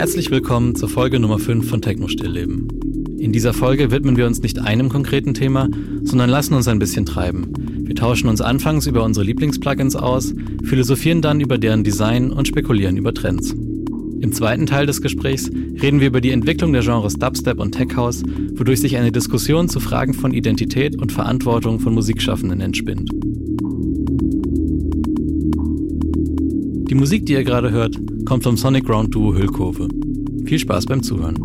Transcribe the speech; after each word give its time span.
Herzlich 0.00 0.30
willkommen 0.30 0.74
zur 0.76 0.88
Folge 0.88 1.20
Nummer 1.20 1.38
5 1.38 1.68
von 1.68 1.82
Techno 1.82 2.08
Stillleben. 2.08 2.68
In 3.18 3.34
dieser 3.34 3.52
Folge 3.52 3.90
widmen 3.90 4.16
wir 4.16 4.26
uns 4.26 4.40
nicht 4.40 4.58
einem 4.58 4.88
konkreten 4.88 5.34
Thema, 5.34 5.68
sondern 6.04 6.30
lassen 6.30 6.54
uns 6.54 6.68
ein 6.68 6.78
bisschen 6.78 7.04
treiben. 7.04 7.52
Wir 7.84 7.94
tauschen 7.94 8.30
uns 8.30 8.40
anfangs 8.40 8.86
über 8.86 9.04
unsere 9.04 9.26
Lieblingsplugins 9.26 9.96
aus, 9.96 10.32
philosophieren 10.64 11.20
dann 11.20 11.42
über 11.42 11.58
deren 11.58 11.84
Design 11.84 12.30
und 12.30 12.48
spekulieren 12.48 12.96
über 12.96 13.12
Trends. 13.12 13.50
Im 13.50 14.32
zweiten 14.32 14.64
Teil 14.64 14.86
des 14.86 15.02
Gesprächs 15.02 15.50
reden 15.82 16.00
wir 16.00 16.06
über 16.06 16.22
die 16.22 16.30
Entwicklung 16.30 16.72
der 16.72 16.80
Genres 16.80 17.16
Dubstep 17.16 17.60
und 17.60 17.72
Tech 17.72 17.94
House, 17.94 18.22
wodurch 18.54 18.80
sich 18.80 18.96
eine 18.96 19.12
Diskussion 19.12 19.68
zu 19.68 19.80
Fragen 19.80 20.14
von 20.14 20.32
Identität 20.32 20.96
und 20.96 21.12
Verantwortung 21.12 21.78
von 21.78 21.92
Musikschaffenden 21.92 22.62
entspinnt. 22.62 23.10
Die 26.88 26.94
Musik, 26.94 27.26
die 27.26 27.34
ihr 27.34 27.44
gerade 27.44 27.70
hört, 27.70 27.96
kommt 28.24 28.44
vom 28.44 28.56
Sonic 28.56 28.84
Ground 28.84 29.14
Duo 29.14 29.34
Hüllkurve. 29.34 29.88
Viel 30.50 30.58
Spaß 30.58 30.86
beim 30.86 31.00
Zuhören. 31.00 31.36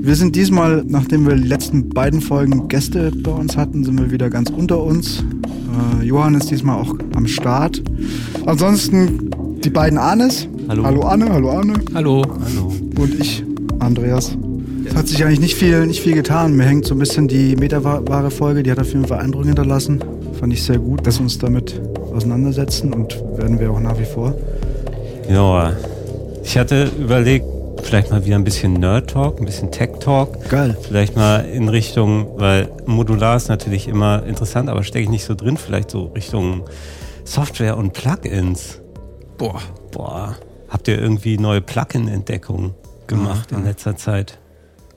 Wir 0.00 0.16
sind 0.16 0.36
diesmal, 0.36 0.86
nachdem 0.88 1.26
wir 1.26 1.36
die 1.36 1.46
letzten 1.46 1.90
beiden 1.90 2.22
Folgen 2.22 2.66
Gäste 2.68 3.12
bei 3.14 3.30
uns 3.30 3.58
hatten, 3.58 3.84
sind 3.84 4.00
wir 4.00 4.10
wieder 4.10 4.30
ganz 4.30 4.48
unter 4.48 4.82
uns. 4.82 5.22
Äh, 6.00 6.06
Johann 6.06 6.34
ist 6.34 6.50
diesmal 6.50 6.80
auch 6.80 6.94
am 7.14 7.26
Start. 7.26 7.82
Ansonsten 8.46 9.28
die 9.62 9.68
beiden 9.68 9.98
Arnes. 9.98 10.48
Hallo. 10.70 10.82
Hallo 10.82 11.02
Anne, 11.02 11.30
hallo 11.30 11.50
Arne. 11.50 11.74
Hallo. 11.92 12.24
Hallo. 12.42 12.72
Und 12.98 13.20
ich, 13.20 13.44
Andreas. 13.80 14.34
Es 15.00 15.04
hat 15.04 15.08
sich 15.08 15.24
eigentlich 15.24 15.40
nicht 15.40 15.54
viel, 15.54 15.86
nicht 15.86 16.02
viel 16.02 16.12
getan. 16.12 16.54
Mir 16.54 16.64
hängt 16.64 16.84
so 16.84 16.94
ein 16.94 16.98
bisschen 16.98 17.26
die 17.26 17.56
Metaware-Folge, 17.56 18.62
die 18.62 18.70
hat 18.70 18.78
auf 18.78 18.88
jeden 18.88 19.06
Fall 19.06 19.20
Eindruck 19.20 19.46
hinterlassen. 19.46 20.04
Fand 20.38 20.52
ich 20.52 20.62
sehr 20.62 20.76
gut, 20.76 21.06
dass 21.06 21.18
wir 21.18 21.22
uns 21.22 21.38
damit 21.38 21.80
auseinandersetzen 22.12 22.92
und 22.92 23.18
werden 23.38 23.58
wir 23.58 23.70
auch 23.70 23.80
nach 23.80 23.98
wie 23.98 24.04
vor. 24.04 24.34
Ja, 25.26 25.72
ich 26.44 26.58
hatte 26.58 26.90
überlegt, 27.00 27.46
vielleicht 27.82 28.10
mal 28.10 28.26
wieder 28.26 28.36
ein 28.36 28.44
bisschen 28.44 28.74
Nerd-Talk, 28.74 29.40
ein 29.40 29.46
bisschen 29.46 29.70
Tech-Talk. 29.70 30.50
Geil. 30.50 30.76
Vielleicht 30.82 31.16
mal 31.16 31.46
in 31.46 31.70
Richtung, 31.70 32.32
weil 32.36 32.68
Modular 32.84 33.38
ist 33.38 33.48
natürlich 33.48 33.88
immer 33.88 34.22
interessant, 34.26 34.68
aber 34.68 34.82
stecke 34.82 35.04
ich 35.04 35.10
nicht 35.10 35.24
so 35.24 35.34
drin, 35.34 35.56
vielleicht 35.56 35.90
so 35.90 36.08
Richtung 36.08 36.64
Software 37.24 37.78
und 37.78 37.94
Plugins. 37.94 38.82
Boah. 39.38 39.62
Boah, 39.92 40.36
habt 40.68 40.88
ihr 40.88 41.00
irgendwie 41.00 41.38
neue 41.38 41.62
Plugin-Entdeckungen 41.62 42.74
gemacht 43.06 43.50
Ja, 43.50 43.56
in 43.56 43.64
letzter 43.64 43.96
Zeit? 43.96 44.39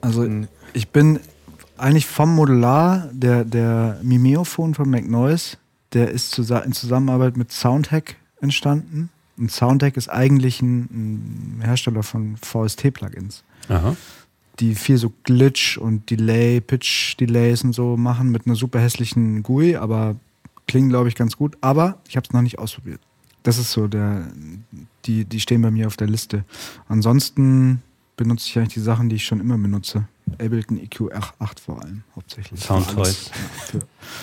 Also 0.04 0.28
ich 0.72 0.88
bin 0.88 1.20
eigentlich 1.76 2.06
vom 2.06 2.34
Modular, 2.34 3.08
der, 3.12 3.44
der 3.44 3.98
Mimeophon 4.02 4.74
von 4.74 4.88
McNoise, 4.88 5.56
der 5.92 6.10
ist 6.10 6.38
in 6.38 6.72
Zusammenarbeit 6.72 7.36
mit 7.36 7.52
Soundhack 7.52 8.16
entstanden. 8.40 9.10
Und 9.36 9.50
Soundhack 9.50 9.96
ist 9.96 10.08
eigentlich 10.08 10.62
ein, 10.62 11.58
ein 11.58 11.62
Hersteller 11.62 12.02
von 12.02 12.36
VST-Plugins, 12.36 13.42
die 14.60 14.74
viel 14.74 14.98
so 14.98 15.12
Glitch 15.24 15.78
und 15.78 16.10
Delay, 16.10 16.60
Pitch-Delays 16.60 17.64
und 17.64 17.72
so 17.72 17.96
machen 17.96 18.30
mit 18.30 18.46
einer 18.46 18.54
super 18.54 18.78
hässlichen 18.78 19.42
GUI, 19.42 19.76
aber 19.76 20.16
klingen, 20.68 20.90
glaube 20.90 21.08
ich, 21.08 21.16
ganz 21.16 21.36
gut. 21.36 21.56
Aber 21.60 21.98
ich 22.08 22.16
habe 22.16 22.26
es 22.26 22.32
noch 22.32 22.42
nicht 22.42 22.58
ausprobiert. 22.58 23.00
Das 23.42 23.58
ist 23.58 23.72
so 23.72 23.88
der, 23.88 24.28
die, 25.06 25.24
die 25.24 25.40
stehen 25.40 25.62
bei 25.62 25.70
mir 25.70 25.86
auf 25.86 25.96
der 25.96 26.08
Liste. 26.08 26.44
Ansonsten 26.88 27.82
benutze 28.16 28.48
ich 28.48 28.58
eigentlich 28.58 28.74
die 28.74 28.80
Sachen, 28.80 29.08
die 29.08 29.16
ich 29.16 29.24
schon 29.24 29.40
immer 29.40 29.58
benutze. 29.58 30.06
Ableton 30.32 30.78
EQ 30.78 31.12
8 31.38 31.60
vor 31.60 31.82
allem, 31.82 32.02
hauptsächlich. 32.16 32.60
Soundtoys. 32.60 33.30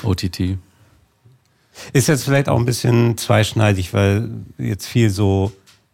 OTT. 0.03 0.57
Ist 1.93 2.07
jetzt 2.07 2.23
vielleicht 2.25 2.49
auch 2.49 2.59
ein 2.59 2.65
bisschen 2.65 3.17
zweischneidig, 3.17 3.93
weil 3.93 4.29
jetzt 4.57 4.87
viel 4.87 5.09
so 5.09 5.51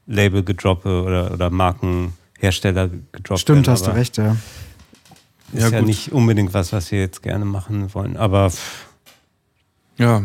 Label 0.07 0.44
gedroppe 0.44 1.03
oder, 1.03 1.31
oder 1.31 1.50
Markenhersteller 1.50 2.90
gedroppt 3.12 3.41
Stimmt, 3.41 3.68
werden, 3.68 3.74
hast 3.74 3.88
du 3.88 3.91
recht, 3.91 4.18
ja. 4.18 4.38
Ist 5.53 5.62
Ja, 5.63 5.69
ja, 5.69 5.80
gut. 5.80 5.88
nicht 5.88 6.12
unbedingt 6.12 6.53
was, 6.53 6.74
was 6.74 6.91
wir 6.91 7.00
jetzt 7.00 7.22
gerne 7.22 7.46
machen 7.46 7.94
wollen, 7.94 8.18
aber 8.18 8.52
Ja, 9.97 10.24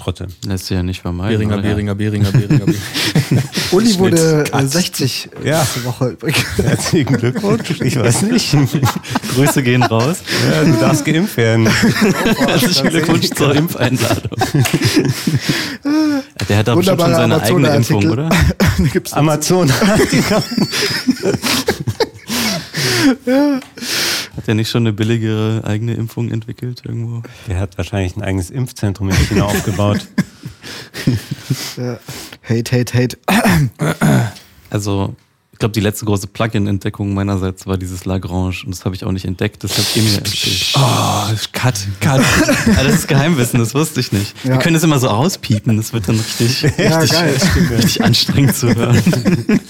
trotzdem. 0.00 0.28
Lässt 0.46 0.66
sich 0.66 0.76
ja 0.76 0.82
nicht 0.82 1.00
vermeiden. 1.02 1.36
Beringer, 1.36 1.54
oder? 1.54 1.62
Beringer, 1.62 1.94
Beringer, 1.94 2.30
Beringer, 2.32 2.66
Beringer. 2.66 3.42
Uli 3.72 3.98
wurde 3.98 4.44
äh, 4.46 4.50
Cut. 4.50 4.70
60 4.70 5.28
äh, 5.44 5.48
Ja. 5.48 5.60
letzte 5.60 5.84
Woche 5.84 6.08
übrigens. 6.08 6.44
Herzlichen 6.56 7.16
Glückwunsch. 7.16 7.80
Ich 7.80 7.98
weiß 7.98 8.22
nicht. 8.22 8.56
Grüße 9.34 9.62
gehen 9.62 9.82
raus. 9.82 10.18
Ja, 10.50 10.64
du 10.64 10.72
darfst 10.80 11.04
geimpft 11.04 11.36
werden. 11.36 11.68
Herzlichen 11.68 12.88
Glückwunsch 12.88 13.30
zur 13.30 13.54
Impfeinladung. 13.54 14.30
Der 16.48 16.56
hat 16.58 16.68
aber 16.68 16.78
bestimmt 16.78 17.00
schon 17.00 17.14
seine 17.14 17.42
eigene. 17.42 17.68
Impfung, 17.76 18.10
oder? 18.10 18.28
Da 18.28 19.16
Amazon. 19.16 19.70
Hat 24.40 24.48
er 24.48 24.54
nicht 24.54 24.70
schon 24.70 24.84
eine 24.84 24.94
billigere 24.94 25.62
eigene 25.64 25.92
Impfung 25.92 26.30
entwickelt 26.30 26.80
irgendwo? 26.86 27.22
Der 27.46 27.60
hat 27.60 27.76
wahrscheinlich 27.76 28.16
ein 28.16 28.22
eigenes 28.22 28.48
Impfzentrum 28.48 29.10
in 29.10 29.14
China 29.16 29.44
aufgebaut. 29.44 30.06
Hate, 32.48 32.72
Hate, 32.72 32.94
Hate. 32.98 33.18
Also, 34.70 35.14
ich 35.52 35.58
glaube, 35.58 35.72
die 35.72 35.80
letzte 35.80 36.06
große 36.06 36.26
Plugin-Entdeckung 36.28 37.12
meinerseits 37.12 37.66
war 37.66 37.76
dieses 37.76 38.06
Lagrange 38.06 38.54
und 38.64 38.70
das 38.70 38.86
habe 38.86 38.94
ich 38.94 39.04
auch 39.04 39.12
nicht 39.12 39.26
entdeckt, 39.26 39.62
das 39.62 39.76
habt 39.76 39.94
ihr 39.94 40.04
mir 40.04 40.14
erzählt. 40.14 40.72
Oh, 40.74 41.26
cut, 41.52 41.74
cut. 42.00 42.22
Ah, 42.78 42.82
das 42.82 42.94
ist 42.94 43.08
Geheimwissen, 43.08 43.60
das 43.60 43.74
wusste 43.74 44.00
ich 44.00 44.10
nicht. 44.10 44.34
Ja. 44.44 44.52
Wir 44.52 44.58
können 44.58 44.72
das 44.72 44.84
immer 44.84 44.98
so 44.98 45.08
auspiepen, 45.10 45.76
das 45.76 45.92
wird 45.92 46.08
dann 46.08 46.16
richtig, 46.16 46.62
Ja, 46.78 47.04
geil. 47.04 47.36
richtig 47.76 48.02
anstrengend 48.02 48.56
zu 48.56 48.74
hören. 48.74 49.02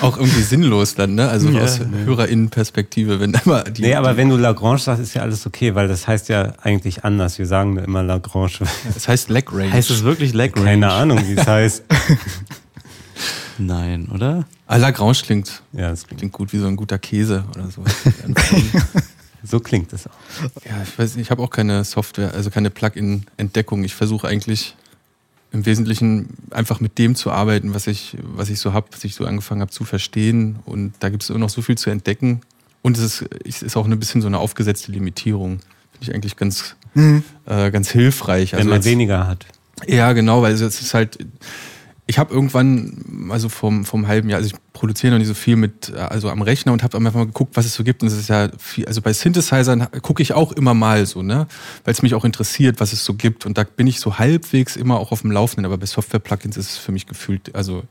Auch 0.00 0.16
irgendwie 0.16 0.42
sinnlos 0.42 0.94
dann, 0.94 1.14
ne? 1.14 1.28
Also 1.28 1.48
Ja, 1.50 1.62
aus 1.62 1.78
nee. 1.80 2.04
HörerInnen-Perspektive, 2.04 3.20
wenn 3.20 3.32
immer 3.44 3.64
die. 3.64 3.82
Nee, 3.82 3.94
aber 3.94 4.16
wenn 4.16 4.28
du 4.28 4.36
Lagrange 4.36 4.78
sagst, 4.78 5.02
ist 5.02 5.14
ja 5.14 5.22
alles 5.22 5.46
okay, 5.46 5.74
weil 5.74 5.88
das 5.88 6.06
heißt 6.06 6.28
ja 6.28 6.52
eigentlich 6.62 7.04
anders. 7.04 7.38
Wir 7.38 7.46
sagen 7.46 7.76
immer 7.78 8.02
Lagrange. 8.02 8.50
Es 8.96 9.08
heißt 9.08 9.28
Leg 9.30 9.52
Range. 9.52 9.72
Heißt 9.72 9.90
es 9.90 10.02
wirklich 10.04 10.34
Lagrange? 10.34 10.66
Keine 10.66 10.90
Ahnung, 10.92 11.20
wie 11.26 11.34
es 11.34 11.46
heißt. 11.46 11.82
Nein, 13.58 14.08
oder? 14.14 14.46
Ah, 14.66 14.76
Lagrange 14.76 15.18
klingt, 15.24 15.62
Ja, 15.72 15.90
das 15.90 16.06
klingt, 16.06 16.20
klingt 16.20 16.32
gut 16.32 16.52
wie 16.52 16.58
so 16.58 16.66
ein 16.66 16.76
guter 16.76 16.98
Käse 16.98 17.44
oder 17.54 17.68
so. 17.70 17.82
so 19.42 19.58
klingt 19.60 19.92
es 19.92 20.06
auch. 20.06 20.10
ja, 20.64 20.80
ich 20.84 20.96
weiß 20.98 21.16
nicht, 21.16 21.26
ich 21.26 21.30
habe 21.30 21.42
auch 21.42 21.50
keine 21.50 21.82
Software, 21.84 22.32
also 22.34 22.50
keine 22.50 22.70
Plugin-Entdeckung. 22.70 23.82
Ich 23.84 23.94
versuche 23.94 24.28
eigentlich 24.28 24.76
im 25.52 25.64
Wesentlichen 25.66 26.28
einfach 26.50 26.80
mit 26.80 26.98
dem 26.98 27.14
zu 27.14 27.30
arbeiten, 27.30 27.74
was 27.74 27.86
ich, 27.86 28.16
was 28.22 28.50
ich 28.50 28.60
so 28.60 28.72
habe, 28.74 28.88
was 28.92 29.02
ich 29.04 29.14
so 29.14 29.24
angefangen 29.24 29.60
habe 29.62 29.70
zu 29.70 29.84
verstehen. 29.84 30.58
Und 30.66 30.92
da 31.00 31.08
gibt 31.08 31.22
es 31.22 31.30
immer 31.30 31.38
noch 31.38 31.48
so 31.50 31.62
viel 31.62 31.78
zu 31.78 31.88
entdecken. 31.90 32.42
Und 32.82 32.98
es 32.98 33.02
ist, 33.22 33.24
es 33.46 33.62
ist 33.62 33.76
auch 33.76 33.86
ein 33.86 33.98
bisschen 33.98 34.20
so 34.20 34.26
eine 34.28 34.38
aufgesetzte 34.38 34.92
Limitierung. 34.92 35.60
Finde 35.92 36.02
ich 36.02 36.14
eigentlich 36.14 36.36
ganz, 36.36 36.76
Mhm. 36.94 37.22
äh, 37.46 37.70
ganz 37.70 37.90
hilfreich. 37.90 38.52
Wenn 38.52 38.66
man 38.66 38.76
jetzt- 38.76 38.84
weniger 38.86 39.26
hat. 39.26 39.46
Ja, 39.86 40.12
genau, 40.12 40.42
weil 40.42 40.52
es 40.52 40.60
ist 40.60 40.92
halt, 40.94 41.18
ich 42.08 42.18
habe 42.18 42.32
irgendwann, 42.32 43.28
also 43.30 43.50
vom, 43.50 43.84
vom 43.84 44.08
halben 44.08 44.30
Jahr, 44.30 44.38
also 44.38 44.54
ich 44.54 44.72
produziere 44.72 45.12
noch 45.12 45.18
nicht 45.18 45.28
so 45.28 45.34
viel 45.34 45.56
mit, 45.56 45.92
also 45.92 46.30
am 46.30 46.40
Rechner 46.40 46.72
und 46.72 46.82
habe 46.82 46.96
einfach 46.96 47.12
mal 47.12 47.26
geguckt, 47.26 47.54
was 47.54 47.66
es 47.66 47.74
so 47.74 47.84
gibt. 47.84 48.02
Und 48.02 48.08
es 48.08 48.14
ist 48.14 48.30
ja 48.30 48.48
viel, 48.58 48.86
also 48.86 49.02
bei 49.02 49.12
Synthesizern 49.12 49.88
gucke 50.00 50.22
ich 50.22 50.32
auch 50.32 50.52
immer 50.52 50.72
mal 50.72 51.04
so, 51.04 51.20
ne, 51.22 51.46
weil 51.84 51.92
es 51.92 52.00
mich 52.00 52.14
auch 52.14 52.24
interessiert, 52.24 52.80
was 52.80 52.94
es 52.94 53.04
so 53.04 53.12
gibt. 53.12 53.44
Und 53.44 53.58
da 53.58 53.64
bin 53.64 53.86
ich 53.86 54.00
so 54.00 54.18
halbwegs 54.18 54.74
immer 54.74 54.98
auch 54.98 55.12
auf 55.12 55.20
dem 55.20 55.32
Laufenden. 55.32 55.66
Aber 55.66 55.76
bei 55.76 55.84
Software-Plugins 55.84 56.56
ist 56.56 56.70
es 56.70 56.76
für 56.78 56.92
mich 56.92 57.06
gefühlt, 57.06 57.54
also 57.54 57.82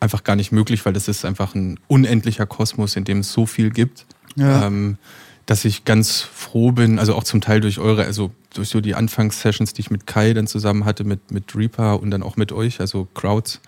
einfach 0.00 0.24
gar 0.24 0.34
nicht 0.34 0.50
möglich, 0.50 0.86
weil 0.86 0.94
das 0.94 1.06
ist 1.06 1.26
einfach 1.26 1.54
ein 1.54 1.78
unendlicher 1.88 2.46
Kosmos, 2.46 2.96
in 2.96 3.04
dem 3.04 3.18
es 3.18 3.32
so 3.32 3.44
viel 3.44 3.68
gibt. 3.68 4.06
Ja. 4.34 4.66
Ähm, 4.66 4.96
dass 5.48 5.64
ich 5.64 5.86
ganz 5.86 6.20
froh 6.20 6.72
bin, 6.72 6.98
also 6.98 7.14
auch 7.14 7.24
zum 7.24 7.40
Teil 7.40 7.62
durch 7.62 7.78
eure, 7.78 8.04
also 8.04 8.30
durch 8.52 8.68
so 8.68 8.82
die 8.82 8.94
Anfangssessions, 8.94 9.72
die 9.72 9.80
ich 9.80 9.90
mit 9.90 10.06
Kai 10.06 10.34
dann 10.34 10.46
zusammen 10.46 10.84
hatte, 10.84 11.04
mit, 11.04 11.30
mit 11.30 11.56
Reaper 11.56 12.02
und 12.02 12.10
dann 12.10 12.22
auch 12.22 12.36
mit 12.36 12.52
euch, 12.52 12.80
also 12.80 13.08
Crowds, 13.14 13.60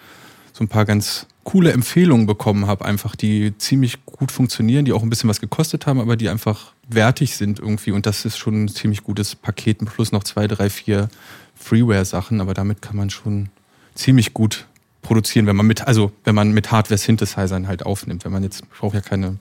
so 0.52 0.62
ein 0.62 0.68
paar 0.68 0.84
ganz 0.84 1.26
coole 1.42 1.72
Empfehlungen 1.72 2.26
bekommen 2.26 2.66
habe, 2.66 2.84
einfach 2.84 3.16
die 3.16 3.56
ziemlich 3.56 4.04
gut 4.04 4.30
funktionieren, 4.30 4.84
die 4.84 4.92
auch 4.92 5.02
ein 5.02 5.08
bisschen 5.08 5.30
was 5.30 5.40
gekostet 5.40 5.86
haben, 5.86 6.00
aber 6.00 6.18
die 6.18 6.28
einfach 6.28 6.74
wertig 6.86 7.34
sind 7.38 7.58
irgendwie. 7.58 7.92
Und 7.92 8.04
das 8.04 8.26
ist 8.26 8.36
schon 8.36 8.64
ein 8.64 8.68
ziemlich 8.68 9.02
gutes 9.02 9.34
Paket, 9.34 9.78
plus 9.86 10.12
noch 10.12 10.22
zwei, 10.22 10.46
drei, 10.48 10.68
vier 10.68 11.08
Freeware-Sachen, 11.54 12.42
aber 12.42 12.52
damit 12.52 12.82
kann 12.82 12.96
man 12.96 13.08
schon 13.08 13.48
ziemlich 13.94 14.34
gut 14.34 14.66
produzieren, 15.00 15.46
wenn 15.46 15.56
man 15.56 15.66
mit, 15.66 15.86
also 15.86 16.12
wenn 16.24 16.34
man 16.34 16.52
mit 16.52 16.70
Hardware-Synthesizern 16.70 17.68
halt 17.68 17.86
aufnimmt. 17.86 18.26
Wenn 18.26 18.32
man 18.32 18.42
jetzt, 18.42 18.64
ich 18.70 18.78
brauche 18.78 18.96
ja 18.96 19.00
keine 19.00 19.38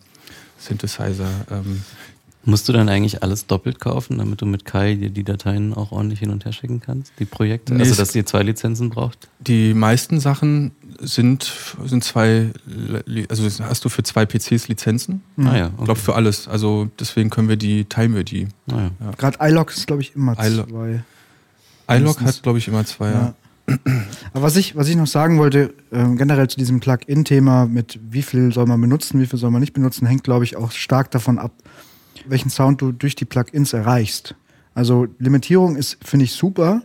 Synthesizer. 0.57 1.27
Ähm, 1.51 1.83
Musst 2.45 2.69
du 2.69 2.74
dann 2.74 2.88
eigentlich 2.88 3.21
alles 3.21 3.47
doppelt 3.47 3.80
kaufen, 3.80 4.18
damit 4.18 4.41
du 4.41 4.45
mit 4.45 4.63
Kai 4.63 4.95
dir 4.95 5.09
die 5.09 5.25
Dateien 5.25 5.74
auch 5.74 5.91
ordentlich 5.91 6.19
hin 6.19 6.30
und 6.30 6.45
her 6.45 6.53
schicken 6.53 6.80
kannst, 6.80 7.12
die 7.19 7.25
Projekte? 7.25 7.74
Nee, 7.74 7.81
also, 7.81 7.95
dass 7.95 8.15
ihr 8.15 8.25
zwei 8.25 8.44
Lizenzen 8.44 8.89
braucht? 8.89 9.27
Die 9.39 9.74
meisten 9.74 10.21
Sachen 10.21 10.71
sind, 11.00 11.51
sind 11.86 12.03
zwei, 12.03 12.51
also 13.27 13.45
hast 13.63 13.83
du 13.83 13.89
für 13.89 14.03
zwei 14.03 14.25
PCs 14.25 14.69
Lizenzen. 14.69 15.21
Ah 15.38 15.57
ja, 15.57 15.71
Ich 15.77 15.83
glaube 15.83 16.00
für 16.00 16.15
alles. 16.15 16.47
Also 16.47 16.89
deswegen 16.97 17.30
können 17.30 17.50
wir 17.50 17.57
die, 17.57 17.86
teilen 17.86 18.15
wir 18.15 18.24
die. 18.24 18.47
Ah, 18.71 18.89
ja. 19.00 19.12
Gerade 19.18 19.38
iLog 19.41 19.71
ist, 19.71 19.86
glaube 19.88 20.01
ich, 20.01 20.15
immer 20.15 20.36
zwei. 20.36 21.03
iLog 21.89 22.21
hat, 22.21 22.41
glaube 22.41 22.57
ich, 22.57 22.68
immer 22.69 22.86
zwei. 22.86 23.12
Ja. 23.12 23.13
Ja. 23.13 23.33
Aber 24.33 24.44
was 24.44 24.56
ich, 24.56 24.75
was 24.75 24.88
ich 24.88 24.95
noch 24.95 25.07
sagen 25.07 25.38
wollte, 25.38 25.74
ähm, 25.91 26.18
generell 26.18 26.47
zu 26.47 26.57
diesem 26.57 26.80
Plugin-Thema 26.80 27.65
mit 27.65 28.00
wie 28.09 28.21
viel 28.21 28.51
soll 28.53 28.65
man 28.65 28.81
benutzen, 28.81 29.19
wie 29.21 29.25
viel 29.25 29.38
soll 29.39 29.51
man 29.51 29.62
nicht 29.62 29.74
benutzen, 29.74 30.07
hängt, 30.07 30.24
glaube 30.24 30.44
ich, 30.44 30.56
auch 30.56 30.71
stark 30.71 31.12
davon 31.12 31.38
ab, 31.38 31.51
welchen 32.30 32.50
Sound 32.50 32.81
du 32.81 32.92
durch 32.92 33.16
die 33.16 33.26
Plugins 33.26 33.74
erreichst. 33.74 34.36
Also 34.74 35.08
Limitierung 35.18 35.76
ist, 35.76 35.98
finde 36.04 36.26
ich, 36.26 36.34
super, 36.34 36.81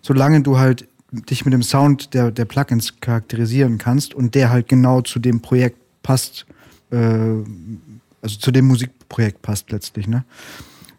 solange 0.00 0.42
du 0.42 0.58
halt 0.58 0.88
dich 1.12 1.44
mit 1.44 1.52
dem 1.52 1.62
Sound 1.62 2.14
der, 2.14 2.30
der 2.30 2.46
Plugins 2.46 3.00
charakterisieren 3.00 3.78
kannst 3.78 4.14
und 4.14 4.34
der 4.34 4.50
halt 4.50 4.68
genau 4.68 5.02
zu 5.02 5.18
dem 5.18 5.40
Projekt 5.40 5.78
passt, 6.02 6.46
äh, 6.90 6.96
also 6.96 8.38
zu 8.38 8.50
dem 8.50 8.66
Musikprojekt 8.66 9.42
passt 9.42 9.70
letztlich, 9.70 10.08
ne? 10.08 10.24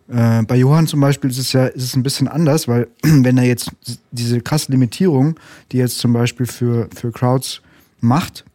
Äh, 0.09 0.43
bei 0.43 0.57
Johann 0.57 0.85
zum 0.85 0.99
Beispiel 0.99 1.29
ist 1.29 1.37
es 1.37 1.53
ja 1.53 1.65
ist 1.65 1.83
es 1.83 1.95
ein 1.95 2.03
bisschen 2.03 2.27
anders, 2.27 2.67
weil 2.67 2.87
wenn 3.01 3.37
er 3.37 3.45
jetzt 3.45 3.71
diese 4.11 4.41
krasse 4.41 4.71
Limitierung, 4.71 5.39
die 5.71 5.77
jetzt 5.77 5.97
zum 5.97 6.13
Beispiel 6.13 6.45
für, 6.45 6.89
für 6.93 7.11
Crowds 7.11 7.61
macht, 8.01 8.45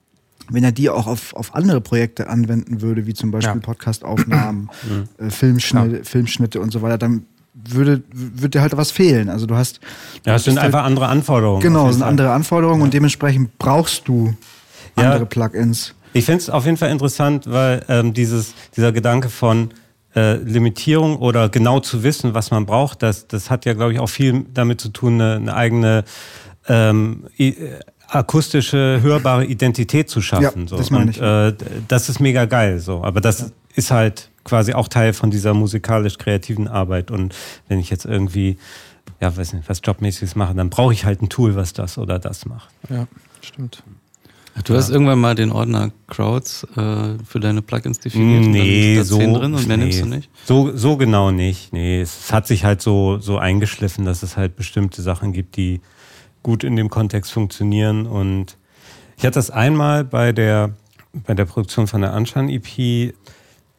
wenn 0.50 0.64
er 0.64 0.72
die 0.72 0.90
auch 0.90 1.06
auf, 1.06 1.34
auf 1.34 1.54
andere 1.54 1.80
Projekte 1.80 2.28
anwenden 2.28 2.80
würde, 2.80 3.06
wie 3.06 3.14
zum 3.14 3.30
Beispiel 3.30 3.54
Ja. 3.56 3.60
Podcastaufnahmen, 3.60 4.70
äh, 5.18 5.30
Filmschnitte, 5.30 6.04
Filmschnitte 6.04 6.60
und 6.60 6.72
so 6.72 6.82
weiter, 6.82 6.98
dann 6.98 7.26
würde, 7.54 8.02
würde 8.12 8.50
dir 8.50 8.60
halt 8.62 8.76
was 8.76 8.90
fehlen. 8.90 9.28
Also 9.28 9.46
du 9.46 9.56
hast 9.56 9.80
Ja, 10.24 10.36
es 10.36 10.44
sind 10.44 10.56
halt- 10.58 10.66
einfach 10.66 10.84
andere 10.84 11.08
Anforderungen. 11.08 11.60
Genau, 11.60 11.88
es 11.88 11.96
sind 11.96 12.04
andere 12.04 12.32
Anforderungen 12.32 12.82
und 12.82 12.94
dementsprechend 12.94 13.58
brauchst 13.58 14.06
du 14.08 14.34
Ja. 14.96 15.04
andere 15.12 15.26
Plugins. 15.26 15.94
Ich 16.12 16.24
finde 16.24 16.40
es 16.40 16.50
auf 16.50 16.64
jeden 16.64 16.76
Fall 16.76 16.90
interessant, 16.90 17.44
weil 17.50 17.84
ähm, 17.88 18.14
dieses, 18.14 18.54
dieser 18.76 18.92
Gedanke 18.92 19.28
von 19.28 19.70
äh, 20.16 20.36
Limitierung 20.36 21.16
oder 21.16 21.48
genau 21.50 21.80
zu 21.80 22.02
wissen, 22.02 22.32
was 22.32 22.50
man 22.50 22.64
braucht, 22.64 23.02
das, 23.02 23.26
das 23.28 23.50
hat 23.50 23.66
ja, 23.66 23.74
glaube 23.74 23.92
ich, 23.92 23.98
auch 23.98 24.08
viel 24.08 24.46
damit 24.54 24.80
zu 24.80 24.88
tun, 24.88 25.20
eine, 25.20 25.34
eine 25.36 25.54
eigene 25.54 26.04
ähm, 26.66 27.24
äh, 27.36 27.54
akustische, 28.08 29.00
hörbare 29.02 29.44
Identität 29.44 30.08
zu 30.08 30.20
schaffen. 30.20 30.62
Ja, 30.62 30.68
so. 30.68 30.76
das 30.76 30.90
meine 30.90 31.04
Und 31.04 31.10
ich. 31.10 31.22
äh, 31.22 31.54
das 31.86 32.08
ist 32.08 32.20
mega 32.20 32.46
geil. 32.46 32.78
So. 32.80 33.04
Aber 33.04 33.20
das 33.20 33.52
ist 33.74 33.90
halt 33.90 34.30
quasi 34.44 34.72
auch 34.72 34.88
Teil 34.88 35.12
von 35.12 35.30
dieser 35.30 35.54
musikalisch-kreativen 35.54 36.68
Arbeit. 36.68 37.10
Und 37.10 37.34
wenn 37.68 37.78
ich 37.78 37.90
jetzt 37.90 38.06
irgendwie, 38.06 38.58
ja, 39.20 39.36
weiß 39.36 39.52
nicht, 39.52 39.68
was 39.68 39.80
Jobmäßiges 39.84 40.36
mache, 40.36 40.54
dann 40.54 40.70
brauche 40.70 40.92
ich 40.92 41.04
halt 41.04 41.22
ein 41.22 41.28
Tool, 41.28 41.54
was 41.54 41.74
das 41.74 41.98
oder 41.98 42.18
das 42.18 42.46
macht. 42.46 42.70
ja, 42.88 43.06
stimmt. 43.42 43.82
Du 44.64 44.74
hast 44.74 44.90
irgendwann 44.90 45.20
mal 45.20 45.36
den 45.36 45.52
Ordner 45.52 45.92
Crowds 46.08 46.66
äh, 46.76 47.14
für 47.24 47.38
deine 47.40 47.62
Plugins 47.62 48.00
definiert. 48.00 48.44
Nee, 48.46 49.00
so, 49.02 49.18
10 49.18 49.34
drin 49.34 49.54
und 49.54 49.68
mehr 49.68 49.76
nee. 49.76 49.84
nimmst 49.84 50.00
du 50.00 50.06
nicht? 50.06 50.30
So, 50.44 50.76
so 50.76 50.96
genau 50.96 51.30
nicht. 51.30 51.72
Nee, 51.72 52.00
es 52.00 52.32
hat 52.32 52.48
sich 52.48 52.64
halt 52.64 52.82
so, 52.82 53.18
so 53.18 53.38
eingeschliffen, 53.38 54.04
dass 54.04 54.24
es 54.24 54.36
halt 54.36 54.56
bestimmte 54.56 55.00
Sachen 55.02 55.32
gibt, 55.32 55.56
die 55.56 55.80
gut 56.42 56.64
in 56.64 56.76
dem 56.76 56.90
Kontext 56.90 57.32
funktionieren. 57.32 58.06
Und 58.06 58.56
ich 59.16 59.24
hatte 59.24 59.34
das 59.34 59.50
einmal 59.50 60.04
bei 60.04 60.32
der, 60.32 60.70
bei 61.12 61.34
der 61.34 61.44
Produktion 61.44 61.86
von 61.86 62.00
der 62.00 62.12
Anshan 62.12 62.48
EP. 62.48 63.14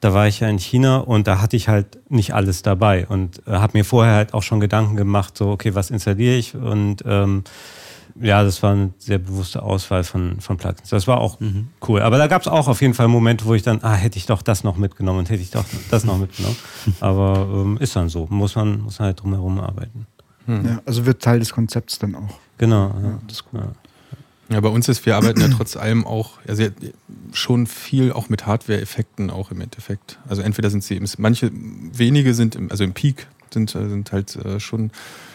Da 0.02 0.14
war 0.14 0.28
ich 0.28 0.40
ja 0.40 0.48
in 0.48 0.60
China 0.60 0.98
und 0.98 1.28
da 1.28 1.42
hatte 1.42 1.58
ich 1.58 1.68
halt 1.68 2.00
nicht 2.10 2.34
alles 2.34 2.62
dabei 2.62 3.06
und 3.08 3.46
äh, 3.48 3.52
habe 3.52 3.78
mir 3.78 3.84
vorher 3.84 4.16
halt 4.16 4.34
auch 4.34 4.44
schon 4.44 4.62
Gedanken 4.62 4.96
gemacht, 4.96 5.38
so, 5.38 5.50
okay, 5.50 5.76
was 5.76 5.90
installiere 5.90 6.36
ich? 6.36 6.56
Und 6.56 7.04
ähm, 7.06 7.44
ja, 8.22 8.44
das 8.44 8.64
war 8.64 8.72
eine 8.72 8.94
sehr 8.98 9.18
bewusste 9.18 9.62
Auswahl 9.62 10.04
von, 10.04 10.40
von 10.40 10.58
Plugins. 10.58 10.90
Das 10.90 11.08
war 11.08 11.20
auch 11.20 11.38
cool. 11.88 12.02
Aber 12.02 12.18
da 12.18 12.28
gab 12.28 12.42
es 12.42 12.48
auch 12.48 12.68
auf 12.68 12.82
jeden 12.82 12.94
Fall 12.94 13.08
Momente, 13.08 13.46
wo 13.46 13.54
ich 13.54 13.64
dann, 13.64 13.80
ah, 13.84 13.94
hätte 13.94 14.18
ich 14.18 14.26
doch 14.26 14.42
das 14.42 14.64
noch 14.64 14.78
mitgenommen 14.78 15.20
und 15.20 15.30
hätte 15.30 15.42
ich 15.42 15.52
doch 15.52 15.66
das 15.92 16.06
noch 16.06 16.18
mitgenommen. 16.18 16.58
Aber 17.00 17.48
ähm, 17.52 17.78
ist 17.80 17.96
dann 17.96 18.10
so. 18.10 18.28
Muss 18.30 18.56
man, 18.56 18.82
muss 18.82 19.00
man 19.00 19.08
halt 19.08 19.22
drumherum 19.22 19.60
arbeiten. 19.60 20.08
Ja, 20.48 20.82
also 20.86 21.06
wird 21.06 21.22
Teil 21.22 21.40
des 21.40 21.54
Konzepts 21.54 22.00
dann 22.00 22.16
auch. 22.16 22.40
Genau. 22.60 22.94
Ja. 23.02 23.20
Das 23.26 23.38
ist 23.38 23.46
gut. 23.46 23.62
Ja. 24.50 24.60
Bei 24.62 24.70
uns 24.70 24.88
ist, 24.88 25.06
wir 25.06 25.16
arbeiten 25.16 25.42
ja 25.42 25.48
trotz 25.48 25.76
allem 25.76 26.06
auch, 26.08 26.40
also 26.48 26.66
schon 27.34 27.68
viel 27.68 28.12
auch 28.12 28.30
mit 28.30 28.48
Hardware-Effekten 28.48 29.30
auch 29.30 29.52
im 29.52 29.62
Endeffekt. 29.62 30.18
Also 30.28 30.42
entweder 30.42 30.70
sind 30.70 30.84
sie, 30.84 30.96
im, 30.98 31.06
manche 31.20 31.52
wenige 31.54 32.34
sind, 32.34 32.56
im, 32.56 32.72
also 32.72 32.84
im 32.84 32.94
Peak 32.94 33.28
sind, 33.54 33.76
äh, 33.76 33.90
sind 33.90 34.12
halt 34.12 34.36
äh, 34.38 34.60
schon, 34.60 34.92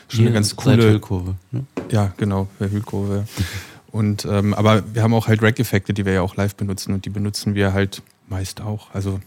schon 0.08 0.24
eine 0.24 0.32
ganz 0.32 0.56
coole, 0.56 0.82
Hüllkurve. 0.82 1.36
Ne? 1.52 1.64
ja 1.90 2.12
genau, 2.16 2.48
bei 2.58 2.68
Hüllkurve. 2.68 3.26
Und 3.92 4.24
ähm, 4.24 4.52
aber 4.52 4.82
wir 4.92 5.04
haben 5.04 5.14
auch 5.14 5.28
halt 5.28 5.42
Rack-Effekte, 5.42 5.94
die 5.94 6.04
wir 6.04 6.14
ja 6.14 6.22
auch 6.22 6.34
live 6.34 6.56
benutzen 6.56 6.92
und 6.92 7.04
die 7.04 7.10
benutzen 7.10 7.54
wir 7.54 7.72
halt 7.72 8.02
meist 8.28 8.60
auch. 8.60 8.92
Also 8.92 9.20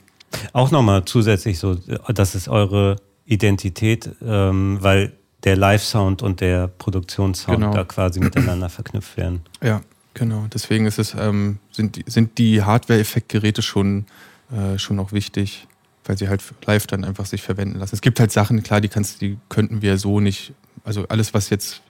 Auch 0.52 0.72
nochmal 0.72 1.06
zusätzlich 1.06 1.60
so, 1.60 1.76
das 2.14 2.36
ist 2.36 2.50
eure 2.50 2.98
Identität, 3.26 4.10
ähm, 4.22 4.78
weil 4.82 5.14
der 5.44 5.56
Live-Sound 5.56 6.22
und 6.24 6.42
der 6.42 6.68
Produktionssound 6.68 7.60
Genau. 7.60 7.74
da 7.74 7.84
quasi 7.84 8.20
miteinander 8.20 8.70
verknüpft 8.70 9.18
werden. 9.18 9.42
Ja, 9.64 9.82
genau. 10.14 10.46
Deswegen 10.54 10.86
ist 10.86 10.98
es, 11.00 11.14
ähm, 11.18 11.60
sind, 11.72 11.96
die- 11.96 12.04
sind 12.08 12.38
die 12.38 12.64
Hardware-Effektgeräte 12.64 13.62
schon, 13.62 14.06
äh, 14.52 14.78
schon 14.80 15.00
auch 15.00 15.12
wichtig, 15.12 15.68
weil 16.06 16.18
sie 16.18 16.28
halt 16.28 16.42
live 16.66 16.88
dann 16.88 17.04
einfach 17.04 17.26
sich 17.26 17.42
verwenden 17.42 17.78
lassen. 17.80 17.94
Es 17.96 18.02
gibt 18.02 18.20
halt 18.20 18.32
Sachen, 18.32 18.64
klar, 18.64 18.82
die 18.82 18.88
kannst, 18.90 19.22
die 19.22 19.38
könnten 19.50 19.82
wir 19.82 19.98
so 19.98 20.20
nicht, 20.20 20.54
also 20.84 21.06
alles, 21.10 21.34
was 21.34 21.50
jetzt, 21.50 21.82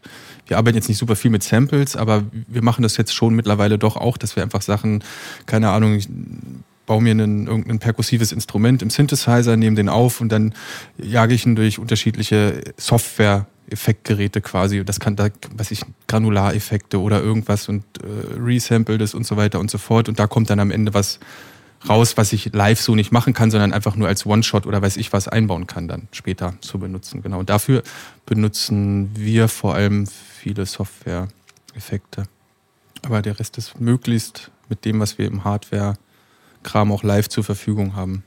wir 0.48 0.58
arbeiten 0.58 0.76
jetzt 0.76 0.90
nicht 0.90 0.98
super 0.98 1.16
viel 1.16 1.32
mit 1.32 1.44
Samples, 1.44 1.96
aber 1.96 2.24
wir 2.48 2.64
machen 2.64 2.82
das 2.82 2.98
jetzt 2.98 3.14
schon 3.14 3.34
mittlerweile 3.36 3.78
doch 3.78 3.96
auch, 3.96 4.18
dass 4.18 4.36
wir 4.36 4.44
einfach 4.44 4.62
Sachen, 4.62 5.04
keine 5.46 5.70
Ahnung, 5.70 6.00
baue 6.88 7.04
mir 7.04 7.12
einen, 7.12 7.46
irgendein 7.46 7.78
perkussives 7.78 8.32
Instrument 8.32 8.82
im 8.82 8.90
Synthesizer, 8.90 9.56
nehme 9.56 9.76
den 9.76 9.90
auf 9.90 10.20
und 10.20 10.32
dann 10.32 10.56
jage 10.98 11.36
ich 11.36 11.46
ihn 11.46 11.56
durch 11.56 11.78
unterschiedliche 11.78 12.64
Software-Effektgeräte 12.78 14.42
quasi. 14.42 14.84
Das 14.84 15.00
kann 15.00 15.16
da, 15.16 15.28
was 15.54 15.70
ich, 15.70 15.82
Granulareffekte 16.08 17.00
oder 17.00 17.22
irgendwas 17.22 17.70
und 17.70 17.84
äh, 18.02 18.40
resample 18.40 18.98
das 18.98 19.14
und 19.14 19.28
so 19.28 19.38
weiter 19.38 19.60
und 19.60 19.70
so 19.70 19.78
fort. 19.78 20.10
Und 20.10 20.18
da 20.18 20.26
kommt 20.26 20.50
dann 20.50 20.60
am 20.60 20.72
Ende 20.72 20.94
was 20.94 21.20
raus, 21.88 22.16
was 22.16 22.34
ich 22.34 22.54
live 22.54 22.82
so 22.82 22.96
nicht 22.96 23.12
machen 23.12 23.34
kann, 23.34 23.52
sondern 23.52 23.74
einfach 23.74 23.98
nur 23.98 24.08
als 24.08 24.26
One-Shot 24.26 24.66
oder 24.66 24.82
weiß 24.82 24.98
ich 24.98 25.14
was 25.14 25.28
einbauen 25.28 25.68
kann, 25.68 25.90
dann 25.90 26.08
später 26.12 26.56
zu 26.62 26.80
benutzen. 26.80 27.22
Genau. 27.22 27.40
Und 27.40 27.50
dafür 27.50 27.84
benutzen 28.26 29.12
wir 29.14 29.50
vor 29.50 29.76
allem 29.76 30.08
viele 30.08 30.66
Software-Effekte. 30.66 32.24
Aber 33.04 33.22
der 33.22 33.40
Rest 33.40 33.58
ist 33.58 33.80
möglichst 33.80 34.52
mit 34.70 34.86
dem, 34.86 35.02
was 35.02 35.18
wir 35.18 35.28
im 35.28 35.44
Hardware-Kram 36.68 36.92
auch 36.92 37.04
live 37.04 37.30
zur 37.30 37.44
Verfügung 37.44 37.96
haben. 37.96 38.24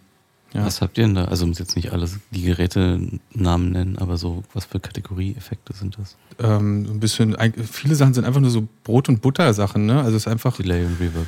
Ja. 0.52 0.66
Was 0.66 0.80
habt 0.80 0.98
ihr 0.98 1.04
denn 1.04 1.14
da? 1.14 1.26
Also 1.26 1.46
muss 1.46 1.60
jetzt 1.60 1.76
nicht 1.76 1.92
alles 1.92 2.16
die 2.32 2.42
Gerätenamen 2.42 3.70
nennen, 3.70 3.98
aber 3.98 4.16
so 4.16 4.42
was 4.52 4.64
für 4.64 4.80
Kategorieeffekte 4.80 5.72
sind 5.74 5.96
das? 5.96 6.16
ähm, 6.42 6.86
ein 6.90 7.00
bisschen, 7.00 7.36
viele 7.70 7.94
Sachen 7.94 8.14
sind 8.14 8.24
einfach 8.24 8.40
nur 8.40 8.50
so 8.50 8.66
Brot- 8.82 9.08
und 9.08 9.22
Butter-Sachen, 9.22 9.86
ne? 9.86 9.98
Also 9.98 10.16
es 10.16 10.26
ist 10.26 10.28
einfach, 10.28 10.56
Delay 10.56 10.84
und 10.84 10.98
Reverb. 10.98 11.26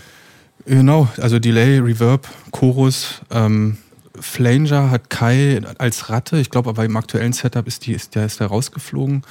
genau, 0.66 1.08
also 1.18 1.38
Delay, 1.38 1.78
Reverb, 1.78 2.28
Chorus, 2.50 3.20
ähm, 3.30 3.78
Flanger 4.18 4.90
hat 4.90 5.08
Kai 5.08 5.60
als 5.78 6.10
Ratte, 6.10 6.38
ich 6.38 6.50
glaube 6.50 6.70
aber 6.70 6.84
im 6.84 6.96
aktuellen 6.96 7.32
Setup 7.32 7.66
ist, 7.68 7.86
die, 7.86 7.92
ist, 7.92 8.16
der, 8.16 8.26
ist 8.26 8.40
der 8.40 8.48
rausgeflogen. 8.48 9.22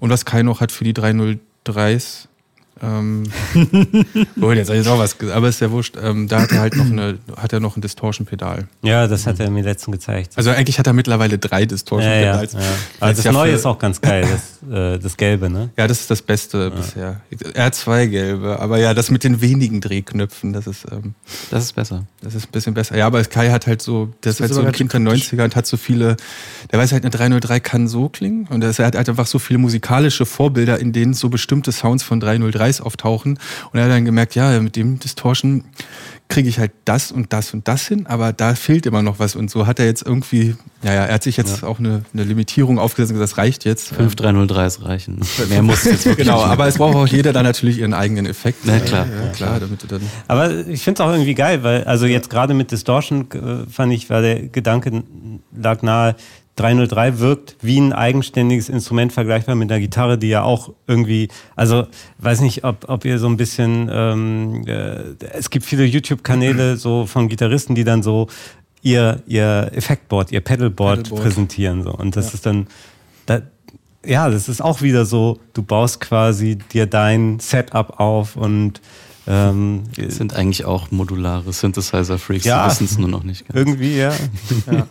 Und 0.00 0.10
was 0.10 0.24
Kai 0.24 0.42
noch 0.42 0.60
hat 0.60 0.72
für 0.72 0.84
die 0.84 0.92
303s, 0.92 2.26
ähm, 2.82 3.24
gut, 4.40 4.54
jetzt 4.56 4.68
habe 4.68 4.78
ich 4.78 4.86
auch 4.88 4.98
was 4.98 5.16
gesagt, 5.18 5.36
aber 5.36 5.48
ist 5.48 5.60
ja 5.60 5.70
wurscht, 5.70 5.96
ähm, 6.02 6.28
da 6.28 6.42
hat 6.42 6.52
er 6.52 6.60
halt 6.60 6.76
noch 6.76 6.86
eine, 6.86 7.18
hat 7.36 7.52
er 7.52 7.60
noch 7.60 7.76
ein 7.76 7.80
Distortion-Pedal. 7.80 8.68
Ja, 8.82 9.06
das 9.06 9.26
hat 9.26 9.40
er 9.40 9.50
mir 9.50 9.62
letztens 9.62 9.96
gezeigt. 9.98 10.32
Also 10.36 10.50
eigentlich 10.50 10.78
hat 10.78 10.86
er 10.86 10.92
mittlerweile 10.92 11.38
drei 11.38 11.56
ja, 11.56 11.60
ja, 11.60 11.66
Distortion-Pedals. 11.66 12.52
ja. 12.52 12.58
Weil 12.58 12.66
Aber 13.00 13.10
es 13.10 13.16
das 13.16 13.24
ja 13.24 13.32
Neue 13.32 13.50
für- 13.50 13.56
ist 13.56 13.66
auch 13.66 13.78
ganz 13.78 14.00
geil, 14.00 14.26
das, 14.30 14.70
äh, 14.70 14.98
das 14.98 15.16
Gelbe, 15.16 15.48
ne? 15.50 15.70
Ja, 15.78 15.86
das 15.86 16.00
ist 16.00 16.10
das 16.10 16.22
Beste 16.22 16.70
bisher. 16.70 17.20
Er 17.54 17.64
hat 17.66 17.74
zwei 17.74 18.06
gelbe, 18.06 18.58
aber 18.60 18.78
ja, 18.78 18.92
das 18.94 19.10
mit 19.10 19.24
den 19.24 19.40
wenigen 19.40 19.80
Drehknöpfen, 19.80 20.52
das 20.52 20.66
ist, 20.66 20.86
ähm, 20.92 21.14
Das 21.50 21.64
ist 21.64 21.72
besser. 21.74 22.04
das 22.22 22.34
ist 22.34 22.46
ein 22.48 22.52
bisschen 22.52 22.74
besser. 22.74 22.96
Ja, 22.96 23.06
aber 23.06 23.22
Kai 23.24 23.50
hat 23.50 23.66
halt 23.66 23.80
so, 23.82 24.04
ist 24.04 24.12
Das 24.26 24.40
halt 24.40 24.50
ist 24.50 24.54
so 24.56 24.60
aber 24.60 24.68
ein 24.70 24.74
Kind 24.74 24.92
der 24.92 25.00
relativ 25.00 25.32
90er 25.32 25.44
und 25.44 25.56
hat 25.56 25.66
so 25.66 25.76
viele, 25.76 26.16
der 26.70 26.78
weiß 26.78 26.92
halt, 26.92 27.04
eine 27.04 27.10
303 27.10 27.60
kann 27.60 27.88
so 27.88 28.08
klingen 28.08 28.46
und 28.50 28.60
das- 28.60 28.78
er 28.78 28.86
hat 28.86 28.96
halt 28.96 29.08
einfach 29.08 29.26
so 29.26 29.38
viele 29.38 29.58
musikalische 29.58 30.26
Vorbilder, 30.26 30.78
in 30.78 30.92
denen 30.92 31.14
so 31.14 31.28
bestimmte 31.28 31.72
Sounds 31.72 32.02
von 32.02 32.20
303s 32.66 32.82
auftauchen 32.82 33.38
und 33.72 33.78
er 33.78 33.84
hat 33.84 33.92
dann 33.92 34.04
gemerkt, 34.04 34.34
ja, 34.34 34.58
mit 34.60 34.76
dem 34.76 34.98
Distortion 34.98 35.64
kriege 36.28 36.48
ich 36.48 36.58
halt 36.58 36.72
das 36.84 37.12
und 37.12 37.32
das 37.32 37.54
und 37.54 37.68
das 37.68 37.86
hin, 37.86 38.06
aber 38.06 38.32
da 38.32 38.56
fehlt 38.56 38.84
immer 38.86 39.00
noch 39.00 39.20
was 39.20 39.36
und 39.36 39.48
so 39.48 39.66
hat 39.66 39.78
er 39.78 39.86
jetzt 39.86 40.04
irgendwie, 40.04 40.56
ja, 40.82 40.92
ja, 40.92 41.04
er 41.04 41.14
hat 41.14 41.22
sich 41.22 41.36
jetzt 41.36 41.62
auch 41.62 41.78
eine, 41.78 42.02
eine 42.12 42.24
Limitierung 42.24 42.80
aufgesetzt 42.80 43.12
und 43.12 43.18
gesagt, 43.18 43.32
das 43.32 43.38
reicht 43.38 43.64
jetzt. 43.64 43.92
5303s 43.92 44.84
reichen. 44.84 45.20
Mehr 45.48 45.62
muss 45.62 45.80
es 45.80 45.84
jetzt 45.84 46.06
wirklich 46.06 46.26
Genau, 46.26 46.42
aber 46.42 46.66
es 46.66 46.78
braucht 46.78 46.96
auch 46.96 47.06
jeder 47.06 47.32
dann 47.32 47.44
natürlich 47.44 47.78
ihren 47.78 47.94
eigenen 47.94 48.26
Effekt. 48.26 48.60
Na 48.64 48.80
klar. 48.80 49.06
Ja, 49.06 49.32
klar, 49.32 49.60
damit 49.60 49.84
du 49.84 49.86
dann. 49.86 50.00
Aber 50.26 50.66
ich 50.66 50.82
finde 50.82 51.00
es 51.00 51.08
auch 51.08 51.12
irgendwie 51.12 51.34
geil, 51.34 51.62
weil, 51.62 51.84
also 51.84 52.06
jetzt 52.06 52.28
gerade 52.28 52.54
mit 52.54 52.72
Distortion 52.72 53.28
äh, 53.30 53.70
fand 53.70 53.92
ich, 53.92 54.10
war 54.10 54.20
der 54.20 54.48
Gedanke 54.48 55.04
lag 55.56 55.82
nahe, 55.82 56.16
303 56.56 57.18
wirkt 57.18 57.56
wie 57.60 57.78
ein 57.78 57.92
eigenständiges 57.92 58.68
Instrument 58.68 59.12
vergleichbar 59.12 59.54
mit 59.54 59.70
einer 59.70 59.80
Gitarre, 59.80 60.16
die 60.18 60.28
ja 60.28 60.42
auch 60.42 60.72
irgendwie, 60.86 61.28
also 61.54 61.86
weiß 62.18 62.40
nicht, 62.40 62.64
ob, 62.64 62.88
ob 62.88 63.04
ihr 63.04 63.18
so 63.18 63.26
ein 63.28 63.36
bisschen, 63.36 63.88
ähm, 63.92 64.64
äh, 64.66 65.14
es 65.34 65.50
gibt 65.50 65.64
viele 65.66 65.84
YouTube-Kanäle 65.84 66.76
so 66.78 67.06
von 67.06 67.28
Gitarristen, 67.28 67.74
die 67.74 67.84
dann 67.84 68.02
so 68.02 68.28
ihr, 68.82 69.22
ihr 69.26 69.70
Effektboard, 69.74 70.32
ihr 70.32 70.40
Pedalboard, 70.40 71.04
Pedalboard. 71.04 71.22
präsentieren. 71.22 71.82
So. 71.82 71.90
Und 71.92 72.16
das 72.16 72.28
Ja. 72.28 72.34
ist 72.34 72.46
dann, 72.46 72.66
da, 73.26 73.42
ja, 74.04 74.30
das 74.30 74.48
ist 74.48 74.62
auch 74.62 74.80
wieder 74.82 75.04
so, 75.04 75.38
du 75.52 75.62
baust 75.62 76.00
quasi 76.00 76.56
dir 76.72 76.86
dein 76.86 77.38
Setup 77.40 78.00
auf 78.00 78.36
und 78.36 78.80
ähm, 79.28 79.82
Sind 80.08 80.34
eigentlich 80.34 80.64
auch 80.66 80.92
modulare 80.92 81.52
Synthesizer-Freaks, 81.52 82.44
Ja. 82.44 82.64
die 82.64 82.70
wissen 82.70 82.84
es 82.84 82.96
nur 82.96 83.08
noch 83.08 83.24
nicht. 83.24 83.44
ganz. 83.48 83.58
irgendwie, 83.58 83.96
ja. 83.98 84.12
Ja, 84.72 84.86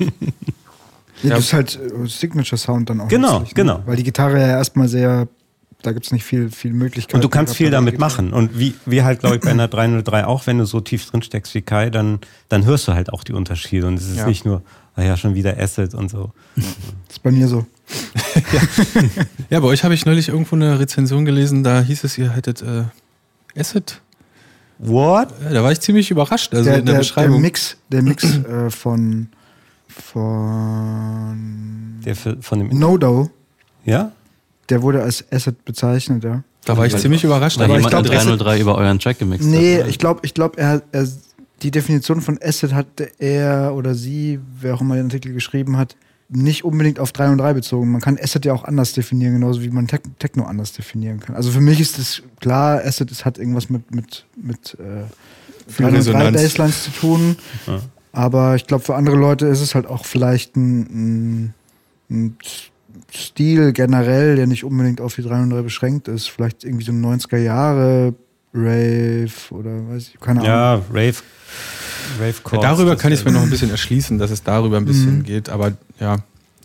Ja. 1.23 1.35
Das 1.35 1.45
ist 1.45 1.53
halt 1.53 1.79
äh, 1.79 2.07
Signature-Sound 2.07 2.89
dann 2.89 3.01
auch. 3.01 3.07
Genau, 3.07 3.39
ne? 3.39 3.47
genau. 3.53 3.81
Weil 3.85 3.95
die 3.95 4.03
Gitarre 4.03 4.39
ja 4.39 4.47
erstmal 4.47 4.87
sehr, 4.87 5.27
da 5.81 5.91
gibt 5.91 6.05
es 6.05 6.11
nicht 6.11 6.23
viel, 6.23 6.49
viel 6.51 6.73
Möglichkeiten. 6.73 7.15
Und 7.15 7.23
du 7.23 7.29
kannst 7.29 7.55
viel 7.55 7.69
damit 7.71 7.99
machen. 7.99 8.33
Und 8.33 8.57
wie, 8.59 8.75
wie 8.85 9.03
halt, 9.03 9.19
glaube 9.19 9.35
ich, 9.35 9.41
bei 9.41 9.51
einer 9.51 9.67
303 9.67 10.25
auch, 10.25 10.45
wenn 10.47 10.57
du 10.57 10.65
so 10.65 10.81
tief 10.81 11.09
drin 11.09 11.21
steckst 11.21 11.53
wie 11.55 11.61
Kai, 11.61 11.89
dann, 11.89 12.19
dann 12.49 12.65
hörst 12.65 12.87
du 12.87 12.93
halt 12.93 13.13
auch 13.13 13.23
die 13.23 13.33
Unterschiede. 13.33 13.87
Und 13.87 13.95
es 13.95 14.09
ist 14.09 14.17
Ja. 14.17 14.27
nicht 14.27 14.45
nur, 14.45 14.61
ah 14.95 15.03
ja, 15.03 15.15
schon 15.17 15.35
wieder 15.35 15.57
Acid 15.57 15.93
und 15.93 16.09
so. 16.09 16.31
Das 16.55 16.65
ist 17.09 17.23
bei 17.23 17.31
mir 17.31 17.47
so. 17.47 17.65
Ja, 19.49 19.59
bei 19.59 19.67
euch 19.67 19.83
habe 19.83 19.93
ich 19.93 20.05
neulich 20.05 20.29
irgendwo 20.29 20.55
eine 20.55 20.79
Rezension 20.79 21.23
gelesen, 21.23 21.63
da 21.63 21.81
hieß 21.81 22.03
es, 22.03 22.17
ihr 22.17 22.31
hättet 22.31 22.63
äh, 22.63 22.83
Acid. 23.57 24.01
What? 24.79 25.29
Ja, 25.43 25.53
da 25.53 25.63
war 25.63 25.71
ich 25.71 25.79
ziemlich 25.79 26.11
überrascht, 26.11 26.53
also 26.53 26.65
der, 26.65 26.79
in 26.79 26.85
der, 26.85 26.95
der, 26.95 26.99
Beschreibung. 26.99 27.33
Der 27.33 27.41
Mix, 27.41 27.77
der 27.91 28.01
Mix 28.01 28.23
äh, 28.23 28.69
von, 28.69 29.27
von 29.95 31.99
Der 32.05 32.15
für, 32.15 32.37
von 32.41 32.59
dem. 32.59 32.69
Nodo, 32.77 33.29
Ja? 33.85 34.11
der 34.69 34.81
wurde 34.81 35.01
als 35.03 35.23
Acid 35.31 35.63
bezeichnet, 35.65 36.23
ja. 36.23 36.43
da 36.65 36.77
war 36.77 36.85
ich 36.85 36.95
ziemlich 36.97 37.23
überrascht. 37.23 37.57
Weil 37.59 37.65
Aber 37.65 37.75
jemand 37.77 37.93
ich 37.93 37.97
eine 37.97 38.03
glaub, 38.09 38.15
Acid- 38.17 38.39
303 38.39 38.59
über 38.59 38.75
euren 38.77 38.99
Track 38.99 39.19
gemixt 39.19 39.47
Nee, 39.47 39.77
hat. 39.77 39.83
ne? 39.83 39.89
ich 39.89 39.99
glaube, 39.99 40.19
ich 40.23 40.33
glaub, 40.33 40.57
er, 40.57 40.81
er, 40.91 41.07
die 41.61 41.71
Definition 41.71 42.21
von 42.21 42.39
Acid 42.41 42.73
hat 42.73 42.87
er 43.19 43.73
oder 43.75 43.95
sie, 43.95 44.39
wer 44.59 44.75
auch 44.75 44.81
immer 44.81 44.95
den 44.95 45.05
Artikel 45.05 45.33
geschrieben 45.33 45.77
hat, 45.77 45.95
nicht 46.27 46.65
unbedingt 46.65 46.99
auf 46.99 47.11
3 47.11 47.29
und 47.29 47.37
3 47.37 47.53
bezogen. 47.53 47.91
Man 47.91 48.01
kann 48.01 48.17
Acid 48.21 48.45
ja 48.45 48.53
auch 48.53 48.63
anders 48.63 48.93
definieren, 48.93 49.33
genauso 49.33 49.61
wie 49.61 49.69
man 49.69 49.85
Tech- 49.87 50.01
Techno 50.17 50.45
anders 50.45 50.73
definieren 50.73 51.19
kann. 51.19 51.35
Also 51.35 51.51
für 51.51 51.61
mich 51.61 51.79
ist 51.79 51.99
es 51.99 52.23
klar, 52.41 52.81
Acid 52.83 53.11
es 53.11 53.25
hat 53.25 53.37
irgendwas 53.37 53.69
mit, 53.69 53.93
mit, 53.93 54.25
mit 54.35 54.75
äh, 54.79 55.03
Viel 55.71 55.85
3 55.85 55.85
und 55.85 55.91
3 55.93 55.97
Resonanz. 55.97 56.41
Basslines 56.41 56.83
zu 56.85 56.91
tun. 56.91 57.35
Ja. 57.67 57.79
Aber 58.15 58.55
ich 58.55 58.65
glaube, 58.65 58.83
für 58.83 58.95
andere 58.95 59.17
Leute 59.17 59.45
ist 59.47 59.59
es 59.59 59.75
halt 59.75 59.87
auch 59.87 60.05
vielleicht 60.05 60.55
ein, 60.55 60.79
ein, 61.49 61.53
ein 62.09 62.37
Stil 63.13 63.73
generell, 63.73 64.37
der 64.37 64.47
nicht 64.47 64.63
unbedingt 64.63 65.01
auf 65.01 65.15
die 65.15 65.21
303 65.21 65.61
beschränkt 65.63 66.07
ist. 66.07 66.29
Vielleicht 66.29 66.63
irgendwie 66.63 66.85
so 66.85 66.93
ein 66.93 67.05
90er 67.05 67.37
Jahre 67.37 68.13
Rave 68.53 69.27
oder 69.51 69.89
weiß 69.89 70.11
ich, 70.13 70.19
keine 70.21 70.39
Ahnung. 70.39 70.49
Ja, 70.49 70.73
Rave. 70.93 71.15
Rave 72.19 72.35
Ja, 72.53 72.57
darüber 72.61 72.95
kann 72.95 73.11
ich 73.11 73.19
ist 73.19 73.25
mir 73.25 73.31
noch 73.33 73.41
ein 73.43 73.49
bisschen 73.49 73.69
erschließen, 73.69 74.17
dass 74.17 74.31
es 74.31 74.43
darüber 74.43 74.77
ein 74.77 74.85
bisschen 74.85 75.17
Mhm. 75.19 75.23
geht, 75.23 75.49
aber 75.49 75.73
ja, 75.99 76.17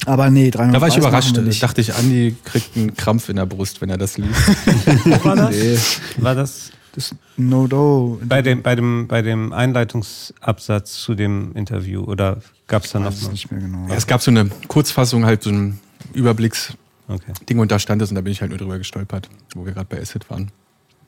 Aber 0.06 0.30
nee, 0.30 0.50
303 0.52 0.72
da 0.72 0.80
war 0.80 0.88
ich 0.88 0.96
überrascht. 0.96 1.36
nicht. 1.36 1.60
dachte 1.62 1.80
ich, 1.80 1.94
Andi 1.94 2.36
kriegt 2.44 2.76
einen 2.76 2.94
Krampf 2.94 3.28
in 3.28 3.36
der 3.36 3.46
Brust, 3.46 3.80
wenn 3.80 3.90
er 3.90 3.98
das 3.98 4.18
liest. 4.18 4.30
war 5.24 5.34
das? 5.36 5.50
Nee, 5.50 5.78
War 6.18 6.34
das 6.36 6.70
das 6.94 7.12
ist 7.12 7.14
No 7.36 7.66
Do. 7.66 8.20
bei 8.24 8.42
dem, 8.42 8.62
bei 8.62 8.74
dem, 8.74 9.06
bei 9.08 9.22
dem 9.22 9.52
Einleitungsabsatz 9.52 11.00
zu 11.02 11.14
dem 11.14 11.52
Interview 11.54 12.02
oder 12.04 12.38
gab 12.66 12.84
es 12.84 12.92
da 12.92 12.98
ich 12.98 13.04
noch 13.04 13.12
weiß 13.12 13.30
nicht 13.30 13.50
mehr 13.50 13.60
genau. 13.60 13.88
Ja, 13.88 13.94
es 13.94 14.06
gab 14.06 14.22
so 14.22 14.30
eine 14.30 14.50
Kurzfassung, 14.68 15.24
halt 15.24 15.42
so 15.42 15.50
ein 15.50 15.80
Überblicksding 16.12 16.76
Okay. 17.08 17.58
und 17.58 17.72
da 17.72 17.78
stand 17.80 18.00
es 18.02 18.10
und 18.10 18.14
da 18.14 18.20
bin 18.20 18.32
ich 18.32 18.40
halt 18.40 18.50
nur 18.50 18.58
drüber 18.58 18.78
gestolpert, 18.78 19.28
wo 19.54 19.64
wir 19.66 19.72
gerade 19.72 19.86
bei 19.88 20.00
Acid 20.00 20.30
waren. 20.30 20.52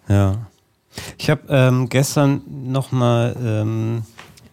Ja. 0.09 0.47
Ich 1.17 1.31
habe 1.31 1.43
ähm, 1.49 1.89
gestern 1.89 2.43
nochmal, 2.49 3.37
ähm, 3.41 4.03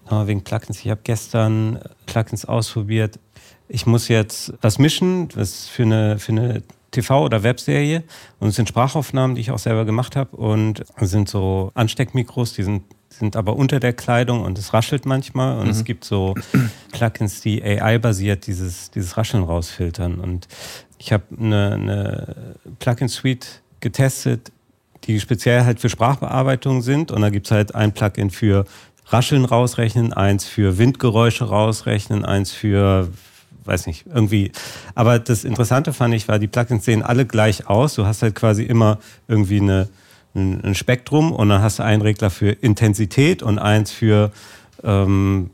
noch 0.05 0.11
mal 0.11 0.27
wegen 0.27 0.43
Plugins, 0.43 0.79
ich 0.79 0.89
habe 0.89 1.01
gestern 1.03 1.79
Plugins 2.05 2.45
ausprobiert. 2.45 3.19
Ich 3.67 3.85
muss 3.85 4.07
jetzt 4.07 4.53
was 4.61 4.77
mischen, 4.79 5.27
das 5.29 5.67
für 5.67 5.83
eine, 5.83 6.19
für 6.19 6.31
eine 6.31 6.63
TV- 6.93 7.23
oder 7.23 7.43
Webserie. 7.43 8.03
Und 8.39 8.49
es 8.49 8.55
sind 8.55 8.69
Sprachaufnahmen, 8.69 9.35
die 9.35 9.41
ich 9.41 9.51
auch 9.51 9.59
selber 9.59 9.85
gemacht 9.85 10.15
habe. 10.15 10.35
Und 10.35 10.83
es 10.97 11.11
sind 11.11 11.29
so 11.29 11.71
Ansteckmikros, 11.75 12.53
die 12.53 12.63
sind, 12.63 12.83
sind 13.09 13.35
aber 13.35 13.55
unter 13.55 13.79
der 13.79 13.93
Kleidung 13.93 14.43
und 14.43 14.57
es 14.57 14.73
raschelt 14.73 15.05
manchmal. 15.05 15.59
Und 15.59 15.69
es 15.69 15.83
gibt 15.83 16.03
so 16.05 16.35
Plugins, 16.91 17.41
die 17.41 17.63
AI-basiert 17.63 18.47
dieses, 18.47 18.91
dieses 18.91 19.17
Rascheln 19.17 19.43
rausfiltern. 19.43 20.19
Und 20.19 20.47
ich 20.97 21.13
habe 21.13 21.23
eine, 21.37 21.73
eine 21.73 22.55
Plugin-Suite 22.79 23.61
getestet, 23.79 24.51
die 25.05 25.19
speziell 25.19 25.63
halt 25.63 25.79
für 25.79 25.89
Sprachbearbeitung 25.89 26.81
sind. 26.81 27.11
Und 27.11 27.21
da 27.21 27.29
gibt's 27.29 27.51
halt 27.51 27.75
ein 27.75 27.93
Plugin 27.93 28.29
für 28.29 28.65
Rascheln 29.11 29.45
rausrechnen, 29.45 30.13
eins 30.13 30.45
für 30.45 30.77
Windgeräusche 30.77 31.45
rausrechnen, 31.45 32.25
eins 32.25 32.51
für, 32.51 33.09
weiß 33.69 33.87
nicht, 33.87 34.05
irgendwie. 34.13 34.51
Aber 34.95 35.19
das 35.19 35.45
Interessante 35.45 35.93
fand 35.93 36.13
ich, 36.13 36.27
war, 36.27 36.39
die 36.39 36.47
Plugins 36.47 36.83
sehen 36.83 37.03
alle 37.03 37.25
gleich 37.25 37.67
aus. 37.67 37.93
Du 37.93 38.05
hast 38.05 38.21
halt 38.21 38.35
quasi 38.35 38.63
immer 38.63 38.97
irgendwie 39.27 39.61
eine, 39.61 39.87
ein, 40.35 40.61
ein 40.63 40.75
Spektrum 40.75 41.31
und 41.31 41.49
dann 41.49 41.61
hast 41.61 41.79
du 41.79 41.83
einen 41.83 42.01
Regler 42.01 42.29
für 42.29 42.49
Intensität 42.49 43.43
und 43.43 43.59
eins 43.59 43.91
für 43.91 44.31
ähm, 44.83 45.51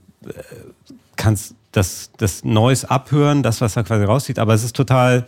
kannst 1.15 1.55
das, 1.72 2.10
das 2.17 2.43
Noise 2.43 2.89
abhören, 2.89 3.43
das, 3.43 3.62
was 3.62 3.74
da 3.74 3.84
quasi 3.84 4.05
rauszieht. 4.05 4.39
Aber 4.39 4.53
es 4.53 4.63
ist 4.63 4.75
total 4.75 5.25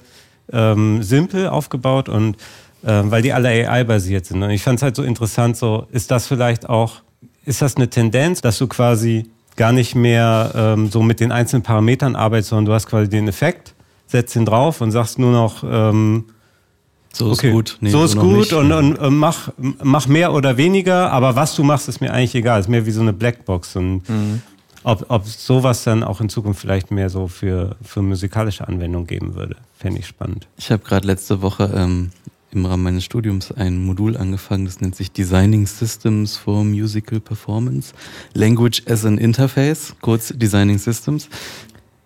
ähm, 0.51 1.03
simpel 1.03 1.49
aufgebaut 1.49 2.09
und 2.09 2.37
ähm, 2.85 3.11
weil 3.11 3.21
die 3.21 3.33
alle 3.33 3.49
AI-basiert 3.49 4.25
sind. 4.25 4.41
Und 4.41 4.51
ich 4.51 4.63
fand 4.63 4.79
es 4.79 4.83
halt 4.83 4.95
so 4.95 5.03
interessant, 5.03 5.57
so 5.57 5.87
ist 5.91 6.09
das 6.11 6.27
vielleicht 6.27 6.69
auch, 6.69 7.01
ist 7.45 7.61
das 7.61 7.75
eine 7.75 7.89
Tendenz, 7.89 8.41
dass 8.41 8.57
du 8.57 8.67
quasi 8.67 9.29
gar 9.57 9.73
nicht 9.73 9.95
mehr 9.95 10.51
ähm, 10.55 10.89
so 10.89 11.01
mit 11.03 11.19
den 11.19 11.33
einzelnen 11.33 11.63
Parametern 11.63 12.15
arbeitest, 12.15 12.49
sondern 12.49 12.65
du 12.65 12.73
hast 12.73 12.87
quasi 12.87 13.09
den 13.09 13.27
Effekt, 13.27 13.73
setzt 14.07 14.35
ihn 14.37 14.45
drauf 14.45 14.79
und 14.79 14.91
sagst 14.91 15.19
nur 15.19 15.31
noch, 15.33 15.63
ähm, 15.69 16.25
So 17.11 17.31
ist 17.31 17.39
okay, 17.39 17.51
gut. 17.51 17.77
Nee, 17.81 17.89
so 17.89 18.03
ist 18.05 18.15
gut 18.15 18.53
und, 18.53 18.71
und, 18.71 18.97
und 18.97 19.17
mach, 19.17 19.49
mach 19.83 20.07
mehr 20.07 20.31
oder 20.33 20.55
weniger, 20.55 21.11
aber 21.11 21.35
was 21.35 21.55
du 21.55 21.63
machst, 21.63 21.89
ist 21.89 21.99
mir 21.99 22.13
eigentlich 22.13 22.35
egal. 22.35 22.59
Ist 22.59 22.69
mehr 22.69 22.85
wie 22.85 22.91
so 22.91 23.01
eine 23.01 23.13
Blackbox. 23.13 23.75
Und 23.75 24.03
ob, 24.83 25.05
ob 25.09 25.25
sowas 25.25 25.83
dann 25.83 26.03
auch 26.03 26.21
in 26.21 26.29
Zukunft 26.29 26.61
vielleicht 26.61 26.91
mehr 26.91 27.09
so 27.09 27.27
für, 27.27 27.75
für 27.81 28.01
musikalische 28.01 28.67
Anwendung 28.67 29.07
geben 29.07 29.35
würde, 29.35 29.55
fände 29.77 29.99
ich 29.99 30.07
spannend. 30.07 30.47
Ich 30.57 30.71
habe 30.71 30.83
gerade 30.83 31.07
letzte 31.07 31.41
Woche 31.41 31.73
ähm, 31.75 32.11
im 32.51 32.65
Rahmen 32.65 32.83
meines 32.83 33.03
Studiums 33.03 33.51
ein 33.51 33.83
Modul 33.83 34.15
angefangen, 34.15 34.65
das 34.65 34.79
nennt 34.79 34.95
sich 34.95 35.11
Designing 35.11 35.67
Systems 35.67 36.37
for 36.37 36.63
Musical 36.63 37.19
Performance. 37.19 37.93
Language 38.33 38.83
as 38.87 39.05
an 39.05 39.17
Interface, 39.17 39.95
kurz 40.01 40.33
Designing 40.35 40.77
Systems, 40.77 41.29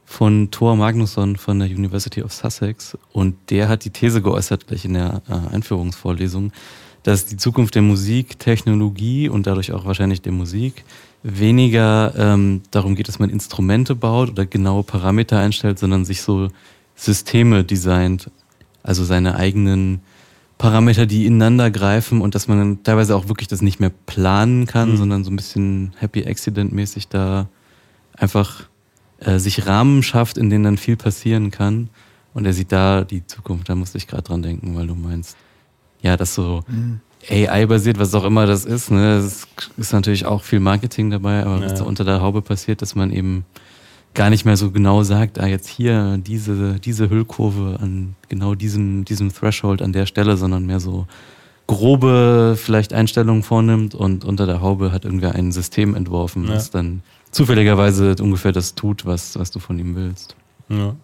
von 0.06 0.52
Thor 0.52 0.76
Magnusson 0.76 1.38
von 1.38 1.60
der 1.60 1.70
University 1.70 2.22
of 2.22 2.34
Sussex. 2.34 2.98
Und 3.14 3.36
der 3.50 3.70
hat 3.70 3.86
die 3.86 3.92
These 3.92 4.22
geäußert, 4.22 4.68
gleich 4.68 4.84
in 4.84 4.96
der 4.96 5.22
äh, 5.30 5.54
Einführungsvorlesung, 5.56 6.52
dass 7.04 7.26
die 7.26 7.38
Zukunft 7.38 7.76
der 7.76 7.82
Musik, 7.82 8.38
Technologie 8.38 9.30
und 9.30 9.48
dadurch 9.48 9.72
auch 9.72 9.86
wahrscheinlich 9.86 10.22
der 10.22 10.34
Musik 10.34 10.84
weniger 11.24 12.14
ähm, 12.18 12.62
darum 12.72 12.96
geht, 12.96 13.08
dass 13.08 13.20
man 13.20 13.30
Instrumente 13.30 13.96
baut 13.96 14.32
oder 14.32 14.46
genaue 14.46 14.84
Parameter 14.84 15.40
einstellt, 15.40 15.80
sondern 15.80 16.04
sich 16.04 16.22
so 16.22 16.50
Systeme 16.96 17.64
designt, 17.64 18.30
also 18.84 19.04
seine 19.04 19.36
eigenen 19.36 20.02
Parameter, 20.62 21.08
die 21.08 21.26
ineinander 21.26 21.72
greifen 21.72 22.22
und 22.22 22.36
dass 22.36 22.48
man 22.48 22.60
dann 22.60 22.84
teilweise 22.84 23.16
auch 23.16 23.28
wirklich 23.28 23.48
das 23.48 23.64
nicht 23.64 23.80
mehr 23.80 23.90
planen 24.06 24.68
kann, 24.68 24.92
Mhm. 24.92 24.98
sondern 24.98 25.24
so 25.24 25.32
ein 25.32 25.36
bisschen 25.36 25.94
Happy 25.98 26.24
Accident 26.28 26.72
mäßig 26.72 27.08
da 27.08 27.48
einfach 28.16 28.64
äh, 29.20 29.40
sich 29.40 29.66
Rahmen 29.66 30.04
schafft, 30.04 30.38
in 30.38 30.50
denen 30.52 30.64
dann 30.64 30.78
viel 30.78 30.98
passieren 30.98 31.50
kann. 31.50 31.90
Und 32.36 32.46
er 32.46 32.54
sieht 32.54 32.72
da 32.72 33.04
die 33.04 33.26
Zukunft, 33.26 33.70
da 33.70 33.76
musste 33.76 33.98
ich 33.98 34.08
gerade 34.08 34.22
dran 34.24 34.42
denken, 34.44 34.76
weil 34.76 34.86
du 34.88 34.94
meinst, 34.96 35.36
ja, 36.02 36.16
das 36.16 36.36
so 36.36 36.64
Mhm. 36.68 37.00
AI-basiert, 37.30 37.98
was 38.00 38.14
auch 38.16 38.24
immer 38.24 38.46
das 38.48 38.66
ist, 38.66 38.90
ne, 38.92 39.18
es 39.18 39.48
ist 39.78 39.94
natürlich 39.94 40.26
auch 40.26 40.44
viel 40.44 40.60
Marketing 40.60 41.10
dabei, 41.12 41.44
aber 41.44 41.62
was 41.62 41.74
Ja. 41.74 41.78
da 41.80 41.84
unter 41.86 42.04
der 42.04 42.22
Haube 42.22 42.42
passiert, 42.44 42.82
dass 42.84 42.94
man 42.96 43.12
eben 43.12 43.46
gar 44.14 44.30
nicht 44.30 44.46
mehr 44.46 44.58
so 44.58 44.72
genau 44.72 45.04
sagt, 45.04 45.40
ah, 45.40 45.48
jetzt 45.48 45.68
hier 45.68 46.18
diese, 46.18 46.80
diese 46.80 47.10
Hüllkurve 47.10 47.78
an 47.82 48.16
genau 48.30 48.56
diesem, 48.56 49.06
diesem 49.06 49.34
Threshold 49.34 49.82
an 49.82 49.94
der 49.94 50.06
Stelle, 50.06 50.36
sondern 50.38 50.66
mehr 50.66 50.80
so 50.80 51.08
grobe 51.68 52.56
vielleicht 52.58 52.92
Einstellungen 52.94 53.44
vornimmt 53.44 53.96
und 53.96 54.26
unter 54.26 54.46
der 54.46 54.62
Haube 54.62 54.92
hat 54.92 55.06
irgendwer 55.06 55.36
ein 55.36 55.52
System 55.52 55.96
entworfen, 55.96 56.46
Ja. 56.48 56.56
das 56.56 56.70
dann 56.72 57.02
zufälligerweise 57.32 58.16
ungefähr 58.22 58.52
das 58.52 58.76
tut, 58.76 59.06
was, 59.06 59.40
was 59.40 59.52
du 59.52 59.60
von 59.60 59.80
ihm 59.80 59.96
willst. 59.96 60.36
Ja. 60.68 60.96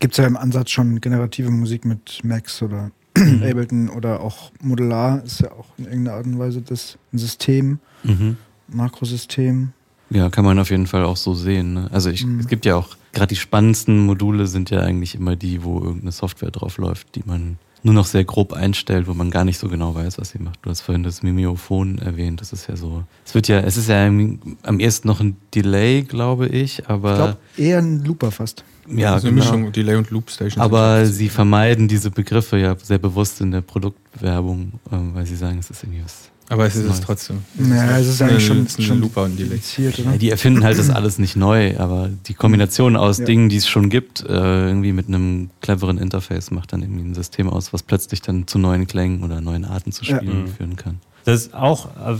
Gibt 0.00 0.14
es 0.14 0.18
ja 0.18 0.26
im 0.26 0.36
Ansatz 0.36 0.70
schon 0.70 1.00
generative 1.00 1.50
Musik 1.50 1.84
mit 1.84 2.20
Max 2.24 2.62
oder 2.62 2.90
Mhm. 3.18 3.42
Ableton 3.42 3.88
oder 3.88 4.20
auch 4.20 4.50
Modular 4.60 5.22
ist 5.24 5.40
ja 5.40 5.50
auch 5.52 5.64
in 5.78 5.86
irgendeiner 5.86 6.18
Art 6.18 6.26
und 6.26 6.38
Weise 6.38 6.60
das 6.60 6.98
ein 7.14 7.18
System, 7.18 7.78
Mhm. 8.04 8.36
Makrosystem. 8.68 9.72
Ja, 10.10 10.30
kann 10.30 10.44
man 10.44 10.58
auf 10.58 10.70
jeden 10.70 10.86
Fall 10.86 11.04
auch 11.04 11.16
so 11.16 11.34
sehen. 11.34 11.74
Ne? 11.74 11.88
Also 11.92 12.10
ich, 12.10 12.24
Mhm. 12.24 12.38
es 12.40 12.48
gibt 12.48 12.64
ja 12.64 12.76
auch, 12.76 12.96
gerade 13.12 13.28
die 13.28 13.36
spannendsten 13.36 14.06
Module 14.06 14.46
sind 14.46 14.70
ja 14.70 14.80
eigentlich 14.80 15.14
immer 15.14 15.34
die, 15.36 15.64
wo 15.64 15.80
irgendeine 15.80 16.12
Software 16.12 16.50
drauf 16.50 16.78
läuft, 16.78 17.14
die 17.16 17.22
man 17.26 17.58
nur 17.82 17.94
noch 17.94 18.06
sehr 18.06 18.24
grob 18.24 18.52
einstellt, 18.52 19.06
wo 19.06 19.14
man 19.14 19.30
gar 19.30 19.44
nicht 19.44 19.58
so 19.58 19.68
genau 19.68 19.94
weiß, 19.94 20.18
was 20.18 20.30
sie 20.30 20.38
macht. 20.38 20.58
Du 20.62 20.70
hast 20.70 20.80
vorhin 20.80 21.02
das 21.04 21.22
Mimeophon 21.22 21.98
erwähnt, 21.98 22.40
das 22.40 22.52
ist 22.52 22.66
ja 22.68 22.74
so. 22.76 23.04
Es 23.24 23.34
wird 23.34 23.46
ja, 23.48 23.60
es 23.60 23.76
ist 23.76 23.88
ja 23.88 24.06
am 24.06 24.38
am 24.62 24.80
ehesten 24.80 25.06
noch 25.08 25.20
ein 25.20 25.36
Delay, 25.54 26.02
glaube 26.02 26.48
ich, 26.48 26.88
aber 26.88 27.10
Ich 27.12 27.16
glaube, 27.16 27.36
eher 27.56 27.78
ein 27.78 28.04
Looper 28.04 28.30
fast. 28.32 28.64
ja, 28.88 29.12
also 29.14 29.28
eine 29.28 29.36
genau. 29.40 29.52
Mischung, 29.52 29.72
Delay 29.72 29.94
und 29.96 30.10
Loop 30.10 30.30
Station. 30.30 30.62
Aber 30.62 31.06
sie 31.06 31.28
vermeiden 31.28 31.86
diese 31.86 32.10
Begriffe 32.10 32.58
ja 32.58 32.76
sehr 32.82 32.98
bewusst 32.98 33.40
in 33.40 33.50
der 33.52 33.60
Produktwerbung, 33.60 34.72
ähm, 34.90 35.14
weil 35.14 35.26
sie 35.26 35.36
sagen, 35.36 35.58
es 35.58 35.70
ist 35.70 35.82
irgendwie 35.84 36.02
was. 36.04 36.30
Aber 36.48 36.66
es 36.66 36.76
ist 36.76 36.84
es 36.90 37.00
trotzdem. 37.00 37.38
Ja, 37.58 37.98
es 37.98 38.06
ist 38.08 38.22
eigentlich 38.22 38.50
eine, 38.50 38.68
schon, 38.68 38.82
schon 38.84 39.00
Looper 39.00 39.24
und 39.24 39.38
Delay. 39.38 39.60
Ja, 39.78 40.16
die 40.16 40.30
erfinden 40.30 40.62
halt 40.64 40.78
das 40.78 40.90
alles 40.90 41.18
nicht 41.18 41.36
neu, 41.36 41.76
aber 41.78 42.10
die 42.26 42.34
Kombination 42.34 42.96
aus 42.96 43.18
Ja. 43.18 43.24
Dingen, 43.24 43.48
die 43.48 43.56
es 43.56 43.68
schon 43.68 43.90
gibt, 43.90 44.20
äh, 44.22 44.26
irgendwie 44.68 44.92
mit 44.92 45.08
einem 45.08 45.50
cleveren 45.60 45.98
Interface 45.98 46.50
macht 46.50 46.72
dann 46.72 46.82
irgendwie 46.82 47.02
ein 47.04 47.14
System 47.14 47.48
aus, 47.50 47.72
was 47.72 47.82
plötzlich 47.82 48.22
dann 48.22 48.46
zu 48.46 48.58
neuen 48.58 48.86
Klängen 48.86 49.22
oder 49.24 49.40
neuen 49.40 49.64
Arten 49.64 49.92
zu 49.92 50.04
Ja. 50.04 50.16
spielen 50.16 50.42
Mhm. 50.44 50.48
führen 50.48 50.76
kann. 50.76 51.00
Das 51.24 51.40
ist 51.42 51.54
auch 51.54 51.86
äh, 51.96 52.14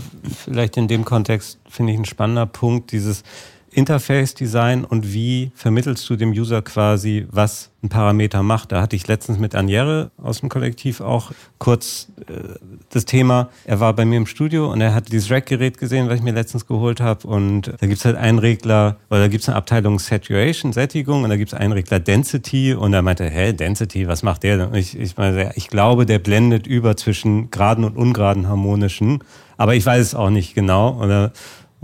vielleicht 0.45 0.75
in 0.75 0.87
dem 0.89 1.05
Kontext, 1.05 1.59
finde 1.69 1.93
ich, 1.93 1.99
ein 1.99 2.03
spannender 2.05 2.45
Punkt, 2.45 2.91
dieses 2.91 3.23
Interface-Design 3.71 4.85
und 4.85 5.13
wie 5.13 5.51
vermittelst 5.55 6.09
du 6.09 6.15
dem 6.15 6.31
User 6.31 6.61
quasi, 6.61 7.27
was 7.29 7.69
ein 7.83 7.89
Parameter 7.89 8.41
macht. 8.43 8.71
Da 8.71 8.81
hatte 8.81 8.95
ich 8.95 9.07
letztens 9.07 9.37
mit 9.37 9.55
Aniere 9.55 10.11
aus 10.21 10.39
dem 10.39 10.49
Kollektiv 10.49 10.99
auch 10.99 11.31
kurz 11.59 12.07
äh, 12.27 12.55
das 12.89 13.05
Thema. 13.05 13.49
Er 13.65 13.79
war 13.79 13.93
bei 13.93 14.03
mir 14.03 14.17
im 14.17 14.25
Studio 14.25 14.71
und 14.71 14.81
er 14.81 14.93
hat 14.93 15.11
dieses 15.11 15.29
Rack-Gerät 15.29 15.77
gesehen, 15.77 16.09
was 16.09 16.15
ich 16.15 16.23
mir 16.23 16.33
letztens 16.33 16.65
geholt 16.65 17.01
habe. 17.01 17.27
Und 17.27 17.67
da 17.67 17.87
gibt 17.87 17.99
es 17.99 18.05
halt 18.05 18.15
einen 18.15 18.39
Regler, 18.39 18.97
oder 19.09 19.21
da 19.21 19.27
gibt 19.27 19.43
es 19.43 19.49
eine 19.49 19.57
Abteilung 19.57 19.99
Saturation, 19.99 20.73
Sättigung, 20.73 21.23
und 21.23 21.29
da 21.29 21.37
gibt 21.37 21.53
es 21.53 21.57
einen 21.57 21.73
Regler 21.73 21.99
Density. 21.99 22.73
Und 22.73 22.93
er 22.93 23.01
meinte, 23.03 23.25
hä, 23.29 23.53
Density, 23.53 24.07
was 24.07 24.23
macht 24.23 24.43
der 24.43 24.57
denn? 24.57 24.73
Ich, 24.73 24.97
ich 24.97 25.15
meine, 25.17 25.51
ich 25.55 25.67
glaube, 25.67 26.05
der 26.05 26.19
blendet 26.19 26.65
über 26.65 26.97
zwischen 26.97 27.51
geraden 27.51 27.83
und 27.83 27.95
ungeraden 27.95 28.47
harmonischen. 28.47 29.19
Aber 29.57 29.75
ich 29.75 29.85
weiß 29.85 30.01
es 30.01 30.15
auch 30.15 30.29
nicht 30.29 30.53
genau. 30.53 31.01
Oder 31.01 31.31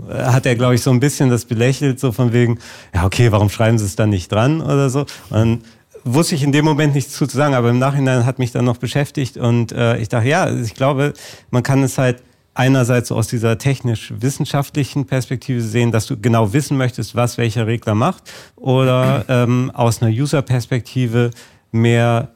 hat 0.08 0.46
er, 0.46 0.54
glaube 0.56 0.74
ich, 0.74 0.82
so 0.82 0.90
ein 0.90 1.00
bisschen 1.00 1.30
das 1.30 1.44
belächelt, 1.44 2.00
so 2.00 2.12
von 2.12 2.32
wegen, 2.32 2.58
ja, 2.94 3.04
okay, 3.06 3.30
warum 3.32 3.48
schreiben 3.48 3.78
sie 3.78 3.84
es 3.84 3.96
dann 3.96 4.10
nicht 4.10 4.30
dran 4.32 4.60
oder 4.60 4.90
so. 4.90 5.00
Und 5.00 5.06
dann 5.30 5.60
wusste 6.04 6.34
ich 6.34 6.42
in 6.42 6.52
dem 6.52 6.64
Moment 6.64 6.94
nichts 6.94 7.12
zu 7.14 7.24
sagen, 7.26 7.54
aber 7.54 7.70
im 7.70 7.78
Nachhinein 7.78 8.26
hat 8.26 8.38
mich 8.38 8.52
dann 8.52 8.64
noch 8.64 8.76
beschäftigt 8.76 9.36
und 9.36 9.72
äh, 9.72 9.96
ich 9.98 10.08
dachte, 10.08 10.28
ja, 10.28 10.50
ich 10.52 10.74
glaube, 10.74 11.14
man 11.50 11.62
kann 11.62 11.82
es 11.82 11.96
halt 11.96 12.22
einerseits 12.54 13.08
so 13.08 13.16
aus 13.16 13.28
dieser 13.28 13.56
technisch-wissenschaftlichen 13.58 15.06
Perspektive 15.06 15.60
sehen, 15.60 15.90
dass 15.92 16.06
du 16.06 16.16
genau 16.20 16.52
wissen 16.52 16.76
möchtest, 16.76 17.14
was 17.14 17.38
welcher 17.38 17.66
Regler 17.66 17.94
macht, 17.94 18.24
oder 18.56 19.24
ähm, 19.28 19.70
aus 19.74 20.02
einer 20.02 20.10
User-Perspektive 20.12 21.30
mehr 21.72 22.28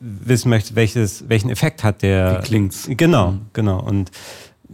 wissen 0.00 0.50
möchtest, 0.50 0.76
welches, 0.76 1.28
welchen 1.28 1.50
Effekt 1.50 1.82
hat 1.82 2.02
der. 2.02 2.38
Wie 2.42 2.46
klingt's? 2.46 2.88
Genau, 2.90 3.32
Mhm. 3.32 3.40
genau. 3.52 3.80
Und 3.80 4.10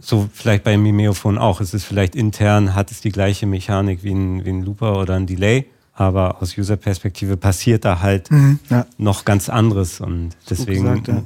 so 0.01 0.27
vielleicht 0.33 0.63
beim 0.63 0.81
Mimeophon 0.83 1.37
auch. 1.37 1.61
Es 1.61 1.73
ist 1.73 1.85
vielleicht 1.85 2.15
intern, 2.15 2.75
hat 2.75 2.91
es 2.91 3.01
die 3.01 3.11
gleiche 3.11 3.45
Mechanik 3.45 4.03
wie 4.03 4.11
ein, 4.13 4.43
wie 4.43 4.49
ein 4.49 4.63
Looper 4.63 4.97
oder 4.99 5.15
ein 5.15 5.27
Delay, 5.27 5.67
aber 5.93 6.41
aus 6.41 6.57
User-Perspektive 6.57 7.37
passiert 7.37 7.85
da 7.85 8.01
halt 8.01 8.31
Mhm, 8.31 8.59
ja. 8.69 8.85
noch 8.97 9.23
ganz 9.25 9.47
anderes 9.49 10.01
und 10.01 10.31
deswegen 10.49 10.83
gesagt, 10.83 11.07
ja. 11.07 11.23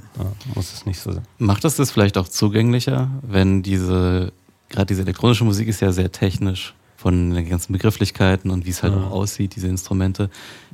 muss 0.53 0.73
es 0.73 0.85
nicht 0.85 0.99
so 0.99 1.11
sein. 1.13 1.23
Macht 1.37 1.63
das 1.63 1.75
das 1.77 1.91
vielleicht 1.91 2.17
auch 2.17 2.27
zugänglicher, 2.27 3.09
wenn 3.21 3.63
diese, 3.63 4.33
gerade 4.69 4.87
diese 4.87 5.03
elektronische 5.03 5.45
Musik 5.45 5.67
ist 5.67 5.79
ja 5.81 5.91
sehr 5.91 6.11
technisch 6.11 6.73
von 7.05 7.35
den 7.35 7.47
ganzen 7.47 7.71
Begrifflichkeiten 7.71 8.49
und 8.49 8.65
wie 8.65 8.71
es 8.71 8.81
halt 8.81 8.95
Ja. 8.95 8.99
auch 9.03 9.11
aussieht, 9.11 9.55
diese 9.55 9.67
Instrumente, 9.67 10.31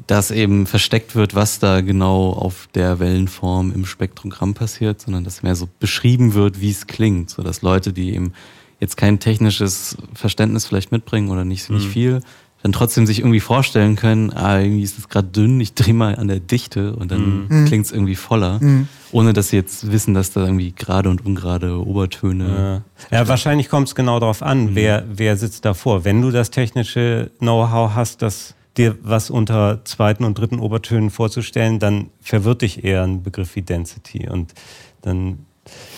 dass 0.07 0.31
eben 0.31 0.65
versteckt 0.65 1.13
wird, 1.13 1.35
was 1.35 1.59
da 1.59 1.81
genau 1.81 2.29
auf 2.29 2.69
der 2.73 2.99
Wellenform 2.99 3.73
im 3.73 3.85
Spektrogramm 3.85 4.53
passiert, 4.53 5.01
sondern 5.01 5.25
dass 5.25 5.43
mehr 5.43 5.57
so 5.57 5.67
beschrieben 5.81 6.33
wird, 6.33 6.61
wie 6.61 6.69
es 6.71 6.87
klingt, 6.87 7.29
so 7.31 7.41
dass 7.43 7.61
Leute, 7.63 7.91
die 7.91 8.13
eben 8.15 8.31
jetzt 8.79 8.95
kein 8.95 9.19
technisches 9.19 9.97
Verständnis 10.13 10.65
vielleicht 10.65 10.93
mitbringen 10.93 11.31
oder 11.31 11.43
nicht, 11.43 11.69
nicht 11.69 11.87
Mhm. 11.87 11.91
viel, 11.91 12.21
dann 12.63 12.71
trotzdem 12.71 13.05
sich 13.07 13.19
irgendwie 13.19 13.39
vorstellen 13.39 13.95
können, 13.95 14.31
ah, 14.31 14.59
irgendwie 14.59 14.83
ist 14.83 14.97
es 14.99 15.09
gerade 15.09 15.27
dünn, 15.29 15.59
ich 15.59 15.73
drehe 15.73 15.93
mal 15.93 16.15
an 16.15 16.27
der 16.27 16.39
Dichte 16.39 16.95
und 16.95 17.11
dann 17.11 17.47
Mhm. 17.47 17.65
klingt 17.65 17.85
es 17.87 17.91
irgendwie 17.91 18.15
voller 18.15 18.59
Mhm. 18.61 18.87
ohne 19.11 19.33
dass 19.33 19.49
sie 19.49 19.55
jetzt 19.57 19.91
wissen, 19.91 20.13
dass 20.13 20.31
da 20.31 20.41
irgendwie 20.45 20.71
gerade 20.71 21.09
und 21.09 21.25
ungerade 21.25 21.85
Obertöne. 21.85 22.83
Ja, 23.11 23.17
ja 23.19 23.27
wahrscheinlich 23.27 23.67
kommt 23.69 23.87
es 23.87 23.95
genau 23.95 24.19
darauf 24.19 24.43
an, 24.43 24.75
wer, 24.75 25.03
wer 25.11 25.37
sitzt 25.37 25.65
davor. 25.65 26.05
Wenn 26.05 26.21
du 26.21 26.29
das 26.31 26.51
technische 26.51 27.31
Know-how 27.39 27.95
hast, 27.95 28.21
das 28.21 28.53
dir 28.77 28.95
was 29.01 29.29
unter 29.29 29.83
zweiten 29.83 30.23
und 30.23 30.37
dritten 30.37 30.59
Obertönen 30.59 31.09
vorzustellen, 31.09 31.79
dann 31.79 32.09
verwirrt 32.21 32.61
dich 32.61 32.83
eher 32.85 33.03
ein 33.03 33.21
Begriff 33.23 33.55
wie 33.55 33.63
Density 33.63 34.29
und 34.29 34.53
dann 35.01 35.39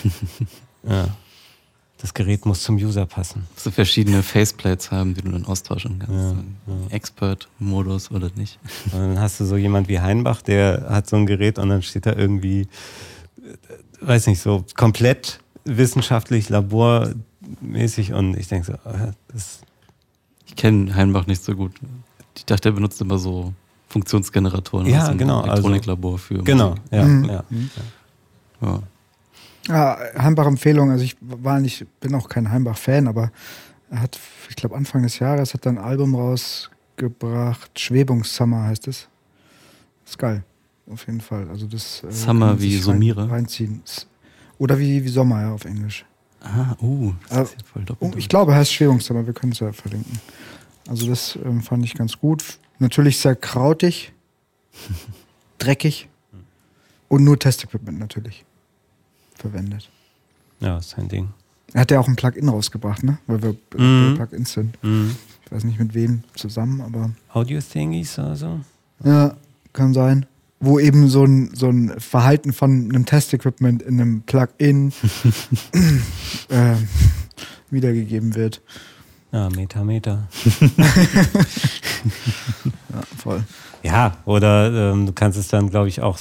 ja, 0.90 1.06
das 2.04 2.14
Gerät 2.14 2.46
muss 2.46 2.62
zum 2.64 2.76
User 2.76 3.06
passen. 3.06 3.48
So 3.56 3.72
verschiedene 3.72 4.22
Faceplates 4.24 4.92
haben, 4.92 5.14
die 5.16 5.22
du 5.22 5.32
dann 5.32 5.46
austauschen 5.46 6.00
kannst. 6.00 6.14
Ja, 6.36 6.36
So 6.68 6.88
Expert-Modus 6.90 8.12
oder 8.12 8.30
nicht. 8.36 8.60
Und 8.92 9.00
dann 9.00 9.20
hast 9.20 9.40
du 9.40 9.46
so 9.46 9.56
jemand 9.56 9.88
wie 9.88 10.00
Heinbach, 10.02 10.42
der 10.42 10.86
hat 10.90 11.10
so 11.10 11.16
ein 11.16 11.26
Gerät 11.26 11.58
und 11.58 11.70
dann 11.70 11.82
steht 11.82 12.06
da 12.06 12.14
irgendwie, 12.14 12.62
äh, 12.62 12.68
weiß 14.02 14.28
nicht, 14.28 14.42
so 14.42 14.66
komplett 14.76 15.40
wissenschaftlich, 15.64 16.50
labormäßig 16.50 18.12
und 18.14 18.38
ich 18.38 18.50
denke 18.50 18.66
so, 18.68 18.74
äh, 18.90 19.12
das 19.34 19.62
Ich 20.46 20.56
kenne 20.58 20.94
Heinbach 20.94 21.26
nicht 21.26 21.42
so 21.44 21.56
gut. 21.56 21.72
Ich 22.36 22.46
dachte, 22.46 22.70
er 22.70 22.74
benutzt 22.74 23.00
immer 23.02 23.18
so 23.18 23.54
Funktionsgeneratoren. 23.88 24.88
Ja, 24.88 25.04
aus 25.04 25.08
dem 25.10 25.18
genau, 25.20 25.40
also- 25.40 25.52
Elektroniklabor 25.52 26.18
für. 26.20 26.44
genau, 26.44 26.72
Musik. 26.72 26.84
ja, 26.92 27.04
Mhm. 27.06 27.26
ja. 27.30 27.44
Ja. 28.62 28.68
Ja, 28.68 28.80
Heimbach-Empfehlung, 29.70 30.92
also 30.92 31.04
ich 31.04 31.16
war 31.22 31.60
nicht, 31.60 31.86
bin 32.00 32.14
auch 32.16 32.28
kein 32.30 32.52
Heimbach-Fan, 32.52 33.08
aber 33.08 33.32
er 33.90 34.02
hat, 34.02 34.20
ich 34.50 34.56
glaube, 34.56 34.76
Anfang 34.76 35.04
des 35.04 35.20
Jahres 35.20 35.54
hat 35.54 35.66
er 35.66 35.72
ein 35.74 35.78
Album 35.78 36.16
rausgebracht, 36.16 37.80
Schwebungssummer 37.80 38.64
heißt 38.64 38.88
es. 38.88 39.08
Ist 40.06 40.18
geil, 40.18 40.44
auf 40.92 41.06
jeden 41.08 41.22
Fall. 41.22 41.48
Also 41.50 41.66
das, 41.68 42.04
äh, 42.04 42.12
Summer 42.12 42.60
wie 42.60 42.78
Summire? 42.78 43.30
Reinziehen. 43.30 43.82
Oder 44.58 44.78
wie, 44.80 45.04
wie 45.04 45.08
Sommer, 45.10 45.42
ja, 45.42 45.54
auf 45.54 45.66
Englisch. 45.66 46.06
Ah, 46.42 46.76
uh, 46.82 47.14
das 47.30 47.38
Aber- 47.38 47.44
ist 47.44 47.54
ja 47.54 47.58
voll 47.72 47.82
Oh, 47.84 47.86
doppelt. 47.86 48.16
ich 48.18 48.28
glaube, 48.28 48.52
er 48.52 48.58
heißt 48.58 48.74
Schwebungssummer, 48.74 49.26
wir 49.26 49.34
können 49.34 49.54
es 49.54 49.60
ja 49.60 49.72
verlinken. 49.72 50.20
Also 50.90 51.08
das 51.08 51.38
ähm, 51.44 51.62
fand 51.62 51.86
ich 51.86 51.94
ganz 51.94 52.20
gut. 52.20 52.44
Natürlich 52.80 53.18
sehr 53.18 53.38
krautig, 53.38 54.12
dreckig 55.58 56.10
und 57.08 57.24
nur 57.24 57.40
Testequipment 57.40 57.98
natürlich 58.00 58.44
verwendet. 59.44 59.90
Ja, 60.62 60.78
ist 60.78 60.98
ein 60.98 61.10
Ding. 61.10 61.30
Er 61.74 61.82
hat 61.82 61.92
ja 61.92 62.00
auch 62.00 62.08
ein 62.08 62.16
Plugin 62.16 62.48
rausgebracht, 62.50 63.04
ne? 63.04 63.18
Weil 63.28 63.42
wir 63.44 63.56
Mhm. 63.78 64.16
bei 64.18 64.26
Plugins 64.26 64.54
sind. 64.54 64.82
Mhm. 64.84 65.16
Ich 65.46 65.52
weiß 65.52 65.64
nicht 65.66 65.80
mit 65.80 65.94
wem 65.94 66.24
zusammen, 66.36 66.80
aber 66.82 67.12
Audio-Thingies 67.34 68.18
oder 68.20 68.36
so? 68.36 68.60
ja, 69.04 69.36
kann 69.74 69.94
sein. 69.94 70.26
Wo 70.60 70.80
eben 70.80 71.10
so 71.10 71.26
ein, 71.26 71.50
so 71.54 71.68
ein 71.70 72.00
Verhalten 72.00 72.54
von 72.54 72.72
einem 72.90 73.06
Testequipment 73.06 73.82
in 73.82 74.00
einem 74.00 74.22
Plugin 74.22 74.94
äh, 76.50 76.76
wiedergegeben 77.70 78.36
wird. 78.36 78.62
Ja, 79.34 79.50
Meta, 79.50 79.84
Meta. 79.84 80.28
Ja, 82.94 83.02
voll. 83.18 83.44
Ja, 83.82 84.18
oder 84.26 84.92
ähm, 84.94 85.06
du 85.08 85.14
kannst 85.14 85.38
es 85.38 85.48
dann, 85.48 85.70
glaube 85.70 85.88
ich, 85.90 86.02
auch, 86.02 86.20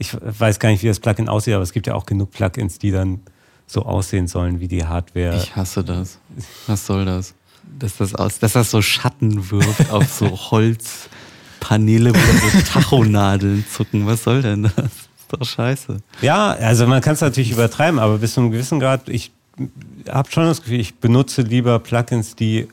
ich 0.00 0.16
weiß 0.20 0.58
gar 0.58 0.70
nicht, 0.70 0.82
wie 0.82 0.88
das 0.88 0.98
Plugin 0.98 1.28
aussieht, 1.28 1.54
aber 1.54 1.62
es 1.62 1.72
gibt 1.72 1.86
ja 1.86 1.94
auch 1.94 2.06
genug 2.06 2.30
Plugins, 2.32 2.78
die 2.78 2.90
dann 2.90 3.20
so 3.66 3.82
aussehen 3.84 4.26
sollen 4.26 4.58
wie 4.58 4.66
die 4.66 4.84
Hardware. 4.84 5.36
Ich 5.36 5.54
hasse 5.54 5.84
das. 5.84 6.18
Was 6.66 6.86
soll 6.86 7.04
das? 7.04 7.34
Dass 7.78 7.98
das, 7.98 8.14
aus, 8.16 8.38
dass 8.40 8.54
das 8.54 8.70
so 8.72 8.82
Schatten 8.82 9.50
wirft 9.52 9.90
auf 9.92 10.12
so 10.12 10.26
Holzpaneele, 10.50 12.10
wo 12.10 12.18
dann 12.18 12.50
so 12.50 12.72
Tachonadeln 12.72 13.64
zucken. 13.72 14.06
Was 14.06 14.24
soll 14.24 14.42
denn 14.42 14.64
das? 14.64 14.74
Ist 14.76 15.28
doch 15.28 15.46
scheiße. 15.46 15.98
Ja, 16.22 16.50
also 16.50 16.86
man 16.86 17.00
kann 17.00 17.12
es 17.14 17.20
natürlich 17.20 17.52
übertreiben, 17.52 18.00
aber 18.00 18.18
bis 18.18 18.34
zu 18.34 18.40
einem 18.40 18.50
gewissen 18.50 18.80
Grad, 18.80 19.08
ich 19.08 19.30
habe 20.08 20.30
schon 20.32 20.44
das 20.46 20.62
Gefühl, 20.62 20.80
ich 20.80 20.96
benutze 20.96 21.42
lieber 21.42 21.78
Plugins, 21.78 22.34
die 22.34 22.66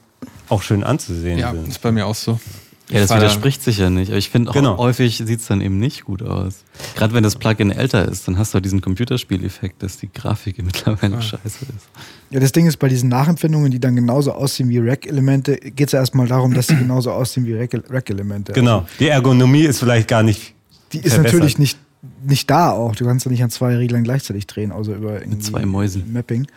auch 0.50 0.62
schön 0.64 0.84
anzusehen 0.84 1.38
Ja, 1.38 1.52
sind. 1.52 1.68
ist 1.68 1.82
bei 1.82 1.92
mir 1.92 2.08
auch 2.08 2.16
so. 2.16 2.40
Ja, 2.90 3.02
das 3.02 3.10
widerspricht 3.14 3.62
sich 3.64 3.80
ja 3.80 3.90
nicht. 3.90 4.10
Aber 4.10 4.18
ich 4.18 4.30
finde 4.30 4.50
auch 4.50 4.54
Genau. 4.54 4.78
häufig 4.78 5.18
sieht 5.18 5.42
es 5.42 5.48
dann 5.48 5.60
eben 5.60 5.78
nicht 5.78 6.06
gut 6.06 6.24
aus. 6.24 6.64
Gerade 6.96 7.14
wenn 7.14 7.24
das 7.24 7.36
Plugin 7.36 7.70
älter 7.72 8.08
ist, 8.08 8.28
dann 8.30 8.38
hast 8.38 8.54
du 8.54 8.62
diesen 8.62 8.80
Computerspieleffekt, 8.80 9.84
dass 9.84 9.98
die 9.98 10.10
Grafik 10.12 10.58
mittlerweile 10.66 11.18
Ah. 11.18 11.22
scheiße 11.22 11.66
ist. 11.66 11.90
Ja, 12.30 12.40
das 12.40 12.54
Ding 12.54 12.66
ist, 12.66 12.78
bei 12.78 12.88
diesen 12.88 13.10
Nachempfindungen, 13.10 13.72
die 13.72 13.80
dann 13.80 13.96
genauso 13.96 14.32
aussehen 14.32 14.70
wie 14.70 14.78
Rack-Elemente, 14.80 15.58
geht 15.58 15.88
es 15.88 15.92
ja 15.92 16.00
erstmal 16.00 16.28
darum, 16.28 16.54
dass 16.54 16.68
sie 16.68 16.76
genauso 16.78 17.12
aussehen 17.12 17.46
wie 17.46 17.56
Rack- 17.56 17.84
Rack-Elemente. 17.90 18.54
Genau. 18.54 18.88
Die 19.00 19.10
Ergonomie 19.10 19.64
ist 19.64 19.80
vielleicht 19.80 20.08
gar 20.08 20.24
nicht. 20.24 20.54
Die 20.94 21.00
ist 21.00 21.18
natürlich 21.22 21.58
nicht, 21.60 21.78
nicht 22.26 22.50
da 22.50 22.72
auch. 22.72 22.96
Du 22.96 23.04
kannst 23.06 23.26
ja 23.26 23.32
nicht 23.32 23.44
an 23.44 23.50
zwei 23.50 23.76
Reglern 23.76 24.06
gleichzeitig 24.06 24.48
drehen, 24.48 24.72
außer 24.72 24.96
über 24.96 25.20
irgendwie 25.20 25.40
zwei 25.40 25.66
Mäusen. 25.66 26.14
Mapping. 26.14 26.48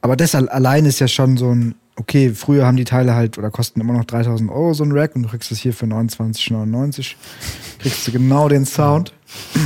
Aber 0.00 0.16
das 0.16 0.34
al- 0.34 0.48
allein 0.48 0.86
ist 0.86 1.00
ja 1.00 1.08
schon 1.08 1.36
so 1.36 1.50
ein, 1.54 1.74
okay, 1.96 2.30
früher 2.30 2.66
haben 2.66 2.76
die 2.76 2.84
Teile 2.84 3.14
halt 3.14 3.38
oder 3.38 3.50
kosten 3.50 3.80
immer 3.80 3.94
noch 3.94 4.04
3000 4.04 4.50
Euro 4.50 4.74
so 4.74 4.84
ein 4.84 4.92
Rack 4.92 5.16
und 5.16 5.22
du 5.22 5.28
kriegst 5.28 5.50
es 5.50 5.58
hier 5.58 5.72
für 5.72 5.86
29,99. 5.86 7.14
kriegst 7.78 8.06
du 8.06 8.12
genau 8.12 8.48
den 8.48 8.66
Sound 8.66 9.12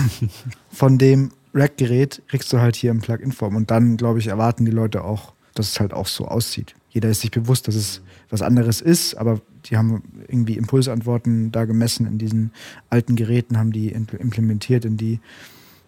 von 0.71 0.97
dem 0.97 1.33
Rack-Gerät, 1.53 2.23
kriegst 2.29 2.53
du 2.53 2.61
halt 2.61 2.77
hier 2.77 2.91
im 2.93 3.01
Plug-in-Form. 3.01 3.57
Und 3.57 3.71
dann, 3.71 3.97
glaube 3.97 4.21
ich, 4.21 4.29
erwarten 4.29 4.65
die 4.65 4.71
Leute 4.71 5.05
auch, 5.05 5.33
dass 5.55 5.69
es 5.69 5.81
halt 5.81 5.93
auch 5.93 6.07
so 6.07 6.27
aussieht. 6.27 6.75
Jeder 6.91 7.09
ist 7.11 7.21
sich 7.21 7.31
bewusst, 7.31 7.69
dass 7.69 7.75
es 7.75 8.03
was 8.31 8.43
anderes 8.43 8.81
ist, 8.81 9.15
aber 9.17 9.41
die 9.67 9.77
haben 9.77 10.03
irgendwie 10.29 10.57
Impulsantworten 10.57 11.51
da 11.51 11.65
gemessen 11.65 12.07
in 12.07 12.19
diesen 12.19 12.53
alten 12.89 13.17
Geräten, 13.17 13.59
haben 13.59 13.73
die 13.73 13.89
implementiert 13.91 14.85
in 14.85 14.97
die. 14.97 15.21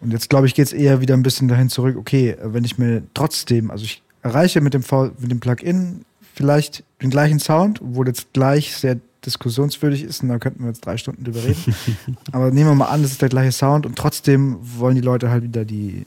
Und 0.01 0.11
jetzt, 0.11 0.29
glaube 0.29 0.47
ich, 0.47 0.53
geht 0.53 0.67
es 0.67 0.73
eher 0.73 0.99
wieder 0.99 1.13
ein 1.13 1.23
bisschen 1.23 1.47
dahin 1.47 1.69
zurück, 1.69 1.95
okay, 1.97 2.35
wenn 2.43 2.65
ich 2.65 2.77
mir 2.77 3.03
trotzdem, 3.13 3.71
also 3.71 3.85
ich 3.85 4.03
erreiche 4.21 4.59
mit 4.59 4.73
dem, 4.73 4.83
v 4.83 5.11
mit 5.19 5.31
dem 5.31 5.39
Plugin 5.39 6.03
vielleicht 6.33 6.83
den 7.01 7.09
gleichen 7.09 7.39
Sound, 7.39 7.81
obwohl 7.81 8.07
jetzt 8.07 8.33
gleich 8.33 8.75
sehr 8.75 8.99
diskussionswürdig 9.25 10.03
ist 10.03 10.21
und 10.21 10.29
da 10.29 10.39
könnten 10.39 10.63
wir 10.63 10.69
jetzt 10.69 10.85
drei 10.85 10.97
Stunden 10.97 11.23
drüber 11.23 11.43
reden. 11.43 11.75
Aber 12.31 12.51
nehmen 12.51 12.71
wir 12.71 12.75
mal 12.75 12.87
an, 12.87 13.03
das 13.03 13.11
ist 13.11 13.21
der 13.21 13.29
gleiche 13.29 13.51
Sound 13.51 13.85
und 13.85 13.97
trotzdem 13.97 14.57
wollen 14.61 14.95
die 14.95 15.01
Leute 15.01 15.29
halt 15.29 15.43
wieder 15.43 15.63
die, 15.63 16.05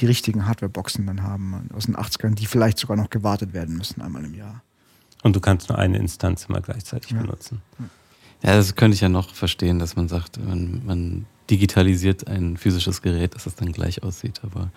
die 0.00 0.06
richtigen 0.06 0.46
Hardware-Boxen 0.46 1.06
dann 1.06 1.22
haben 1.22 1.68
aus 1.74 1.86
den 1.86 1.96
80ern, 1.96 2.34
die 2.34 2.46
vielleicht 2.46 2.78
sogar 2.78 2.96
noch 2.96 3.10
gewartet 3.10 3.52
werden 3.52 3.76
müssen 3.76 4.00
einmal 4.00 4.24
im 4.24 4.34
Jahr. 4.34 4.62
Und 5.22 5.36
du 5.36 5.40
kannst 5.40 5.68
nur 5.68 5.78
eine 5.78 5.98
Instanz 5.98 6.46
immer 6.48 6.60
gleichzeitig 6.60 7.10
ja. 7.10 7.20
benutzen. 7.20 7.60
Ja, 8.42 8.56
das 8.56 8.74
könnte 8.74 8.94
ich 8.94 9.00
ja 9.00 9.08
noch 9.08 9.34
verstehen, 9.34 9.78
dass 9.78 9.96
man 9.96 10.08
sagt, 10.08 10.38
man, 10.38 10.82
man 10.84 11.26
digitalisiert 11.50 12.26
ein 12.28 12.56
physisches 12.56 13.02
Gerät, 13.02 13.34
dass 13.34 13.46
es 13.46 13.54
dann 13.54 13.72
gleich 13.72 14.02
aussieht. 14.02 14.40
Aber 14.42 14.70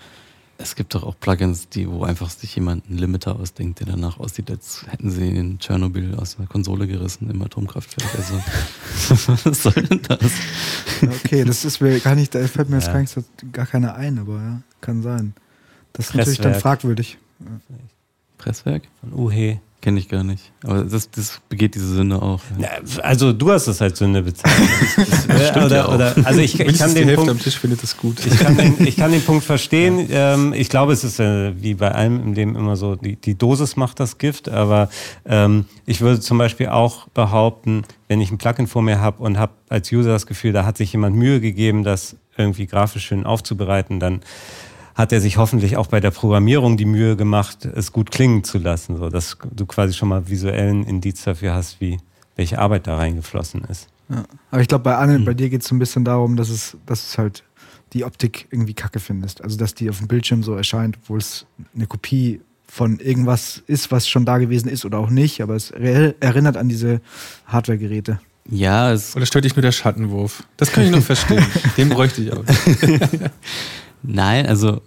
es 0.59 0.75
gibt 0.75 0.95
doch 0.95 1.03
auch 1.03 1.15
Plugins, 1.19 1.69
die, 1.69 1.89
wo 1.89 2.03
einfach 2.03 2.29
sich 2.29 2.55
jemand 2.55 2.87
einen 2.87 2.97
Limiter 2.97 3.39
ausdenkt, 3.39 3.79
der 3.79 3.87
danach 3.87 4.19
aussieht, 4.19 4.49
als 4.49 4.85
hätten 4.87 5.11
sie 5.11 5.29
in 5.29 5.59
Tschernobyl 5.59 6.15
aus 6.15 6.37
einer 6.37 6.47
Konsole 6.47 6.87
gerissen 6.87 7.29
im 7.29 7.41
Atomkraftwerk. 7.41 8.15
Also, 8.15 9.43
was 9.45 9.63
soll 9.63 9.73
denn 9.73 10.01
das? 10.07 10.31
Okay, 11.01 11.43
das 11.43 11.63
ist 11.63 11.79
mir 11.79 11.99
gar 11.99 12.15
nicht, 12.15 12.33
da 12.33 12.45
fällt 12.47 12.69
mir 12.69 12.77
jetzt 12.77 12.91
gar, 12.91 12.99
nicht, 12.99 13.15
gar 13.51 13.65
keiner 13.65 13.95
ein, 13.95 14.17
aber 14.17 14.35
ja, 14.35 14.61
kann 14.81 15.03
sein. 15.03 15.33
Das 15.93 16.07
ist 16.07 16.11
Presswerk. 16.11 16.27
natürlich 16.27 16.39
dann 16.39 16.61
fragwürdig. 16.61 17.17
Presswerk? 18.37 18.83
Von 19.01 19.13
UHE. 19.13 19.59
Kenne 19.87 20.01
ich 20.01 20.09
gar 20.09 20.25
nicht. 20.25 20.51
Aber 20.65 20.83
das, 20.83 21.09
das 21.11 21.39
begeht 21.47 21.73
diese 21.75 21.87
Sünde 21.87 22.21
auch. 22.21 22.41
Ja. 22.59 22.71
also 23.03 23.31
du 23.31 23.51
hast 23.51 23.67
es 23.67 23.81
als 23.81 23.99
Sünde 23.99 24.21
bezeichnet. 24.21 24.67
Das, 24.97 25.27
das 25.27 25.65
oder, 25.65 25.75
ja 25.77 25.87
oder, 25.87 26.15
also 26.25 26.41
ich, 26.41 26.59
ich 26.59 26.77
kann 26.77 26.93
den 26.93 27.15
Punkt, 27.15 27.31
am 27.31 27.39
Tisch 27.39 27.57
findet 27.57 27.81
das 27.83 27.95
gut. 27.95 28.25
Ich 28.25 28.37
kann 28.37 28.57
den, 28.57 28.85
ich 28.85 28.97
kann 28.97 29.13
den 29.13 29.23
Punkt 29.23 29.43
verstehen. 29.45 30.09
Ja. 30.09 30.33
Ähm, 30.33 30.51
ich 30.51 30.67
glaube, 30.67 30.91
es 30.91 31.05
ist 31.05 31.21
äh, 31.21 31.53
wie 31.61 31.73
bei 31.73 31.89
allem 31.89 32.21
im 32.21 32.33
Leben 32.33 32.57
immer 32.57 32.75
so, 32.75 32.97
die, 32.97 33.15
die 33.15 33.37
Dosis 33.37 33.77
macht 33.77 34.01
das 34.01 34.17
Gift. 34.17 34.49
Aber 34.49 34.89
ähm, 35.25 35.63
ich 35.85 36.01
würde 36.01 36.19
zum 36.19 36.37
Beispiel 36.37 36.67
auch 36.67 37.07
behaupten, 37.13 37.83
wenn 38.09 38.19
ich 38.19 38.29
ein 38.29 38.37
Plugin 38.37 38.67
vor 38.67 38.81
mir 38.81 38.99
habe 38.99 39.23
und 39.23 39.39
habe 39.39 39.53
als 39.69 39.89
User 39.93 40.09
das 40.09 40.27
Gefühl, 40.27 40.51
da 40.51 40.65
hat 40.65 40.75
sich 40.75 40.91
jemand 40.91 41.15
Mühe 41.15 41.39
gegeben, 41.39 41.85
das 41.85 42.17
irgendwie 42.35 42.67
grafisch 42.67 43.05
schön 43.05 43.25
aufzubereiten, 43.25 44.01
dann 44.01 44.19
hat 44.97 45.11
er 45.11 45.21
sich 45.21 45.37
hoffentlich 45.37 45.77
auch 45.77 45.87
bei 45.87 45.99
der 45.99 46.09
Programmierung 46.09 46.75
die 46.75 46.85
Mühe 46.85 47.15
gemacht, 47.15 47.65
es 47.65 47.91
gut 47.91 48.09
klingen 48.09 48.43
zu 48.43 48.57
lassen, 48.57 48.97
so 48.97 49.09
dass 49.09 49.37
du 49.51 49.67
quasi 49.67 49.93
schon 49.93 50.09
mal 50.09 50.27
visuellen 50.27 50.83
Indiz 50.83 51.23
dafür 51.23 51.53
hast, 51.53 51.79
wie 51.79 51.99
welche 52.35 52.57
Arbeit 52.57 52.87
da 52.87 52.97
reingeflossen 52.97 53.63
ist. 53.65 53.89
Ja. 54.09 54.23
Aber 54.49 54.61
ich 54.61 54.67
glaube, 54.67 54.83
bei 54.83 54.95
Anne, 54.95 55.15
hm. 55.15 55.25
bei 55.25 55.35
dir 55.35 55.49
geht 55.49 55.61
es 55.61 55.67
so 55.67 55.75
ein 55.75 55.79
bisschen 55.79 56.03
darum, 56.03 56.35
dass 56.35 56.49
es, 56.49 56.77
dass 56.87 57.09
es 57.09 57.17
halt 57.19 57.43
die 57.93 58.05
Optik 58.05 58.47
irgendwie 58.49 58.73
kacke 58.73 58.99
findest. 58.99 59.43
Also 59.43 59.55
dass 59.57 59.75
die 59.75 59.89
auf 59.89 59.99
dem 59.99 60.07
Bildschirm 60.07 60.41
so 60.41 60.55
erscheint, 60.55 60.97
obwohl 61.03 61.19
es 61.19 61.45
eine 61.75 61.85
Kopie 61.85 62.41
von 62.67 62.99
irgendwas 62.99 63.63
ist, 63.67 63.91
was 63.91 64.09
schon 64.09 64.25
da 64.25 64.39
gewesen 64.39 64.67
ist 64.67 64.83
oder 64.83 64.97
auch 64.97 65.09
nicht, 65.09 65.41
aber 65.41 65.55
es 65.55 65.71
erinnert 65.71 66.57
an 66.57 66.69
diese 66.69 67.01
Hardware-Geräte. 67.45 68.19
Ja, 68.49 68.91
es. 68.91 69.15
Oder 69.15 69.25
stört 69.25 69.45
dich 69.45 69.55
nur 69.55 69.61
der 69.61 69.71
Schattenwurf? 69.71 70.43
Das 70.57 70.71
kann 70.71 70.85
ich 70.85 70.91
noch 70.91 71.01
verstehen. 71.03 71.45
Den 71.77 71.89
bräuchte 71.89 72.21
ich 72.23 72.33
auch. 72.33 72.43
Nein, 74.03 74.45
also 74.45 74.81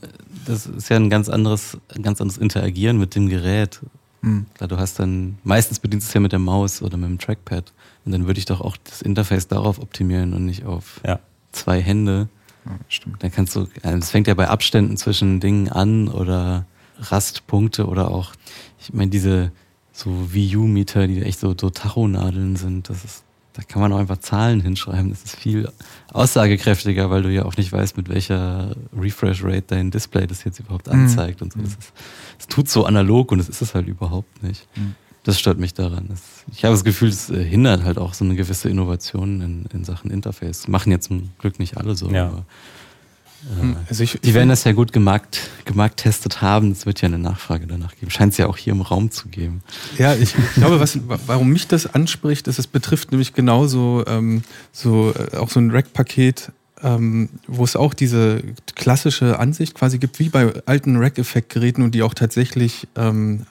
das 0.46 0.66
ist 0.66 0.88
ja 0.88 0.96
ein 0.96 1.10
ganz 1.10 1.28
anderes, 1.28 1.78
ein 1.94 2.02
ganz 2.02 2.20
anderes 2.20 2.38
Interagieren 2.38 2.98
mit 2.98 3.14
dem 3.14 3.28
Gerät. 3.28 3.80
Mhm. 4.22 4.46
Klar, 4.54 4.68
du 4.68 4.78
hast 4.78 4.98
dann, 4.98 5.38
meistens 5.44 5.78
bedienst 5.78 6.06
du 6.06 6.10
es 6.10 6.14
ja 6.14 6.20
mit 6.20 6.32
der 6.32 6.38
Maus 6.38 6.82
oder 6.82 6.96
mit 6.96 7.08
dem 7.08 7.18
Trackpad. 7.18 7.72
Und 8.04 8.12
dann 8.12 8.26
würde 8.26 8.38
ich 8.38 8.46
doch 8.46 8.60
auch 8.60 8.76
das 8.84 9.02
Interface 9.02 9.48
darauf 9.48 9.78
optimieren 9.78 10.34
und 10.34 10.46
nicht 10.46 10.64
auf 10.64 11.00
ja. 11.06 11.20
zwei 11.52 11.80
Hände. 11.80 12.28
Ja, 12.64 12.78
stimmt. 12.88 13.22
Dann 13.22 13.30
kannst 13.30 13.56
du, 13.56 13.66
es 13.82 14.10
fängt 14.10 14.26
ja 14.26 14.34
bei 14.34 14.48
Abständen 14.48 14.96
zwischen 14.96 15.40
Dingen 15.40 15.68
an 15.68 16.08
oder 16.08 16.66
Rastpunkte 16.98 17.86
oder 17.86 18.10
auch, 18.10 18.32
ich 18.78 18.92
meine, 18.92 19.10
diese 19.10 19.52
so 19.92 20.32
Wii 20.32 20.56
U-Meter, 20.56 21.06
die 21.06 21.22
echt 21.22 21.40
so, 21.40 21.54
so 21.58 21.70
Tachonadeln 21.70 22.56
sind, 22.56 22.88
das 22.88 23.04
ist 23.04 23.24
da 23.52 23.62
kann 23.62 23.82
man 23.82 23.92
auch 23.92 23.98
einfach 23.98 24.18
Zahlen 24.18 24.60
hinschreiben. 24.60 25.10
Das 25.10 25.22
ist 25.22 25.36
viel 25.36 25.68
aussagekräftiger, 26.12 27.10
weil 27.10 27.22
du 27.22 27.30
ja 27.30 27.44
auch 27.44 27.56
nicht 27.56 27.72
weißt, 27.72 27.96
mit 27.96 28.08
welcher 28.08 28.76
Refresh 28.96 29.42
Rate 29.42 29.64
dein 29.68 29.90
Display 29.90 30.26
das 30.26 30.44
jetzt 30.44 30.60
überhaupt 30.60 30.86
mhm. 30.86 31.00
anzeigt. 31.00 31.40
Mhm. 31.40 31.44
Und 31.44 31.52
so. 31.52 31.60
Ist, 31.60 31.92
das, 32.38 32.46
tut 32.46 32.68
so 32.68 32.84
analog 32.84 33.32
und 33.32 33.38
das 33.38 33.48
ist 33.48 33.60
es 33.60 33.74
halt 33.74 33.88
überhaupt 33.88 34.42
nicht. 34.42 34.66
Mhm. 34.76 34.94
Das 35.24 35.38
stört 35.38 35.58
mich 35.58 35.74
daran. 35.74 36.06
Das, 36.08 36.22
ich 36.52 36.64
habe 36.64 36.74
das 36.74 36.84
Gefühl, 36.84 37.08
es 37.08 37.28
äh, 37.28 37.44
hindert 37.44 37.84
halt 37.84 37.98
auch 37.98 38.14
so 38.14 38.24
eine 38.24 38.36
gewisse 38.36 38.70
Innovation 38.70 39.40
in, 39.40 39.64
in 39.72 39.84
Sachen 39.84 40.10
Interface. 40.10 40.68
Machen 40.68 40.92
jetzt 40.92 41.08
zum 41.08 41.30
Glück 41.38 41.58
nicht 41.58 41.76
alle 41.76 41.94
so. 41.94 42.08
Ja. 42.10 42.28
Aber 42.28 42.46
also 43.88 44.04
ich, 44.04 44.18
die 44.20 44.34
werden 44.34 44.48
das 44.48 44.64
ja 44.64 44.72
gut 44.72 44.92
gemarkt, 44.92 45.50
gemarkt 45.64 46.04
haben. 46.40 46.72
Es 46.72 46.86
wird 46.86 47.00
ja 47.00 47.08
eine 47.08 47.18
Nachfrage 47.18 47.66
danach 47.66 47.96
geben. 47.96 48.10
Scheint 48.10 48.32
es 48.32 48.38
ja 48.38 48.46
auch 48.46 48.56
hier 48.56 48.72
im 48.72 48.82
Raum 48.82 49.10
zu 49.10 49.28
geben. 49.28 49.62
Ja, 49.98 50.14
ich 50.14 50.34
glaube, 50.54 50.80
was, 50.80 50.98
warum 51.26 51.50
mich 51.50 51.66
das 51.66 51.86
anspricht, 51.86 52.48
ist, 52.48 52.58
es 52.58 52.66
betrifft 52.66 53.12
nämlich 53.12 53.32
genauso 53.32 54.04
ähm, 54.06 54.42
so, 54.72 55.14
äh, 55.14 55.36
auch 55.36 55.50
so 55.50 55.60
ein 55.60 55.70
Rack-Paket, 55.70 56.52
ähm, 56.82 57.28
wo 57.46 57.64
es 57.64 57.76
auch 57.76 57.94
diese 57.94 58.42
klassische 58.74 59.38
Ansicht 59.38 59.74
quasi 59.74 59.98
gibt, 59.98 60.18
wie 60.18 60.28
bei 60.28 60.52
alten 60.66 60.96
Rack-Effekt-Geräten 60.96 61.82
und 61.82 61.94
die 61.94 62.02
auch 62.02 62.14
tatsächlich 62.14 62.88
ähm, 62.96 63.46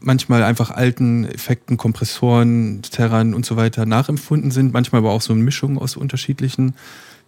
manchmal 0.00 0.42
einfach 0.42 0.70
alten 0.70 1.24
Effekten, 1.24 1.76
Kompressoren, 1.76 2.82
Terran 2.82 3.34
und 3.34 3.46
so 3.46 3.56
weiter 3.56 3.86
nachempfunden 3.86 4.50
sind, 4.50 4.72
manchmal 4.72 5.00
aber 5.00 5.12
auch 5.12 5.22
so 5.22 5.32
eine 5.32 5.42
Mischung 5.42 5.78
aus 5.78 5.96
unterschiedlichen 5.96 6.74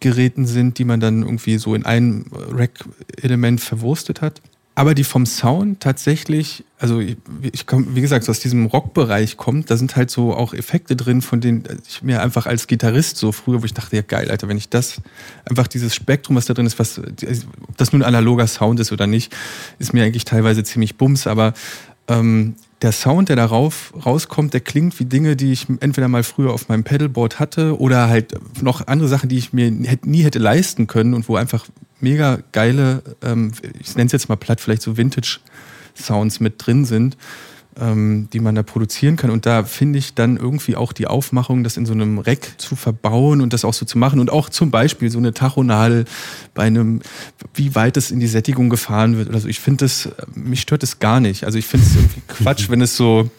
Geräten 0.00 0.46
sind, 0.46 0.78
die 0.78 0.85
man 0.85 1.00
dann 1.00 1.22
irgendwie 1.22 1.58
so 1.58 1.74
in 1.74 1.87
ein 1.87 2.26
Rack-Element 2.32 3.61
verwurstet 3.61 4.20
hat. 4.20 4.42
Aber 4.74 4.94
die 4.94 5.04
vom 5.04 5.26
Sound 5.26 5.80
tatsächlich, 5.80 6.64
also 6.78 6.98
ich, 6.98 7.18
ich 7.42 7.66
komm, 7.66 7.94
wie 7.94 8.00
gesagt, 8.00 8.24
so 8.24 8.30
aus 8.30 8.40
diesem 8.40 8.64
Rockbereich 8.64 9.37
kommt, 9.37 9.70
da 9.70 9.76
sind 9.76 9.96
halt 9.96 10.11
so 10.11 10.35
auch 10.35 10.54
Effekte 10.54 10.96
drin, 10.96 11.20
von 11.20 11.42
denen 11.42 11.64
ich 11.87 12.02
mir 12.02 12.22
einfach 12.22 12.46
als 12.46 12.66
Gitarrist 12.66 13.18
so 13.18 13.32
früher, 13.32 13.61
wo 13.61 13.66
ich 13.66 13.74
dachte, 13.74 13.96
ja 13.96 14.02
geil, 14.02 14.30
Alter, 14.30 14.48
wenn 14.48 14.56
ich 14.56 14.70
das, 14.70 15.02
einfach 15.44 15.66
dieses 15.66 15.94
Spektrum, 15.94 16.37
was 16.37 16.46
da 16.46 16.54
drin 16.54 16.64
ist, 16.64 16.78
was, 16.78 16.98
ob 16.98 17.76
das 17.76 17.92
nun 17.92 18.02
analoger 18.02 18.46
Sound 18.46 18.80
ist 18.80 18.92
oder 18.92 19.06
nicht, 19.06 19.37
ist 19.78 19.92
mir 19.92 20.04
eigentlich 20.04 20.24
teilweise 20.24 20.64
ziemlich 20.64 20.96
bums, 20.96 21.26
aber 21.26 21.52
ähm, 22.09 22.55
der 22.83 22.93
Sound, 22.93 23.29
der 23.29 23.37
darauf 23.37 23.93
rauskommt, 24.05 24.53
der 24.55 24.61
klingt 24.61 24.99
wie 24.99 25.05
Dinge, 25.05 25.37
die 25.37 25.53
ich 25.53 25.69
entweder 25.81 26.09
mal 26.09 26.25
früher 26.25 26.53
auf 26.53 26.69
meinem 26.69 26.83
Pedalboard 26.83 27.38
hatte 27.38 27.79
oder 27.79 28.09
halt 28.09 28.35
noch 28.61 28.87
andere 28.88 29.09
Sachen, 29.09 29.29
die 29.29 29.38
ich 29.38 29.53
mir 29.53 29.71
nie 29.71 30.23
hätte 30.23 30.41
leisten 30.41 30.88
können 30.88 31.15
und 31.15 31.29
wo 31.29 31.37
einfach 31.37 31.67
mega 32.01 32.41
geile, 32.51 33.03
ähm, 33.23 33.53
ich 33.81 33.95
nenne 33.95 34.07
es 34.07 34.12
jetzt 34.12 34.29
mal 34.29 34.37
platt, 34.37 34.61
vielleicht 34.61 34.83
so 34.83 34.97
Vintage-Sounds 34.97 36.41
mit 36.41 36.55
drin 36.59 36.85
sind 36.85 37.17
ähm, 37.80 38.28
die 38.32 38.40
man 38.40 38.54
da 38.54 38.62
produzieren 38.62 39.16
kann. 39.16 39.30
Und 39.30 39.46
da 39.46 39.64
finde 39.64 39.98
ich 39.98 40.14
dann 40.14 40.37
irgendwie 40.37 40.76
auch 40.76 40.92
die 40.92 41.06
Aufmachung, 41.06 41.64
das 41.64 41.76
in 41.76 41.87
so 41.87 41.92
einem 41.92 42.18
Rack 42.18 42.54
zu 42.58 42.76
verbauen 42.76 43.40
und 43.40 43.52
das 43.52 43.64
auch 43.64 43.74
so 43.74 43.87
zu 43.87 43.98
machen. 43.98 44.20
Und 44.20 44.30
auch 44.30 44.48
zum 44.48 44.70
Beispiel 44.70 45.11
so 45.11 45.18
eine 45.18 45.32
Tachonadel 45.32 46.04
bei 46.54 46.64
einem, 46.64 47.00
wie 47.54 47.74
weit 47.74 47.96
es 47.96 48.11
in 48.11 48.20
die 48.20 48.26
Sättigung 48.26 48.68
gefahren 48.68 49.16
wird 49.16 49.28
oder 49.28 49.40
so. 49.40 49.48
Ich 49.48 49.61
finde 49.61 49.85
das, 49.85 50.08
mich 50.35 50.61
stört 50.61 50.82
es 50.82 50.98
gar 50.98 51.20
nicht. 51.20 51.44
Also 51.44 51.58
ich 51.58 51.66
finde 51.66 51.87
es 51.87 51.96
irgendwie 51.96 52.20
Quatsch, 52.28 52.68
wenn 52.68 52.80
es 52.82 52.96
so, 52.96 53.30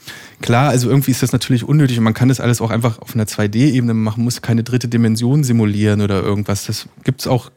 klar, 0.41 0.69
also 0.69 0.89
irgendwie 0.89 1.11
ist 1.11 1.21
das 1.21 1.31
natürlich 1.31 1.63
unnötig 1.63 1.97
und 1.97 2.03
man 2.03 2.13
kann 2.13 2.29
das 2.29 2.39
alles 2.39 2.61
auch 2.61 2.71
einfach 2.71 2.99
auf 2.99 3.13
einer 3.15 3.25
2D-Ebene 3.25 3.93
machen, 3.93 4.23
muss 4.23 4.41
keine 4.41 4.63
dritte 4.63 4.87
Dimension 4.87 5.43
simulieren 5.43 6.01
oder 6.01 6.21
irgendwas. 6.21 6.65
Das 6.65 6.87
gibt 7.03 7.21
es 7.21 7.27
auch, 7.27 7.51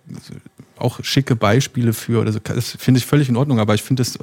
auch 0.78 1.02
schicke 1.02 1.36
Beispiele 1.36 1.92
für. 1.94 2.20
Oder 2.20 2.32
so. 2.32 2.38
Das 2.38 2.76
finde 2.78 2.98
ich 2.98 3.06
völlig 3.06 3.28
in 3.28 3.36
Ordnung, 3.36 3.60
aber 3.60 3.74
ich 3.74 3.82
finde 3.82 4.02
das 4.02 4.18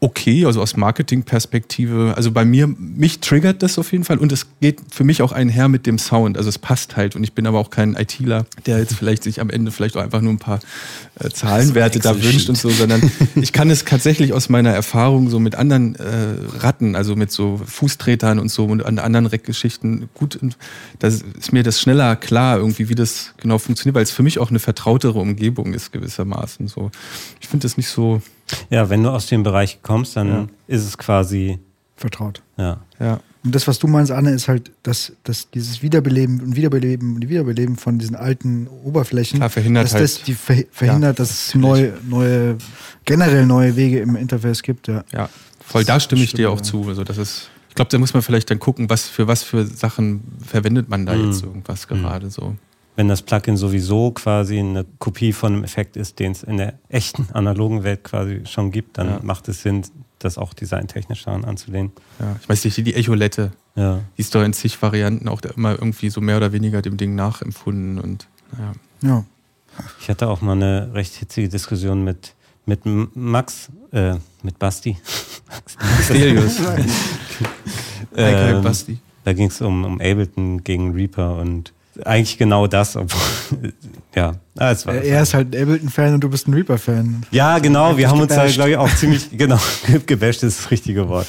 okay, 0.00 0.46
also 0.46 0.62
aus 0.62 0.76
Marketingperspektive. 0.76 2.14
Also 2.16 2.32
bei 2.32 2.46
mir, 2.46 2.66
mich 2.66 3.20
triggert 3.20 3.62
das 3.62 3.78
auf 3.78 3.92
jeden 3.92 4.04
Fall 4.04 4.16
und 4.16 4.32
es 4.32 4.46
geht 4.60 4.80
für 4.90 5.04
mich 5.04 5.20
auch 5.20 5.32
einher 5.32 5.68
mit 5.68 5.86
dem 5.86 5.98
Sound. 5.98 6.38
Also 6.38 6.48
es 6.48 6.58
passt 6.58 6.96
halt 6.96 7.16
und 7.16 7.22
ich 7.22 7.34
bin 7.34 7.46
aber 7.46 7.58
auch 7.58 7.68
kein 7.68 7.94
ITler, 7.94 8.46
der 8.64 8.78
jetzt 8.78 8.94
vielleicht 8.94 9.22
sich 9.22 9.42
am 9.42 9.50
Ende 9.50 9.70
vielleicht 9.70 9.98
auch 9.98 10.02
einfach 10.02 10.22
nur 10.22 10.32
ein 10.32 10.38
paar 10.38 10.60
äh, 11.18 11.28
Zahlenwerte 11.28 11.98
da 11.98 12.20
wünscht 12.22 12.48
und 12.48 12.56
so, 12.56 12.70
sondern 12.70 13.12
ich 13.34 13.52
kann 13.52 13.70
es 13.70 13.84
tatsächlich 13.84 14.32
aus 14.32 14.48
meiner 14.48 14.70
Erfahrung 14.70 15.28
so 15.28 15.38
mit 15.38 15.54
anderen 15.54 15.96
äh, 15.96 16.34
Ratten, 16.58 16.96
also 16.96 17.14
mit 17.14 17.30
so 17.30 17.60
Fußtretern 17.62 18.38
und 18.38 18.50
so 18.50 18.64
und 18.64 18.84
an 18.86 18.98
anderen 18.98 19.26
Reckgeschichten 19.26 20.08
gut, 20.14 20.38
da 20.98 21.08
ist 21.08 21.52
mir 21.52 21.62
das 21.62 21.78
schneller 21.78 22.16
klar 22.16 22.56
irgendwie, 22.56 22.88
wie 22.88 22.94
das 22.94 23.34
genau 23.36 23.58
funktioniert, 23.58 23.94
weil 23.94 24.02
es 24.02 24.12
für 24.12 24.22
mich 24.22 24.38
auch 24.38 24.48
eine 24.48 24.60
vertrautere 24.60 25.18
Umgebung 25.18 25.74
ist 25.74 25.92
gewissermaßen. 25.92 26.68
So, 26.68 26.90
ich 27.40 27.48
finde 27.48 27.64
das 27.64 27.76
nicht 27.76 27.88
so 27.88 28.22
ja, 28.70 28.88
wenn 28.90 29.02
du 29.02 29.10
aus 29.10 29.26
dem 29.26 29.42
Bereich 29.42 29.80
kommst, 29.82 30.16
dann 30.16 30.28
ja. 30.28 30.46
ist 30.66 30.84
es 30.86 30.98
quasi 30.98 31.58
vertraut. 31.96 32.42
Ja. 32.56 32.80
Ja. 32.98 33.20
Und 33.42 33.54
das, 33.54 33.66
was 33.66 33.78
du 33.78 33.86
meinst, 33.86 34.12
Anne, 34.12 34.32
ist 34.32 34.48
halt, 34.48 34.70
dass, 34.82 35.12
dass 35.24 35.50
dieses 35.50 35.82
Wiederbeleben 35.82 36.40
und 36.42 36.56
Wiederbeleben 36.56 37.14
und 37.14 37.26
Wiederbeleben 37.28 37.76
von 37.76 37.98
diesen 37.98 38.14
alten 38.14 38.66
Oberflächen, 38.84 39.38
Klar, 39.38 39.48
verhindert 39.48 39.84
dass 39.84 39.94
halt- 39.94 40.04
das 40.04 40.22
die 40.22 40.34
ver 40.34 40.64
verhindert, 40.70 41.18
Ja, 41.18 41.24
dass 41.24 41.30
es 41.48 41.54
neue, 41.54 41.94
neue, 42.06 42.58
generell 43.06 43.46
neue 43.46 43.76
Wege 43.76 44.00
im 44.00 44.14
Interface 44.16 44.62
gibt. 44.62 44.88
Ja. 44.88 45.04
Ja, 45.12 45.28
voll, 45.64 45.84
da 45.84 45.98
stimme 46.00 46.22
ich 46.22 46.30
stimmt, 46.30 46.40
dir 46.40 46.50
auch 46.50 46.58
ja. 46.58 46.62
zu. 46.62 46.84
Also 46.88 47.02
das 47.02 47.16
ist, 47.16 47.48
ich 47.70 47.74
glaube, 47.76 47.90
da 47.90 47.98
muss 47.98 48.12
man 48.12 48.22
vielleicht 48.22 48.50
dann 48.50 48.58
gucken, 48.58 48.90
was 48.90 49.08
für 49.08 49.26
was 49.26 49.42
für 49.42 49.64
Sachen 49.66 50.20
verwendet 50.46 50.90
man 50.90 51.06
da 51.06 51.14
Mhm. 51.14 51.30
jetzt 51.30 51.42
irgendwas 51.42 51.88
gerade 51.88 52.28
so. 52.30 52.56
Wenn 53.00 53.08
das 53.08 53.22
Plugin 53.22 53.56
sowieso 53.56 54.10
quasi 54.10 54.58
eine 54.58 54.84
Kopie 54.98 55.32
von 55.32 55.54
einem 55.54 55.64
Effekt 55.64 55.96
ist, 55.96 56.18
den 56.18 56.32
es 56.32 56.42
in 56.42 56.58
der 56.58 56.74
echten 56.90 57.28
analogen 57.32 57.82
Welt 57.82 58.04
quasi 58.04 58.42
schon 58.44 58.70
gibt, 58.72 58.98
dann 58.98 59.06
Ja. 59.08 59.20
macht 59.22 59.48
es 59.48 59.62
Sinn, 59.62 59.86
das 60.18 60.36
auch 60.36 60.52
designtechnisch 60.52 61.24
daran 61.24 61.46
anzulehnen. 61.46 61.92
Ja. 62.18 62.36
Ich 62.42 62.46
weiß 62.46 62.62
nicht, 62.62 62.76
die 62.76 62.92
Echolette, 62.94 63.52
Ja. 63.74 64.00
die 64.18 64.20
ist 64.20 64.34
doch 64.34 64.42
in 64.42 64.52
zig 64.52 64.82
Varianten 64.82 65.28
auch 65.28 65.40
immer 65.56 65.70
irgendwie 65.72 66.10
so 66.10 66.20
mehr 66.20 66.36
oder 66.36 66.52
weniger 66.52 66.82
dem 66.82 66.98
Ding 66.98 67.14
nachempfunden 67.14 67.98
und 67.98 68.28
ja. 68.58 69.08
Ja. 69.08 69.24
Ich 69.98 70.10
hatte 70.10 70.28
auch 70.28 70.42
mal 70.42 70.52
eine 70.52 70.92
recht 70.92 71.14
hitzige 71.14 71.48
Diskussion 71.48 72.04
mit, 72.04 72.34
mit 72.66 72.80
Max, 72.84 73.70
äh, 73.92 74.16
mit 74.42 74.58
Basti. 74.58 74.98
Stelios. 76.04 76.58
Ähm, 78.14 78.62
Basti. 78.62 78.98
Da 79.24 79.32
ging 79.32 79.46
es 79.48 79.62
um, 79.62 79.84
um 79.84 79.94
Ableton 80.02 80.62
gegen 80.64 80.92
Reaper 80.92 81.36
und 81.36 81.72
eigentlich 82.06 82.38
genau 82.38 82.66
das, 82.66 82.96
obwohl, 82.96 83.72
ja, 84.14 84.32
ah, 84.58 84.70
es 84.70 84.86
war. 84.86 84.94
Er 84.94 85.22
ist 85.22 85.34
halt 85.34 85.54
ein 85.54 85.62
Ableton-Fan 85.62 86.14
und 86.14 86.20
du 86.20 86.28
bist 86.28 86.48
ein 86.48 86.54
Reaper-Fan. 86.54 87.26
Ja, 87.30 87.58
genau, 87.58 87.96
wir 87.96 88.08
haben 88.08 88.20
uns 88.20 88.34
da, 88.34 88.46
glaube 88.46 88.70
ich, 88.70 88.76
auch 88.76 88.94
ziemlich, 88.96 89.30
genau, 89.36 89.58
gebasht 90.06 90.42
ist 90.42 90.58
das 90.60 90.70
richtige 90.70 91.08
Wort. 91.08 91.28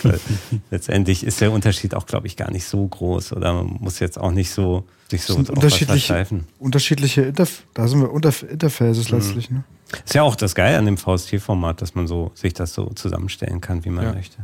Letztendlich 0.70 1.24
ist 1.26 1.42
der 1.42 1.52
Unterschied 1.52 1.96
auch, 1.96 2.06
glaube 2.06 2.28
ich, 2.28 2.38
gar 2.38 2.52
nicht 2.52 2.66
so 2.66 2.88
groß 2.88 3.34
oder 3.34 3.54
man 3.54 3.78
muss 3.80 4.00
jetzt 4.00 4.20
auch 4.20 4.32
nicht 4.32 4.52
so 4.52 4.86
sich 5.10 5.24
so 5.24 5.36
unterschiedliche, 5.36 6.26
unterschiedliche 6.60 7.24
Interf 7.24 7.64
da 7.74 7.86
sind 7.88 8.00
wir 8.00 8.12
Unterf 8.12 8.44
Interfaces 8.44 9.12
Mhm. 9.12 9.18
letztlich. 9.18 9.50
Ne? 9.52 9.64
Ist 10.06 10.14
ja 10.14 10.24
auch 10.24 10.38
das 10.38 10.56
Geile 10.56 10.78
an 10.78 10.86
dem 10.86 10.96
VST-Format, 10.98 11.82
dass 11.82 11.96
man 11.96 12.08
so 12.08 12.32
sich 12.34 12.54
das 12.54 12.74
so 12.74 12.86
zusammenstellen 12.96 13.60
kann, 13.60 13.84
wie 13.84 13.90
man 13.90 14.06
Ja. 14.06 14.14
möchte. 14.14 14.38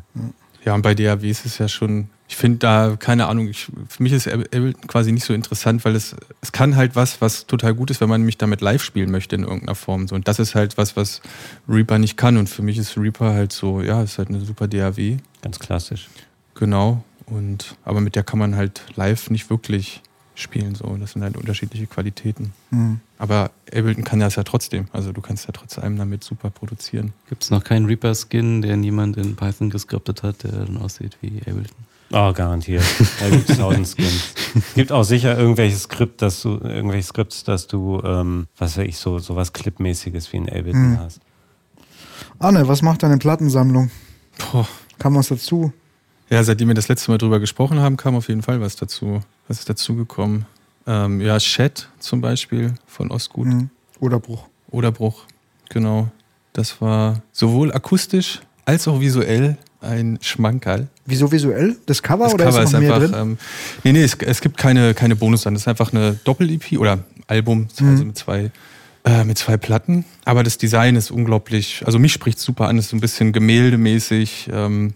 Ja, 0.65 0.73
und 0.73 0.81
bei 0.81 0.93
DAW 0.95 1.23
ist 1.29 1.45
es 1.45 1.57
ja 1.57 1.67
schon, 1.67 2.09
ich 2.27 2.35
finde 2.35 2.59
da, 2.59 2.97
keine 2.99 3.27
Ahnung, 3.27 3.47
ich, 3.47 3.67
für 3.87 4.03
mich 4.03 4.11
ist 4.11 4.27
Ableton 4.27 4.87
quasi 4.87 5.11
nicht 5.11 5.23
so 5.23 5.33
interessant, 5.33 5.85
weil 5.85 5.95
es, 5.95 6.15
es 6.41 6.51
kann 6.51 6.75
halt 6.75 6.95
was, 6.95 7.21
was 7.21 7.47
total 7.47 7.73
gut 7.73 7.89
ist, 7.89 8.01
wenn 8.01 8.09
man 8.09 8.23
mich 8.23 8.37
damit 8.37 8.61
live 8.61 8.83
spielen 8.83 9.11
möchte 9.11 9.35
in 9.35 9.43
irgendeiner 9.43 9.75
Form. 9.75 10.07
So. 10.07 10.15
Und 10.15 10.27
das 10.27 10.39
ist 10.39 10.55
halt 10.55 10.77
was, 10.77 10.95
was 10.97 11.21
Reaper 11.69 11.99
nicht 11.99 12.17
kann. 12.17 12.37
Und 12.37 12.49
für 12.49 12.63
mich 12.63 12.77
ist 12.77 12.97
Reaper 12.97 13.33
halt 13.33 13.53
so, 13.53 13.81
ja, 13.81 14.03
ist 14.03 14.17
halt 14.17 14.29
eine 14.29 14.41
super 14.41 14.67
DAW. 14.67 15.17
Ganz 15.41 15.59
klassisch. 15.59 16.09
Genau. 16.55 17.03
Und, 17.25 17.75
aber 17.83 18.01
mit 18.01 18.15
der 18.15 18.23
kann 18.23 18.39
man 18.39 18.55
halt 18.55 18.81
live 18.95 19.29
nicht 19.29 19.49
wirklich 19.49 20.01
spielen. 20.39 20.75
So. 20.75 20.95
Das 20.99 21.11
sind 21.13 21.23
halt 21.23 21.35
unterschiedliche 21.37 21.87
Qualitäten. 21.87 22.53
Mhm. 22.71 22.99
Aber 23.17 23.51
Ableton 23.67 24.03
kann 24.03 24.19
das 24.19 24.35
ja 24.35 24.43
trotzdem. 24.43 24.87
Also 24.93 25.11
du 25.11 25.21
kannst 25.21 25.45
ja 25.47 25.51
trotz 25.51 25.77
allem 25.79 25.97
damit 25.97 26.23
super 26.23 26.49
produzieren. 26.49 27.13
Gibt 27.29 27.43
es 27.43 27.49
noch 27.51 27.63
keinen 27.63 27.85
Reaper-Skin, 27.87 28.61
der 28.61 28.77
niemand 28.77 29.17
in 29.17 29.35
Python 29.35 29.69
geskriptet 29.69 30.23
hat, 30.23 30.43
der 30.43 30.51
dann 30.51 30.77
aussieht 30.77 31.17
wie 31.21 31.39
Ableton? 31.41 31.85
Oh, 32.11 32.31
garantiert. 32.31 32.83
Da 33.19 33.29
gibt 33.29 33.49
es 33.49 33.57
tausend 33.57 33.85
Skins. 33.87 34.33
Gibt 34.75 34.93
auch 34.93 35.03
sicher 35.03 35.37
irgendwelches 35.37 35.83
Skript, 35.83 36.21
dass 36.21 36.41
du, 36.41 36.51
irgendwelche 36.63 37.05
Skripts, 37.05 37.43
dass 37.43 37.67
du, 37.67 38.01
ähm, 38.01 38.47
was 38.57 38.77
weiß 38.77 38.85
ich, 38.87 38.97
so, 38.97 39.19
so 39.19 39.35
was 39.35 39.51
Clipmäßiges 39.51 40.31
wie 40.31 40.37
ein 40.37 40.47
Ableton 40.47 40.91
Mhm. 40.91 40.99
hast. 40.99 41.19
Anne, 42.39 42.65
was 42.67 42.81
macht 42.81 43.03
deine 43.03 43.17
Plattensammlung? 43.17 43.89
Boah. 44.51 44.67
Kam 44.99 45.15
was 45.15 45.27
dazu? 45.27 45.73
Ja, 46.29 46.43
seitdem 46.43 46.67
wir 46.69 46.75
das 46.75 46.87
letzte 46.87 47.11
Mal 47.11 47.17
drüber 47.17 47.39
gesprochen 47.39 47.79
haben, 47.79 47.97
kam 47.97 48.15
auf 48.15 48.27
jeden 48.29 48.41
Fall 48.41 48.61
was 48.61 48.75
dazu. 48.77 49.21
Was 49.47 49.59
ist 49.59 49.69
dazugekommen? 49.69 50.45
Ähm, 50.85 51.21
ja, 51.21 51.37
Chat 51.39 51.89
zum 51.99 52.21
Beispiel 52.21 52.73
von 52.85 53.11
Ostgut. 53.11 53.47
Mhm. 53.47 53.69
Oder 53.99 54.19
Bruch. 54.19 54.45
Oder 54.71 54.91
Bruch, 54.91 55.23
genau. 55.69 56.09
Das 56.53 56.81
war 56.81 57.21
sowohl 57.31 57.71
akustisch 57.73 58.41
als 58.65 58.87
auch 58.87 58.99
visuell 58.99 59.57
ein 59.81 60.17
Schmankerl. 60.21 60.87
Wieso 61.05 61.31
visuell? 61.31 61.77
Das 61.85 62.01
Cover 62.01 62.25
Das 62.25 62.33
oder 62.33 62.45
Cover 62.45 62.59
ist 62.63 62.73
ist 62.73 62.73
noch 62.73 62.79
einfach. 62.81 62.99
drin? 62.99 63.13
Ähm, 63.15 63.37
nee, 63.83 63.91
nee, 63.93 64.03
es, 64.03 64.15
es 64.15 64.41
gibt 64.41 64.57
keine, 64.57 64.93
keine 64.93 65.15
bonus 65.15 65.43
Das 65.43 65.53
ist 65.53 65.67
einfach 65.67 65.93
eine 65.93 66.13
Doppel-EP 66.23 66.77
oder 66.79 66.99
Album, 67.27 67.67
Mhm. 67.79 67.87
also 67.89 68.05
mit 68.05 68.17
zwei, 68.17 68.51
äh, 69.05 69.23
mit 69.23 69.37
zwei 69.37 69.55
Platten. 69.57 70.03
Aber 70.25 70.43
das 70.43 70.57
Design 70.57 70.95
ist 70.95 71.11
unglaublich, 71.11 71.83
also 71.85 71.99
mich 71.99 72.11
spricht 72.13 72.39
super 72.39 72.67
an, 72.67 72.77
ist 72.77 72.89
so 72.89 72.97
ein 72.97 73.01
bisschen 73.01 73.31
gemäldemäßig 73.33 74.49
ähm, 74.51 74.93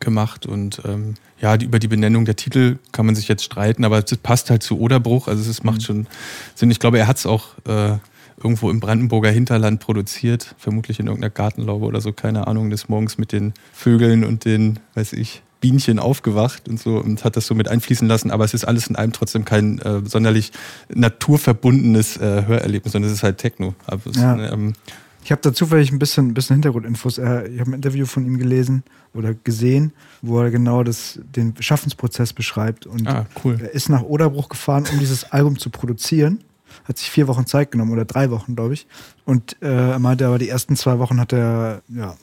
gemacht 0.00 0.46
und 0.46 0.82
ähm, 0.84 1.14
ja, 1.40 1.56
die, 1.56 1.66
über 1.66 1.78
die 1.78 1.88
Benennung 1.88 2.24
der 2.24 2.36
Titel 2.36 2.78
kann 2.92 3.06
man 3.06 3.14
sich 3.14 3.28
jetzt 3.28 3.44
streiten, 3.44 3.84
aber 3.84 3.98
es 3.98 4.16
passt 4.18 4.50
halt 4.50 4.62
zu 4.62 4.78
Oderbruch. 4.78 5.26
Also 5.26 5.48
es 5.50 5.62
macht 5.62 5.82
schon 5.82 6.06
Sinn. 6.54 6.70
Ich 6.70 6.78
glaube, 6.78 6.98
er 6.98 7.06
hat 7.06 7.16
es 7.16 7.26
auch 7.26 7.56
äh, 7.66 7.96
irgendwo 8.36 8.70
im 8.70 8.80
Brandenburger 8.80 9.30
Hinterland 9.30 9.80
produziert, 9.80 10.54
vermutlich 10.58 11.00
in 11.00 11.06
irgendeiner 11.06 11.30
Gartenlaube 11.30 11.84
oder 11.86 12.00
so, 12.00 12.12
keine 12.12 12.46
Ahnung, 12.46 12.70
des 12.70 12.88
Morgens 12.88 13.18
mit 13.18 13.32
den 13.32 13.54
Vögeln 13.72 14.24
und 14.24 14.44
den, 14.44 14.80
weiß 14.94 15.14
ich, 15.14 15.42
Bienchen 15.60 15.98
aufgewacht 15.98 16.68
und 16.70 16.80
so 16.80 16.96
und 16.96 17.22
hat 17.22 17.36
das 17.36 17.46
so 17.46 17.54
mit 17.54 17.68
einfließen 17.68 18.08
lassen, 18.08 18.30
aber 18.30 18.44
es 18.46 18.54
ist 18.54 18.64
alles 18.64 18.86
in 18.86 18.96
einem 18.96 19.12
trotzdem 19.12 19.44
kein 19.44 19.78
äh, 19.80 20.00
sonderlich 20.06 20.52
naturverbundenes 20.88 22.16
äh, 22.16 22.44
Hörerlebnis, 22.46 22.92
sondern 22.92 23.10
es 23.10 23.18
ist 23.18 23.22
halt 23.22 23.38
Techno. 23.38 23.74
Aber 23.86 24.00
es, 24.10 24.16
Ja. 24.16 24.52
ähm, 24.52 24.72
Ich 25.22 25.30
habe 25.32 25.42
da 25.42 25.52
zufällig 25.52 25.92
ein 25.92 25.98
bisschen, 25.98 26.28
ein 26.28 26.34
bisschen 26.34 26.54
Hintergrundinfos. 26.56 27.18
Er- 27.18 27.46
Ich 27.48 27.60
habe 27.60 27.70
ein 27.70 27.74
Interview 27.74 28.06
von 28.06 28.24
ihm 28.26 28.38
gelesen 28.38 28.82
oder 29.14 29.34
gesehen, 29.34 29.92
wo 30.22 30.40
er 30.40 30.50
genau 30.50 30.82
das, 30.82 31.20
den 31.36 31.54
Schaffensprozess 31.60 32.32
beschreibt. 32.32 32.86
Und 32.86 33.06
ah, 33.06 33.26
cool. 33.44 33.58
er 33.60 33.72
ist 33.74 33.88
nach 33.88 34.02
Oderbruch 34.02 34.48
gefahren, 34.48 34.84
um 34.92 34.98
dieses 34.98 35.30
Album 35.30 35.58
zu 35.58 35.70
produzieren. 35.70 36.40
Hat 36.84 36.98
sich 36.98 37.10
vier 37.10 37.28
Wochen 37.28 37.46
Zeit 37.46 37.70
genommen 37.72 37.92
oder 37.92 38.04
drei 38.04 38.30
Wochen, 38.30 38.54
glaube 38.56 38.74
ich. 38.74 38.86
Und 39.24 39.56
äh, 39.60 39.90
er 39.90 39.98
meinte 39.98 40.26
aber, 40.26 40.38
die 40.38 40.48
ersten 40.48 40.76
zwei 40.76 40.98
Wochen 40.98 41.20
hat 41.20 41.32
er, 41.32 41.82
ja, 41.88 42.16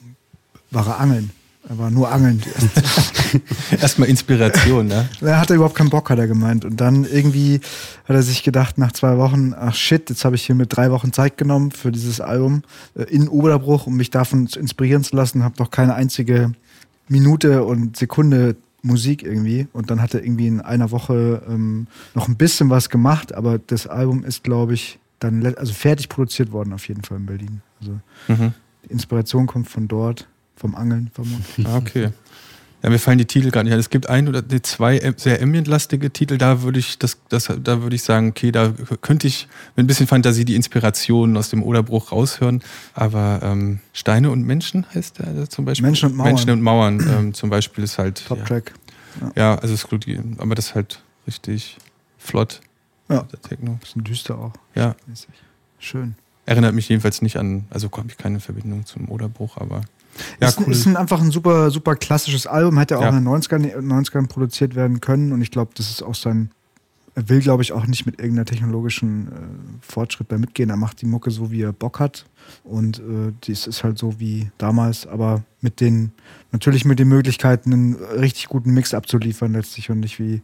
war 0.71 0.88
er 0.88 0.99
angeln. 0.99 1.29
Er 1.69 1.77
war 1.77 1.91
nur 1.91 2.10
angeln. 2.12 2.41
Erstmal 3.82 4.08
Inspiration, 4.08 4.88
ne? 4.88 5.10
Er 5.21 5.39
hatte 5.39 5.53
überhaupt 5.56 5.75
keinen 5.75 5.89
Bock, 5.89 6.10
hat 6.10 6.17
er 6.19 6.27
gemeint. 6.27 6.63
Und 6.63 6.80
dann 6.80 7.03
irgendwie 7.03 7.56
hat 8.06 8.15
er 8.15 8.23
sich 8.23 8.43
gedacht, 8.43 8.77
nach 8.77 8.93
zwei 8.93 9.17
Wochen, 9.17 9.53
ach 9.53 9.75
shit, 9.75 10.10
jetzt 10.10 10.23
habe 10.23 10.36
ich 10.38 10.43
hier 10.45 10.56
mit 10.56 10.75
drei 10.75 10.91
Wochen 10.91 11.12
Zeit 11.12 11.38
genommen 11.38 11.71
für 11.71 11.91
dieses 11.91 12.21
Album 12.21 12.63
äh, 12.95 13.03
in 13.03 13.27
Oberbruch, 13.27 13.86
um 13.88 13.97
mich 13.97 14.10
davon 14.12 14.47
inspirieren 14.47 15.03
zu 15.03 15.15
lassen, 15.15 15.43
habe 15.43 15.56
noch 15.60 15.69
keine 15.71 15.95
einzige 15.95 16.53
Minute 17.10 17.63
und 17.65 17.97
Sekunde 17.97 18.56
Musik 18.82 19.23
irgendwie. 19.23 19.67
Und 19.73 19.91
dann 19.91 20.01
hat 20.01 20.13
er 20.13 20.23
irgendwie 20.23 20.47
in 20.47 20.62
einer 20.62 20.91
Woche 20.91 21.41
ähm, 21.49 21.88
noch 22.15 22.30
ein 22.30 22.38
bisschen 22.38 22.69
was 22.69 22.89
gemacht, 22.89 23.34
aber 23.34 23.58
das 23.60 23.88
Album 23.88 24.23
ist, 24.23 24.43
glaube 24.43 24.73
ich, 24.73 24.99
dann 25.19 25.45
also 25.58 25.73
fertig 25.73 26.08
produziert 26.10 26.51
worden, 26.51 26.71
auf 26.73 26.88
jeden 26.88 27.03
Fall 27.03 27.17
in 27.17 27.25
Berlin. 27.25 27.62
Also 27.82 27.99
Mhm. 28.30 28.53
die 28.86 28.91
Inspiration 28.93 29.47
kommt 29.47 29.67
von 29.67 29.88
dort, 29.89 30.27
vom 30.58 30.76
Angeln 30.76 31.10
vermutlich. 31.13 31.67
Ah, 31.67 31.78
okay. 31.78 32.10
Ja, 32.84 32.91
mir 32.91 33.00
fallen 33.00 33.17
die 33.17 33.26
Titel 33.26 33.50
gar 33.50 33.63
nicht 33.63 33.74
an. 33.74 33.80
Es 33.80 33.89
gibt 33.89 34.08
ein 34.08 34.28
oder 34.28 34.43
zwei 34.62 35.13
sehr 35.17 35.41
ambientlastige 35.41 36.12
Titel, 36.12 36.38
da 36.38 36.62
würde 36.62 36.78
ich 36.78 37.00
das, 37.00 37.17
das, 37.28 37.52
da 37.62 37.82
würde 37.82 37.96
ich 37.96 38.04
sagen, 38.04 38.30
okay, 38.30 38.52
da 38.52 38.72
könnte 39.02 39.26
ich 39.26 39.48
mit 39.76 39.86
ein 39.86 39.88
bisschen 39.88 40.06
Fantasie 40.06 40.46
die 40.46 40.56
Inspiration 40.56 41.36
aus 41.38 41.50
dem 41.50 41.63
Oderbruch 41.63 42.12
raushören. 42.12 42.62
Aber 42.93 43.39
ähm, 43.41 43.80
Steine 43.93 44.30
und 44.30 44.43
Menschen 44.43 44.86
heißt 44.93 45.20
der 45.20 45.50
zum 45.50 45.65
Beispiel. 45.65 45.88
Menschen 45.88 46.10
und 46.10 46.15
Mauern. 46.17 46.28
Menschen 46.28 46.50
und 46.52 46.62
Mauern 46.62 47.00
ähm, 47.10 47.34
zum 47.34 47.50
Beispiel 47.50 47.84
ist 47.84 47.98
halt. 47.98 48.22
Ja, 48.22 48.28
Top-Track. 48.28 48.74
ja, 49.36 49.56
also 49.56 49.74
ist 49.74 49.89
gut, 49.89 50.06
aber 50.38 50.54
das 50.54 50.67
ist 50.67 50.76
halt 50.76 51.02
richtig 51.26 51.78
flott. 52.20 52.62
Ja. 53.10 53.24
Der 53.24 53.41
Techno. 53.41 53.74
Bisschen 53.82 54.04
düster 54.04 54.38
auch. 54.38 54.54
Ja. 54.76 54.96
Schön. 55.80 56.15
Erinnert 56.46 56.74
mich 56.74 56.88
jedenfalls 56.89 57.22
nicht 57.22 57.38
an, 57.38 57.65
also 57.70 57.89
habe 57.91 58.08
ich 58.10 58.17
keine 58.17 58.39
Verbindung 58.39 58.86
zum 58.86 59.10
Oderbruch, 59.10 59.58
aber. 59.58 59.82
Ja, 60.39 60.47
ist, 60.49 60.60
cool. 60.60 60.71
ist 60.71 60.86
ein, 60.86 60.97
einfach 60.97 61.21
ein 61.21 61.32
super, 61.32 61.71
super 61.71 61.95
klassisches 61.95 62.47
Album, 62.47 62.77
hätte 62.77 62.97
auch 62.97 63.01
Ja. 63.03 63.10
in 63.10 63.15
den 63.15 63.27
90ern, 63.27 63.75
90ern 63.82 64.27
produziert 64.27 64.75
werden 64.75 65.01
können. 65.01 65.32
Und 65.32 65.41
ich 65.41 65.51
glaube, 65.51 65.71
das 65.75 65.89
ist 65.89 66.01
auch 66.03 66.15
sein, 66.15 66.51
er 67.15 67.30
will 67.30 67.39
glaube 67.41 67.63
ich 67.63 67.71
auch 67.73 67.88
nicht 67.88 68.06
mit 68.06 68.19
irgendeiner 68.19 68.45
technologischen 68.45 69.27
äh, 69.27 69.32
Fortschritt 69.82 70.32
da 70.32 70.38
mitgehen, 70.38 70.69
er 70.69 70.77
macht 70.77 71.01
die 71.01 71.08
Mucke 71.08 71.32
so, 71.32 71.49
wie 71.51 71.63
er 71.63 71.73
Bock 71.73 71.99
hat. 71.99 72.25
Und 72.63 72.99
äh, 72.99 73.34
dies 73.45 73.65
ist 73.65 73.84
halt 73.84 73.97
so 73.97 74.19
wie 74.19 74.51
damals, 74.60 75.08
aber 75.08 75.43
mit 75.62 75.82
den, 75.82 76.12
natürlich 76.51 76.86
mit 76.86 76.99
den 76.99 77.08
Möglichkeiten, 77.08 77.73
einen 77.73 77.95
richtig 77.95 78.47
guten 78.49 78.71
Mix 78.71 78.93
abzuliefern 78.93 79.53
letztlich 79.53 79.89
und 79.89 79.99
nicht 79.99 80.19
wie, 80.19 80.43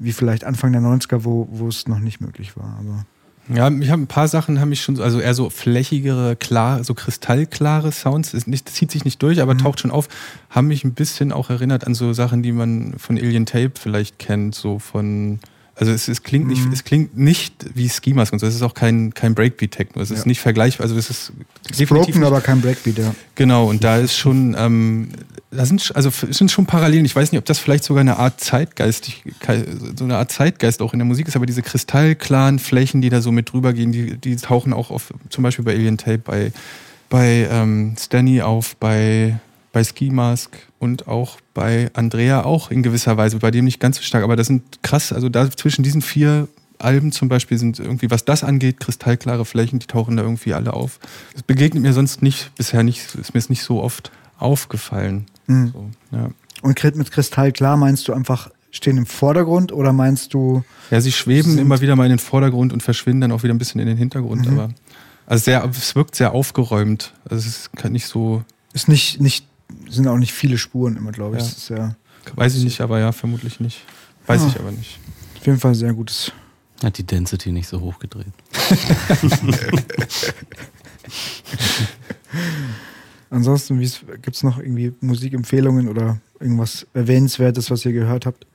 wie 0.00 0.12
vielleicht 0.12 0.42
Anfang 0.44 0.72
der 0.72 0.82
90er, 0.82 1.24
wo, 1.24 1.46
wo 1.52 1.68
es 1.68 1.86
noch 1.86 2.00
nicht 2.00 2.20
möglich 2.20 2.56
war, 2.56 2.76
aber 2.80 3.06
Ja, 3.52 3.68
ich 3.70 3.90
habe 3.90 4.02
ein 4.02 4.06
paar 4.06 4.28
Sachen, 4.28 4.60
haben 4.60 4.68
mich 4.68 4.80
schon, 4.82 4.96
so- 4.96 5.02
also 5.02 5.18
eher 5.20 5.34
so 5.34 5.50
flächigere, 5.50 6.36
klar, 6.36 6.84
so 6.84 6.94
kristallklare 6.94 7.90
Sounds, 7.90 8.32
ist 8.32 8.46
nicht, 8.46 8.66
das 8.68 8.74
zieht 8.74 8.90
sich 8.92 9.04
nicht 9.04 9.20
durch, 9.22 9.40
aber 9.42 9.54
Mhm. 9.54 9.58
taucht 9.58 9.80
schon 9.80 9.90
auf, 9.90 10.08
haben 10.50 10.68
mich 10.68 10.84
ein 10.84 10.94
bisschen 10.94 11.32
auch 11.32 11.50
erinnert 11.50 11.86
an 11.86 11.94
so 11.94 12.12
Sachen, 12.12 12.42
die 12.42 12.52
man 12.52 12.94
von 12.98 13.16
Alien 13.18 13.46
Tape 13.46 13.72
vielleicht 13.74 14.18
kennt, 14.18 14.54
so 14.54 14.78
von, 14.78 15.40
also 15.80 15.92
es, 15.92 16.08
es 16.08 16.22
klingt 16.22 16.46
nicht, 16.46 16.66
Mhm. 16.66 16.72
es 16.72 16.84
klingt 16.84 17.16
nicht 17.16 17.54
wie 17.74 17.90
Mask 18.12 18.32
und 18.32 18.38
so, 18.38 18.46
es 18.46 18.54
ist 18.54 18.62
auch 18.62 18.74
kein, 18.74 19.14
kein 19.14 19.34
Breakbeat-Techno, 19.34 20.02
es 20.02 20.10
ist 20.10 20.20
Ja. 20.20 20.26
nicht 20.26 20.40
vergleichbar, 20.40 20.84
also 20.84 20.96
es 20.96 21.08
ist 21.08 21.32
Broken, 21.88 22.22
aber 22.22 22.40
kein 22.42 22.60
Breakbeat, 22.60 22.98
ja. 22.98 23.14
Genau, 23.34 23.68
und 23.68 23.82
da 23.82 23.96
ist 23.96 24.16
schon, 24.16 24.54
ähm, 24.58 25.08
da 25.50 25.64
sind 25.64 25.90
also 25.94 26.10
es 26.10 26.36
sind 26.36 26.50
schon 26.50 26.66
Parallelen. 26.66 27.04
Ich 27.06 27.16
weiß 27.16 27.32
nicht, 27.32 27.38
ob 27.38 27.44
das 27.46 27.58
vielleicht 27.58 27.84
sogar 27.84 28.02
eine 28.02 28.18
Art 28.18 28.40
Zeitgeist, 28.40 29.10
so 29.96 30.04
eine 30.04 30.16
Art 30.18 30.30
Zeitgeist 30.30 30.82
auch 30.82 30.92
in 30.92 30.98
der 30.98 31.06
Musik 31.06 31.26
ist, 31.28 31.34
aber 31.36 31.46
diese 31.46 31.62
kristallklaren 31.62 32.58
Flächen, 32.58 33.00
die 33.00 33.08
da 33.08 33.20
so 33.22 33.32
mit 33.32 33.50
drüber 33.52 33.72
gehen, 33.72 33.90
die, 33.90 34.16
die 34.18 34.36
tauchen 34.36 34.72
auch 34.74 34.90
auf, 34.90 35.12
zum 35.30 35.42
Beispiel 35.42 35.64
bei 35.64 35.72
Alien 35.72 35.96
Tape, 35.96 36.18
bei, 36.18 36.52
bei 37.08 37.48
ähm, 37.50 37.94
Stanny 37.98 38.42
auf, 38.42 38.76
bei, 38.76 39.40
bei 39.72 39.84
Ski 39.84 40.10
Mask 40.10 40.56
und 40.78 41.06
auch 41.06 41.38
bei 41.54 41.90
Andrea 41.94 42.44
auch 42.44 42.70
in 42.70 42.82
gewisser 42.82 43.16
Weise, 43.16 43.38
bei 43.38 43.50
dem 43.50 43.64
nicht 43.64 43.80
ganz 43.80 43.96
so 43.96 44.02
stark, 44.02 44.24
aber 44.24 44.36
das 44.36 44.46
sind 44.48 44.82
krass, 44.82 45.12
also 45.12 45.28
da 45.28 45.50
zwischen 45.50 45.82
diesen 45.82 46.02
vier 46.02 46.48
Alben 46.78 47.12
zum 47.12 47.28
Beispiel 47.28 47.58
sind 47.58 47.78
irgendwie, 47.78 48.10
was 48.10 48.24
das 48.24 48.42
angeht, 48.42 48.80
kristallklare 48.80 49.44
Flächen, 49.44 49.78
die 49.78 49.86
tauchen 49.86 50.16
da 50.16 50.22
irgendwie 50.22 50.54
alle 50.54 50.72
auf. 50.72 50.98
Das 51.34 51.42
begegnet 51.42 51.82
mir 51.82 51.92
sonst 51.92 52.22
nicht, 52.22 52.54
bisher 52.56 52.82
nicht, 52.82 53.14
ist 53.16 53.34
mir 53.34 53.42
nicht 53.48 53.62
so 53.62 53.82
oft 53.82 54.10
aufgefallen. 54.38 55.26
Mhm. 55.46 55.72
So, 55.72 55.90
ja. 56.12 56.30
Und 56.62 56.96
mit 56.96 57.10
kristallklar 57.10 57.76
meinst 57.76 58.08
du 58.08 58.12
einfach 58.12 58.50
stehen 58.70 58.96
im 58.96 59.06
Vordergrund 59.06 59.72
oder 59.72 59.92
meinst 59.92 60.32
du. 60.32 60.64
Ja, 60.90 61.00
sie 61.00 61.12
schweben 61.12 61.58
immer 61.58 61.80
wieder 61.80 61.96
mal 61.96 62.04
in 62.04 62.10
den 62.10 62.18
Vordergrund 62.18 62.72
und 62.72 62.82
verschwinden 62.82 63.22
dann 63.22 63.32
auch 63.32 63.42
wieder 63.42 63.52
ein 63.52 63.58
bisschen 63.58 63.80
in 63.80 63.86
den 63.86 63.96
Hintergrund, 63.96 64.46
Mhm. 64.46 64.58
aber 64.58 64.70
also 65.26 65.44
sehr, 65.44 65.68
es 65.70 65.94
wirkt 65.94 66.14
sehr 66.14 66.32
aufgeräumt. 66.32 67.12
Also 67.28 67.46
es 67.48 67.68
ist 67.74 67.90
nicht 67.90 68.06
so, 68.06 68.42
Ist 68.72 68.88
nicht, 68.88 69.20
nicht, 69.20 69.46
sind 69.88 70.06
auch 70.08 70.16
nicht 70.18 70.32
viele 70.32 70.58
Spuren 70.58 70.96
immer, 70.96 71.12
glaube 71.12 71.36
ich. 71.36 71.42
Ja. 71.42 71.48
Das 71.48 71.58
ist 71.58 71.68
ja 71.70 71.94
weiß 72.36 72.54
ich 72.56 72.64
nicht, 72.64 72.80
aber 72.80 72.98
ja, 73.00 73.12
vermutlich 73.12 73.60
nicht. 73.60 73.82
Weiß 74.26 74.42
Ah. 74.42 74.48
ich 74.48 74.58
aber 74.60 74.70
nicht. 74.72 74.98
auf 75.38 75.46
jeden 75.46 75.58
Fall 75.58 75.74
sehr 75.74 75.92
gutes. 75.92 76.32
Hat 76.82 76.96
die 76.98 77.04
Density 77.04 77.50
nicht 77.52 77.68
so 77.68 77.80
hoch 77.80 77.98
gedreht. 77.98 78.26
Ansonsten, 83.30 83.78
gibt 83.78 84.36
es 84.36 84.42
noch 84.42 84.58
irgendwie 84.58 84.92
Musikempfehlungen 85.00 85.88
oder 85.88 86.18
irgendwas 86.40 86.86
Erwähnenswertes, 86.94 87.70
was 87.70 87.84
ihr 87.84 87.92
gehört 87.92 88.26
habt? 88.26 88.46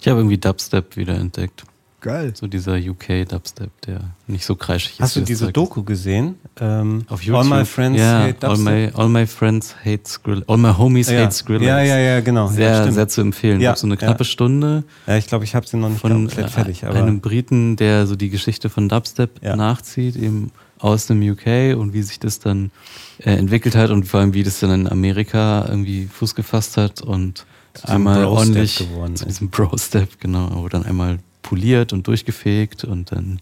Ich 0.00 0.08
habe 0.08 0.20
irgendwie 0.20 0.38
Dubstep 0.38 0.96
wieder 0.96 1.16
entdeckt. 1.16 1.64
Geil. 2.04 2.32
So 2.36 2.46
dieser 2.46 2.74
UK-Dubstep, 2.76 3.70
der 3.86 4.00
nicht 4.26 4.44
so 4.44 4.56
kreischig 4.56 4.92
ist. 4.92 5.00
Hast 5.00 5.16
du 5.16 5.22
diese 5.22 5.46
Zeug. 5.46 5.54
Doku 5.54 5.82
gesehen? 5.84 6.34
Ähm, 6.60 7.06
Auf 7.08 7.22
YouTube. 7.22 7.50
All 7.50 7.58
My 7.60 7.64
Friends 7.64 7.98
ja, 7.98 8.24
Hate 8.24 8.46
all 8.46 8.56
Dubstep? 8.56 8.94
my, 8.94 9.00
all 9.00 9.08
my 9.08 9.26
Friends 9.26 9.74
Hate 9.82 10.02
Skrill. 10.06 10.44
All 10.46 10.58
My 10.58 10.74
Homies 10.76 11.08
ja. 11.08 11.22
Hate 11.22 11.32
Skrillex. 11.34 11.64
ja, 11.66 11.80
ja, 11.82 11.98
ja, 11.98 12.20
genau. 12.20 12.48
ja, 12.48 12.52
Sehr, 12.52 12.80
stimmt. 12.82 12.94
sehr 12.94 13.08
zu 13.08 13.20
empfehlen. 13.22 13.60
Ja, 13.62 13.70
Ja, 13.70 13.76
so 13.76 13.86
eine 13.86 13.94
ja. 13.94 14.00
knappe 14.00 14.24
Stunde 14.26 14.84
ja, 15.06 15.16
ich 15.16 15.26
glaube, 15.28 15.44
ich 15.44 15.54
habe 15.54 15.66
sie 15.66 15.78
noch 15.78 15.88
nicht 15.88 16.00
von 16.02 16.12
komplett 16.12 16.46
äh, 16.46 16.50
fertig. 16.50 16.84
Aber 16.84 16.98
einem 16.98 17.20
Briten, 17.20 17.76
der 17.76 18.06
so 18.06 18.16
die 18.16 18.28
Geschichte 18.28 18.68
von 18.68 18.90
Dubstep 18.90 19.42
Ja. 19.42 19.56
nachzieht, 19.56 20.16
eben 20.16 20.50
aus 20.78 21.06
dem 21.06 21.22
UK 21.22 21.74
und 21.78 21.94
wie 21.94 22.02
sich 22.02 22.18
das 22.20 22.38
dann 22.38 22.70
äh, 23.18 23.30
entwickelt 23.30 23.74
hat 23.76 23.88
und 23.88 24.04
vor 24.06 24.20
allem 24.20 24.34
wie 24.34 24.42
das 24.42 24.60
dann 24.60 24.72
in 24.72 24.88
Amerika 24.88 25.64
irgendwie 25.66 26.06
Fuß 26.12 26.34
gefasst 26.34 26.76
hat 26.76 27.00
und 27.00 27.46
einmal 27.84 28.26
ordentlich 28.26 28.76
geworden 28.76 29.16
zu 29.16 29.24
diesem 29.24 29.48
Bro-Step, 29.48 30.20
genau, 30.20 30.50
wo 30.52 30.68
dann 30.68 30.84
einmal 30.84 31.18
poliert 31.44 31.92
und 31.92 32.08
durchgefegt 32.08 32.82
und 32.82 33.12
dann 33.12 33.38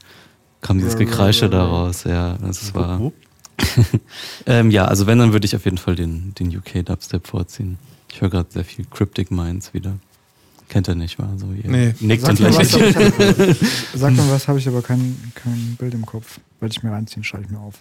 kam 0.61 0.79
dieses 0.79 0.99
Gekreische 0.99 1.49
daraus, 1.49 2.05
ja, 2.05 2.37
das 2.43 2.75
war 2.75 3.01
ähm, 4.47 4.71
ja, 4.71 4.87
also 4.87 5.07
wenn, 5.07 5.19
dann 5.19 5.33
würde 5.33 5.47
ich 5.47 5.55
auf 5.55 5.65
jeden 5.65 5.79
Fall 5.79 5.95
den, 5.95 6.35
den 6.35 6.55
UK-Dubstep 6.55 7.27
vorziehen. 7.27 7.79
Ich 8.11 8.21
höre 8.21 8.29
gerade 8.29 8.49
sehr 8.51 8.65
viel 8.65 8.85
Cryptic 8.91 9.31
Minds 9.31 9.73
wieder. 9.73 9.95
Kennt 10.69 10.89
ihr 10.89 10.95
nicht, 10.95 11.19
war 11.19 11.31
so 11.39 11.47
ihr 11.53 11.71
Nee. 11.71 11.95
nickt 12.01 12.23
Sag 12.23 12.31
und 12.31 12.41
mal 12.41 12.55
was, 12.57 12.73
lächelt. 12.73 13.57
Sag 13.95 14.17
mal 14.17 14.31
was, 14.31 14.49
habe 14.49 14.59
ich 14.59 14.67
aber 14.67 14.83
kein, 14.83 15.17
kein 15.35 15.77
Bild 15.79 15.95
im 15.95 16.05
Kopf. 16.05 16.41
Werde 16.61 16.75
ich 16.77 16.83
mir 16.83 16.91
reinziehen, 16.91 17.23
schreibe 17.23 17.45
ich 17.45 17.51
mir 17.51 17.61
auf. 17.61 17.75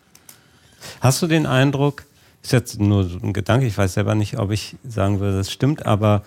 Hast 1.00 1.22
du 1.22 1.28
den 1.28 1.46
Eindruck, 1.46 2.04
ist 2.44 2.52
jetzt 2.52 2.80
nur 2.80 3.06
so 3.10 3.18
ein 3.18 3.34
Gedanke, 3.34 3.66
ich 3.66 3.78
weiß 3.78 3.94
selber 3.94 4.14
nicht, 4.14 4.38
ob 4.38 4.52
ich 4.52 4.76
sagen 4.88 5.20
würde, 5.20 5.38
das 5.38 5.52
stimmt, 5.52 5.86
aber 5.86 6.24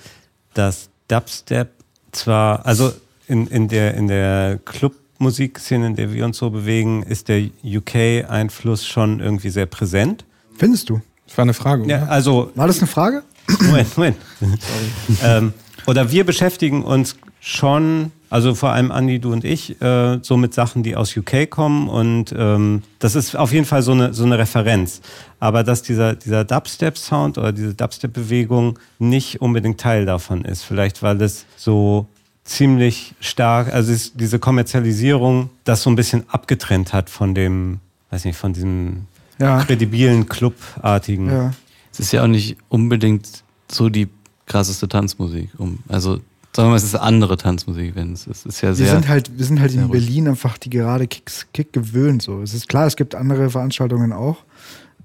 dass 0.55 0.89
Dubstep 1.09 1.71
zwar, 2.13 2.67
also 2.67 2.93
in, 3.27 3.47
in 3.47 3.69
der, 3.69 3.95
in 3.95 4.09
der 4.09 4.59
Clubmusikszene, 4.65 5.87
in 5.87 5.97
der 5.97 6.13
wir 6.13 6.25
uns 6.25 6.39
so 6.39 6.51
bewegen, 6.51 7.03
ist 7.03 7.29
der 7.29 7.43
UK-Einfluss 7.65 8.87
schon 8.87 9.21
irgendwie 9.21 9.51
sehr 9.51 9.67
präsent. 9.67 10.25
Findest 10.57 10.91
du? 10.91 11.01
Das 11.27 11.37
war 11.39 11.43
eine 11.43 11.55
Frage, 11.55 11.87
Ja, 11.87 12.05
also, 12.07 12.51
War 12.55 12.67
das 12.67 12.79
eine 12.79 12.87
Frage? 12.87 13.23
Moment, 13.61 13.97
Moment. 13.97 14.17
ähm, 15.23 15.53
oder 15.87 16.11
wir 16.11 16.25
beschäftigen 16.25 16.83
uns 16.83 17.17
schon, 17.41 18.11
also 18.31 18.55
vor 18.55 18.71
allem 18.71 18.91
Andi, 18.91 19.19
du 19.19 19.33
und 19.33 19.45
ich, 19.45 19.81
äh, 19.83 20.19
so 20.23 20.37
mit 20.37 20.55
Sachen, 20.55 20.83
die 20.83 20.97
aus 20.97 21.15
UK 21.15 21.51
kommen 21.51 21.89
und 21.89 22.35
ähm, 22.37 22.83
das 22.99 23.15
ist 23.15 23.37
auf 23.37 23.53
jeden 23.53 23.67
Fall 23.67 23.83
so 23.83 23.93
eine, 23.93 24.15
so 24.15 24.25
eine 24.25 24.39
Referenz. 24.39 25.03
Aber 25.41 25.63
dass 25.63 25.83
dieser, 25.83 26.15
dieser 26.15 26.45
Dubstep-Sound 26.45 27.37
oder 27.37 27.53
diese 27.53 27.75
Dubstep-Bewegung 27.75 28.79
nicht 28.99 29.43
unbedingt 29.43 29.79
Teil 29.79 30.07
davon 30.07 30.45
ist. 30.45 30.63
Vielleicht, 30.63 31.03
weil 31.03 31.21
es 31.21 31.45
so 31.57 32.07
ziemlich 32.45 33.15
stark, 33.21 33.73
also 33.73 33.93
es, 33.93 34.13
diese 34.15 34.39
Kommerzialisierung 34.39 35.51
das 35.65 35.83
so 35.83 35.91
ein 35.91 35.97
bisschen 35.97 36.25
abgetrennt 36.29 36.93
hat 36.93 37.09
von 37.11 37.35
dem, 37.35 37.81
weiß 38.11 38.25
nicht, 38.27 38.37
von 38.37 38.53
diesem 38.53 39.07
Ja. 39.39 39.63
kredibilen, 39.65 40.29
Clubartigen. 40.29 41.27
Ja. 41.29 41.53
Es 41.93 42.01
ist 42.01 42.13
ja 42.13 42.23
auch 42.23 42.29
nicht 42.29 42.57
unbedingt 42.69 43.45
so 43.71 43.89
die 43.89 44.09
krasseste 44.47 44.89
Tanzmusik. 44.89 45.49
Um, 45.59 45.79
also 45.89 46.17
sagen 46.53 46.69
wir 46.69 46.71
mal, 46.71 46.77
es 46.77 46.85
ist 46.85 46.95
andere 46.97 47.37
Tanzmusik, 47.39 47.95
wenn 47.95 48.13
es 48.13 48.27
ist. 48.27 48.45
Ist 48.47 48.61
ja 48.61 48.69
Wir 48.71 48.75
sehr. 48.75 48.93
sind 48.93 49.09
halt, 49.09 49.39
wir 49.39 49.45
sind 49.45 49.61
halt 49.61 49.73
in. 49.75 49.89
Berlin 49.91 50.29
einfach 50.29 50.59
die 50.59 50.71
gerade 50.71 51.07
Kicks, 51.07 51.47
Kick 51.55 51.73
gewöhnt. 51.73 52.23
So. 52.23 52.43
Es 52.43 52.53
ist 52.53 52.69
klar, 52.69 52.87
es 52.87 52.97
gibt 52.97 53.15
andere 53.15 53.49
Veranstaltungen 53.49 54.13
auch, 54.13 54.45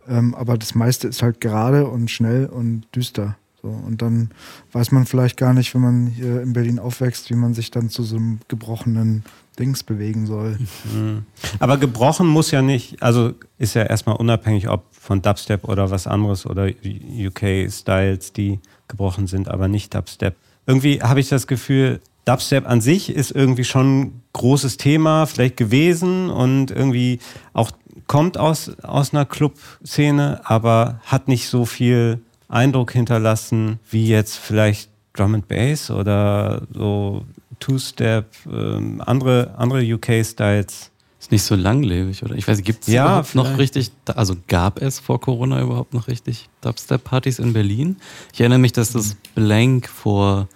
ähm, 0.09 0.35
aber 0.35 0.57
das 0.57 0.75
meiste 0.75 1.07
ist 1.07 1.21
halt 1.23 1.39
gerade 1.39 1.87
und 1.87 2.11
schnell 2.11 2.47
und 2.47 2.83
düster. 2.93 3.37
So. 3.61 3.67
Und 3.67 4.01
dann 4.01 4.31
weiß 4.71 4.91
man 4.91 5.05
vielleicht 5.05 5.37
gar 5.37 5.53
nicht, 5.53 5.73
wenn 5.73 5.81
man 5.81 6.07
hier 6.07 6.41
in 6.41 6.53
Berlin 6.53 6.79
aufwächst, 6.79 7.29
wie 7.29 7.35
man 7.35 7.53
sich 7.53 7.71
dann 7.71 7.89
zu 7.89 8.03
so 8.03 8.15
einem 8.15 8.39
gebrochenen 8.47 9.23
Dings 9.57 9.83
bewegen 9.83 10.25
soll. 10.25 10.57
Mhm. 10.93 11.23
Aber 11.59 11.77
gebrochen 11.77 12.27
muss 12.27 12.51
ja 12.51 12.61
nicht, 12.61 13.03
also 13.03 13.33
ist 13.57 13.75
ja 13.75 13.83
erstmal 13.83 14.15
unabhängig, 14.15 14.69
ob 14.69 14.85
von 14.91 15.21
Dubstep 15.21 15.65
oder 15.65 15.91
was 15.91 16.07
anderes 16.07 16.45
oder 16.45 16.67
UK-Styles, 16.67 18.33
die 18.33 18.59
gebrochen 18.87 19.27
sind, 19.27 19.49
aber 19.49 19.67
nicht 19.67 19.93
Dubstep. 19.93 20.35
Irgendwie 20.65 21.01
habe 21.01 21.19
ich 21.19 21.29
das 21.29 21.47
Gefühl, 21.47 21.99
Dubstep 22.25 22.67
an 22.67 22.79
sich 22.79 23.09
ist 23.09 23.31
irgendwie 23.31 23.63
schon 23.63 24.01
ein 24.01 24.23
großes 24.33 24.77
Thema 24.77 25.25
vielleicht 25.25 25.57
gewesen 25.57 26.29
und 26.29 26.71
irgendwie 26.71 27.19
auch 27.53 27.71
kommt 28.07 28.37
aus, 28.37 28.71
aus 28.83 29.13
einer 29.13 29.25
Club-Szene, 29.25 30.41
aber 30.43 31.01
hat 31.05 31.27
nicht 31.27 31.47
so 31.49 31.65
viel 31.65 32.21
Eindruck 32.49 32.91
hinterlassen 32.91 33.79
wie 33.89 34.07
jetzt 34.07 34.35
vielleicht 34.37 34.89
Drum 35.13 35.35
and 35.35 35.47
Bass 35.47 35.89
oder 35.91 36.63
so 36.73 37.23
Two-Step, 37.59 38.25
ähm, 38.51 39.01
andere, 39.05 39.53
andere 39.57 39.81
UK-Styles. 39.93 40.91
ist 41.19 41.31
nicht 41.31 41.43
so 41.43 41.55
langlebig, 41.55 42.23
oder? 42.23 42.35
Ich 42.35 42.47
weiß, 42.47 42.61
gibt 42.63 42.83
es 42.83 42.87
Ja, 42.93 43.05
überhaupt 43.05 43.35
noch 43.35 43.43
vielleicht. 43.45 43.59
richtig, 43.75 43.91
also 44.15 44.35
gab 44.47 44.81
es 44.81 44.99
vor 44.99 45.19
Corona 45.19 45.61
überhaupt 45.61 45.93
noch 45.93 46.07
richtig 46.07 46.47
Dubstep-Partys 46.61 47.39
in 47.39 47.51
Berlin? 47.53 47.97
Ich 48.33 48.39
erinnere 48.39 48.59
mich, 48.59 48.71
dass 48.71 48.93
das 48.93 49.15
Blank 49.35 49.89
vor, 49.89 50.47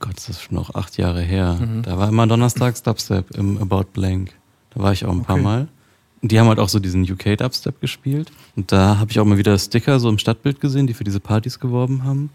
Gott, 0.00 0.16
das 0.16 0.28
ist 0.28 0.42
schon 0.42 0.56
noch 0.56 0.74
acht 0.74 0.98
Jahre 0.98 1.22
her, 1.22 1.54
Mhm. 1.58 1.82
da 1.82 1.96
war 1.98 2.08
immer 2.10 2.26
donnerstags 2.26 2.82
Dubstep 2.82 3.30
im 3.36 3.56
About 3.58 3.86
Blank. 3.94 4.32
Da 4.74 4.82
war 4.82 4.92
ich 4.92 5.06
auch 5.06 5.12
ein 5.12 5.22
paar 5.22 5.36
Okay. 5.36 5.44
Mal. 5.44 5.68
Die 6.22 6.40
haben 6.40 6.48
halt 6.48 6.58
auch 6.58 6.68
so 6.68 6.78
diesen 6.78 7.02
UK-Dubstep 7.02 7.80
gespielt. 7.80 8.32
Und 8.56 8.72
da 8.72 8.98
habe 8.98 9.10
ich 9.10 9.20
auch 9.20 9.24
mal 9.24 9.38
wieder 9.38 9.56
Sticker 9.58 10.00
so 10.00 10.08
im 10.08 10.18
Stadtbild 10.18 10.60
gesehen, 10.60 10.86
die 10.86 10.94
für 10.94 11.04
diese 11.04 11.20
Partys 11.20 11.60
geworben 11.60 12.04
haben. 12.04 12.30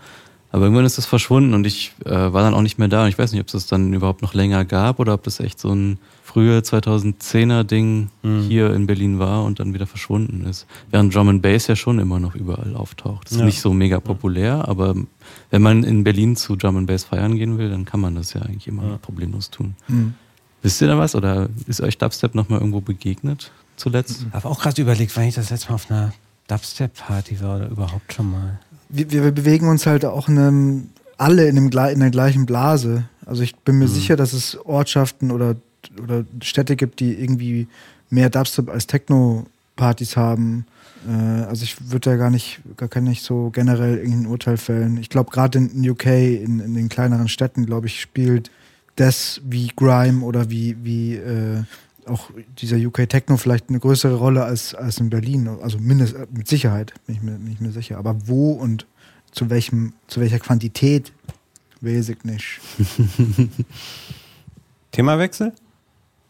Aber 0.54 0.63
irgendwann 0.65 0.86
ist 0.86 0.98
das 0.98 1.06
verschwunden 1.06 1.54
und 1.54 1.65
ich 1.65 1.94
äh, 2.06 2.10
war 2.10 2.41
dann 2.44 2.54
auch 2.54 2.62
nicht 2.62 2.78
mehr 2.78 2.89
da. 2.89 3.04
Und 3.04 3.10
ich 3.10 3.17
weiß 3.17 3.32
nicht, 3.32 3.39
ob 3.39 3.48
es 3.48 3.54
das 3.54 3.67
dann 3.67 3.94
überhaupt 3.94 4.22
noch 4.22 4.34
länger 4.34 4.65
gab 4.65 5.00
oder 5.00 5.13
ob 5.13 5.24
das 5.24 5.39
echt 5.39 5.60
so 5.62 5.72
ein 5.74 5.98
frühe 6.24 6.60
2010er 6.62 7.63
Ding 7.63 8.10
Mhm. 8.22 8.41
hier 8.41 8.74
in 8.74 8.86
Berlin 8.86 9.17
war 9.17 9.46
und 9.46 9.60
dann 9.62 9.74
wieder 9.74 9.88
verschwunden 9.88 10.46
ist. 10.46 10.67
Während 10.89 11.15
Drum 11.15 11.30
and 11.30 11.41
Bass 11.41 11.67
ja 11.67 11.76
schon 11.78 12.00
immer 12.00 12.20
noch 12.20 12.36
überall 12.36 12.76
auftaucht. 12.76 13.26
Das 13.28 13.32
ist 13.34 13.39
Ja. 13.39 13.46
nicht 13.46 13.62
so 13.62 13.74
mega 13.74 14.00
populär, 14.02 14.67
aber 14.67 14.96
wenn 15.52 15.62
man 15.62 15.84
in 15.86 16.04
Berlin 16.04 16.36
zu 16.36 16.58
Drum 16.58 16.76
and 16.78 16.88
Bass 16.88 17.06
feiern 17.06 17.38
gehen 17.38 17.58
will, 17.58 17.70
dann 17.70 17.86
kann 17.86 18.02
man 18.02 18.15
das 18.15 18.34
ja 18.34 18.41
eigentlich 18.41 18.67
immer 18.67 18.84
Ja. 18.84 18.98
problemlos 18.98 19.52
tun. 19.52 19.76
Hm. 19.88 20.13
Wisst 20.63 20.82
ihr 20.82 20.88
da 20.88 20.98
was? 20.98 21.15
Oder 21.15 21.50
ist 21.65 21.80
euch 21.82 21.98
Dubstep 21.98 22.36
nochmal 22.36 22.60
irgendwo 22.60 22.82
begegnet 22.82 23.51
zuletzt? 23.82 24.26
Ich 24.28 24.34
habe 24.34 24.48
auch 24.50 24.62
gerade 24.62 24.82
überlegt, 24.82 25.16
wann 25.18 25.26
ich 25.26 25.36
das 25.36 25.50
letzte 25.50 25.70
Mal 25.70 25.76
auf 25.76 25.92
einer 25.92 26.14
Dubstep-Party 26.48 27.42
war 27.42 27.58
oder 27.58 27.68
überhaupt 27.70 28.14
schon 28.14 28.32
mal. 28.32 28.60
wir, 28.90 29.10
wir 29.12 29.32
bewegen 29.32 29.68
uns 29.70 29.86
halt 29.86 30.06
auch 30.06 30.28
in 30.30 30.38
einem, 30.38 30.90
alle 31.18 31.48
in, 31.48 31.70
gle- 31.70 31.92
in 31.92 32.00
der 32.00 32.12
gleichen 32.12 32.46
Blase. 32.46 33.04
Also 33.26 33.44
ich 33.44 33.56
bin 33.56 33.78
mir 33.78 33.88
sicher, 33.88 34.16
dass 34.16 34.34
es 34.34 34.58
Ortschaften 34.66 35.32
oder, 35.32 35.56
oder 36.02 36.24
Städte 36.42 36.76
gibt, 36.76 37.00
die 37.00 37.14
irgendwie 37.14 37.68
mehr 38.10 38.30
Dubstep 38.30 38.70
als 38.70 38.88
Techno-Partys 38.88 40.18
haben. 40.18 40.66
Äh, 41.08 41.44
also 41.44 41.64
ich 41.64 41.92
würde 41.92 42.12
da 42.12 42.16
gar 42.18 42.30
nicht, 42.30 42.60
gar 42.78 42.90
kann 42.90 43.06
nicht 43.06 43.24
so 43.24 43.50
generell 43.54 43.98
irgendein 43.98 44.28
Urteil 44.28 44.58
fällen. 44.58 44.98
Ich 44.98 45.10
glaube, 45.10 45.32
gerade 45.32 45.58
in, 45.60 45.70
in 45.84 45.90
UK, 45.90 46.06
in, 46.08 46.60
in 46.60 46.74
den 46.76 46.90
kleineren 46.90 47.30
Städten, 47.30 47.66
glaube 47.66 47.88
ich, 47.88 48.02
spielt 48.02 48.52
das 48.98 49.40
wie 49.46 49.72
Grime 49.76 50.24
oder 50.26 50.50
wie, 50.50 50.76
wie 50.84 51.16
äh, 51.16 51.64
auch 52.12 52.30
dieser 52.59 52.78
UK 52.78 53.07
Techno 53.09 53.38
vielleicht 53.38 53.70
eine 53.70 53.80
größere 53.80 54.16
Rolle 54.16 54.43
als, 54.43 54.76
als 54.76 54.97
in 54.99 55.09
Berlin. 55.09 55.47
Also 55.62 55.78
mindest, 55.80 56.16
mit 56.32 56.47
Sicherheit, 56.47 56.93
bin 57.07 57.16
ich, 57.16 57.22
mir, 57.22 57.32
bin 57.32 57.51
ich 57.51 57.59
mir 57.59 57.72
sicher. 57.72 57.97
Aber 57.97 58.16
wo 58.28 58.51
und 58.51 58.86
zu 59.32 59.49
welchem, 59.49 59.93
zu 60.07 60.20
welcher 60.20 60.39
Quantität, 60.39 61.12
weiß 61.82 62.09
ich 62.09 62.24
nicht. 62.24 62.59
Themawechsel? 64.91 65.53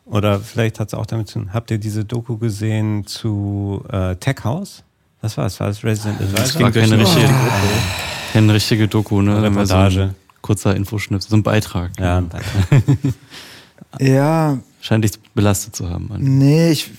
Oder 0.06 0.40
vielleicht 0.40 0.80
hat 0.80 0.90
es 0.90 0.94
auch 0.94 1.06
damit 1.06 1.28
zu 1.30 1.40
tun. 1.40 1.54
Habt 1.54 1.72
ihr 1.72 1.78
diese 1.78 2.06
Doku 2.06 2.38
gesehen 2.38 3.06
zu 3.06 3.84
äh, 3.92 4.16
Tech 4.18 4.44
House? 4.44 4.84
Was 5.22 5.38
war 5.38 5.46
es? 5.46 5.60
War 5.60 5.70
es 5.70 5.84
Resident 5.84 6.20
Das 6.20 6.34
Advisor? 6.34 6.72
ging 6.72 6.82
keine 6.82 7.00
richtige, 7.00 7.28
Oh. 7.28 7.52
keine 8.34 8.54
richtige 8.54 8.88
Doku, 8.88 9.22
ne? 9.22 9.36
So 9.36 9.42
Reportage. 9.42 10.02
ein 10.02 10.16
kurzer 10.42 10.76
Infoschnitt, 10.76 11.22
so 11.24 11.36
ein 11.36 11.44
Beitrag. 11.44 11.92
Ja, 12.00 12.24
Ja, 14.00 14.58
Scheint 14.82 15.06
dich 15.06 15.12
belastet 15.36 15.76
zu 15.76 15.90
haben. 15.90 16.10
Nee, 16.18 16.72
ich 16.72 16.90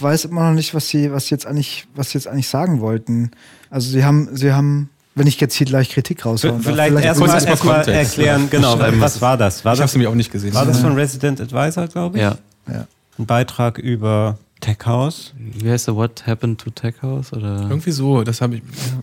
weiß 0.00 0.24
immer 0.24 0.48
noch 0.48 0.54
nicht, 0.54 0.74
was 0.74 0.88
sie, 0.88 1.12
was 1.12 1.26
sie 1.26 1.34
jetzt 1.34 1.46
eigentlich, 1.46 1.86
was 1.94 2.10
sie 2.10 2.18
jetzt 2.18 2.26
eigentlich 2.28 2.48
sagen 2.48 2.80
wollten. 2.80 3.30
Also 3.70 3.90
sie 3.90 4.04
haben, 4.04 4.34
sie 4.34 4.52
haben, 4.52 4.88
wenn 5.14 5.26
ich 5.26 5.38
jetzt 5.38 5.54
hier 5.54 5.66
gleich 5.66 5.90
Kritik 5.90 6.24
raushauen 6.24 6.62
darf, 6.62 6.64
vielleicht 6.64 6.92
kurz 6.94 7.04
erstmal 7.04 7.28
erstmal 7.28 7.52
erst 7.52 7.64
mal 7.64 7.74
Kontext. 7.84 8.18
erklären, 8.18 8.48
genau, 8.50 8.78
was 9.00 9.20
war 9.20 9.36
das? 9.36 9.64
War 9.64 9.74
Ich 9.74 9.80
habe 9.80 9.84
das, 9.84 9.90
es 9.90 9.94
nämlich 9.94 10.08
auch 10.08 10.14
nicht 10.14 10.32
gesehen. 10.32 10.54
war 10.54 10.64
das 10.64 10.80
von 10.80 10.94
Resident 10.94 11.40
Advisor, 11.40 11.86
glaube 11.88 12.16
ich? 12.16 12.22
Ja. 12.22 12.38
Ja. 12.68 12.86
Ein 13.18 13.26
Beitrag 13.26 13.78
über 13.78 14.38
Tech 14.60 14.78
House. 14.86 15.34
Wie 15.38 15.70
heißt 15.70 15.88
der 15.88 15.96
What 15.96 16.26
Happened 16.26 16.60
to 16.60 16.70
Tech 16.70 16.94
House? 17.02 17.32
Oder 17.34 17.66
Irgendwie 17.68 17.90
so, 17.92 18.24
das 18.24 18.40
habe 18.40 18.56
ich. 18.56 18.62
Ja. 18.62 19.02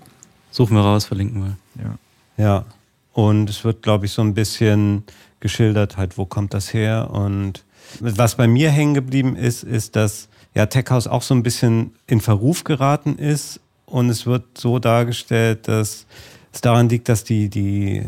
suchen 0.52 0.76
wir 0.76 0.82
raus, 0.82 1.06
verlinken 1.06 1.44
wir. 1.76 1.84
Ja. 1.84 2.44
Ja. 2.44 2.66
Und 3.14 3.48
es 3.50 3.64
wird, 3.64 3.84
glaube 3.84 4.08
ich, 4.08 4.12
so 4.12 4.24
ein 4.24 4.34
bisschen 4.34 5.04
geschildert, 5.40 5.98
halt, 5.98 6.18
wo 6.18 6.26
kommt 6.26 6.54
das 6.56 6.74
her? 6.74 7.10
Und 7.12 7.64
was 8.00 8.36
bei 8.36 8.48
mir 8.48 8.70
hängen 8.70 8.94
geblieben 8.94 9.36
ist, 9.36 9.64
ist, 9.64 9.96
dass 9.96 10.30
ja 10.54 10.66
Tech 10.66 10.86
House 10.90 11.08
auch 11.08 11.22
so 11.22 11.34
ein 11.34 11.44
bisschen 11.44 11.94
in 12.08 12.22
Verruf 12.22 12.64
geraten 12.64 13.18
ist. 13.18 13.60
Und 13.86 14.10
es 14.10 14.26
wird 14.26 14.58
so 14.58 14.80
dargestellt, 14.80 15.68
dass 15.68 16.06
es 16.52 16.62
daran 16.62 16.90
liegt, 16.90 17.10
dass 17.10 17.24
die, 17.24 17.50
die 17.50 18.04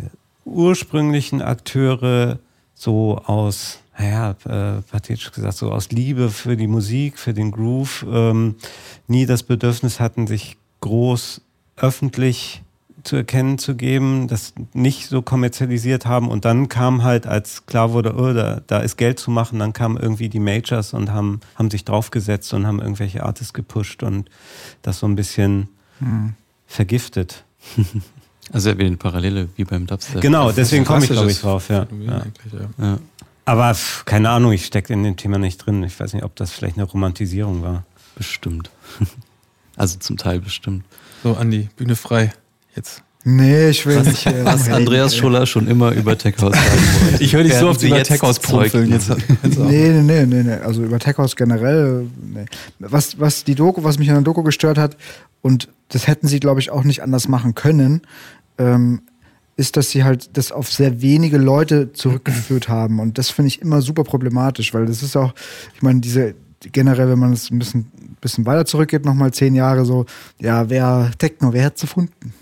ursprünglichen 0.45 1.41
Akteure 1.41 2.39
so 2.73 3.21
aus, 3.25 3.79
naja, 3.97 4.31
äh, 4.45 4.81
pathetisch 4.81 5.31
gesagt, 5.31 5.57
so 5.57 5.71
aus 5.71 5.91
Liebe 5.91 6.29
für 6.29 6.57
die 6.57 6.67
Musik, 6.67 7.17
für 7.17 7.33
den 7.33 7.51
Groove, 7.51 8.05
ähm, 8.11 8.55
nie 9.07 9.25
das 9.25 9.43
Bedürfnis 9.43 9.99
hatten, 9.99 10.27
sich 10.27 10.57
groß 10.81 11.41
öffentlich 11.77 12.63
zu 13.05 13.15
erkennen 13.15 13.57
zu 13.57 13.75
geben, 13.75 14.27
das 14.27 14.53
nicht 14.73 15.07
so 15.07 15.21
kommerzialisiert 15.21 16.05
haben 16.05 16.29
und 16.29 16.43
dann 16.43 16.69
kam 16.69 17.03
halt, 17.03 17.27
als 17.27 17.65
klar 17.65 17.93
wurde, 17.93 18.15
oh, 18.15 18.33
da, 18.33 18.61
da 18.67 18.79
ist 18.79 18.97
Geld 18.97 19.19
zu 19.19 19.31
machen, 19.31 19.59
dann 19.59 19.73
kamen 19.73 19.97
irgendwie 19.97 20.27
die 20.27 20.39
Majors 20.39 20.93
und 20.93 21.11
haben, 21.11 21.39
haben 21.55 21.71
sich 21.71 21.85
draufgesetzt 21.85 22.53
und 22.53 22.65
haben 22.67 22.81
irgendwelche 22.81 23.23
Artists 23.23 23.53
gepusht 23.53 24.03
und 24.03 24.29
das 24.81 24.99
so 24.99 25.07
ein 25.07 25.15
bisschen 25.15 25.69
vergiftet. 26.67 27.43
Also 28.51 28.69
ja, 28.69 28.77
wie 28.77 28.85
eine 28.85 28.97
Parallele 28.97 29.49
wie 29.55 29.63
beim 29.63 29.87
Dubstep. 29.87 30.21
Genau, 30.21 30.51
deswegen 30.51 30.85
komme 30.85 31.03
ich, 31.03 31.09
glaube 31.09 31.31
ich, 31.31 31.41
drauf. 31.41 31.67
Ja. 31.69 31.87
Ja. 31.99 32.21
eigentlich, 32.21 32.53
ja. 32.53 32.85
Ja, 32.85 32.99
Aber 33.45 33.73
pff, 33.73 34.05
keine 34.05 34.29
Ahnung, 34.29 34.51
ich 34.51 34.67
stecke 34.67 34.93
in 34.93 35.03
dem 35.03 35.17
Thema 35.17 35.39
nicht 35.39 35.57
drin. 35.57 35.81
Ich 35.81 35.99
weiß 35.99 36.13
nicht, 36.13 36.23
ob 36.23 36.35
das 36.35 36.51
vielleicht 36.51 36.77
eine 36.77 36.85
Romantisierung 36.85 37.63
war. 37.63 37.85
bestimmt. 38.15 38.69
Also 39.77 39.97
zum 39.97 40.15
Teil 40.15 40.39
bestimmt. 40.39 40.85
So, 41.21 41.35
Andi, 41.35 41.67
Bühne 41.75 41.97
frei. 41.97 42.31
Jetzt. 42.75 43.03
Nee, 43.27 43.69
ich 43.69 43.83
will 43.87 44.01
nicht. 44.01 44.27
Äh, 44.27 44.45
Was 44.45 44.69
Andreas. 44.69 45.15
Schuller 45.15 45.47
schon 45.47 45.67
immer 45.67 45.91
über 45.93 46.15
Tech 46.15 46.35
House 46.39 46.53
sagen 46.53 46.67
wollte. 47.11 47.23
Ich 47.23 47.33
höre 47.33 47.43
dich 47.43 47.55
so 47.55 47.69
oft 47.69 47.81
über 47.81 47.97
jetzt 47.97 48.07
Tech 48.07 48.21
ausprumpeln. 48.21 48.89
Jetzt. 48.91 49.09
Nee, 49.57 49.89
nee, 49.89 50.01
nee, 50.01 50.25
nee, 50.25 50.43
nee. 50.43 50.53
Also 50.53 50.83
über 50.83 50.99
Tech 50.99 51.17
House 51.17 51.35
generell. 51.35 52.05
Nee. 52.21 52.45
Was, 52.77 53.19
was 53.19 53.43
die 53.43 53.55
Doku, 53.55 53.83
was 53.83 53.97
mich 53.97 54.09
an 54.09 54.15
der 54.15 54.23
Doku 54.23 54.43
gestört 54.43 54.77
hat, 54.77 54.95
und 55.41 55.69
das 55.89 56.07
hätten 56.07 56.27
sie, 56.27 56.39
glaube 56.39 56.59
ich, 56.59 56.69
auch 56.69 56.83
nicht 56.83 57.01
anders 57.01 57.27
machen 57.27 57.55
können, 57.55 58.01
ähm, 58.59 59.01
ist, 59.57 59.75
dass 59.75 59.89
sie 59.89 60.03
halt 60.03 60.37
das 60.37 60.51
auf 60.51 60.71
sehr 60.71 61.01
wenige 61.01 61.37
Leute 61.37 61.93
zurückgeführt 61.93 62.69
haben. 62.69 62.99
Und 62.99 63.17
das 63.17 63.31
finde 63.31 63.47
ich 63.47 63.61
immer 63.61 63.81
super 63.81 64.03
problematisch, 64.03 64.73
weil 64.73 64.85
das 64.85 65.01
ist 65.01 65.15
auch, 65.15 65.33
ich 65.73 65.81
meine, 65.81 65.99
diese 65.99 66.35
generell, 66.71 67.09
wenn 67.09 67.19
man 67.19 67.33
es 67.33 67.49
ein 67.49 67.59
bisschen, 67.59 67.91
bisschen 68.21 68.45
weiter 68.45 68.65
zurückgeht, 68.65 69.05
nochmal 69.05 69.31
zehn 69.31 69.55
Jahre 69.55 69.85
so, 69.85 70.05
ja, 70.39 70.69
wer 70.69 71.11
Techno, 71.17 71.53
wer 71.53 71.65
hat's 71.65 71.81
erfunden? 71.81 72.33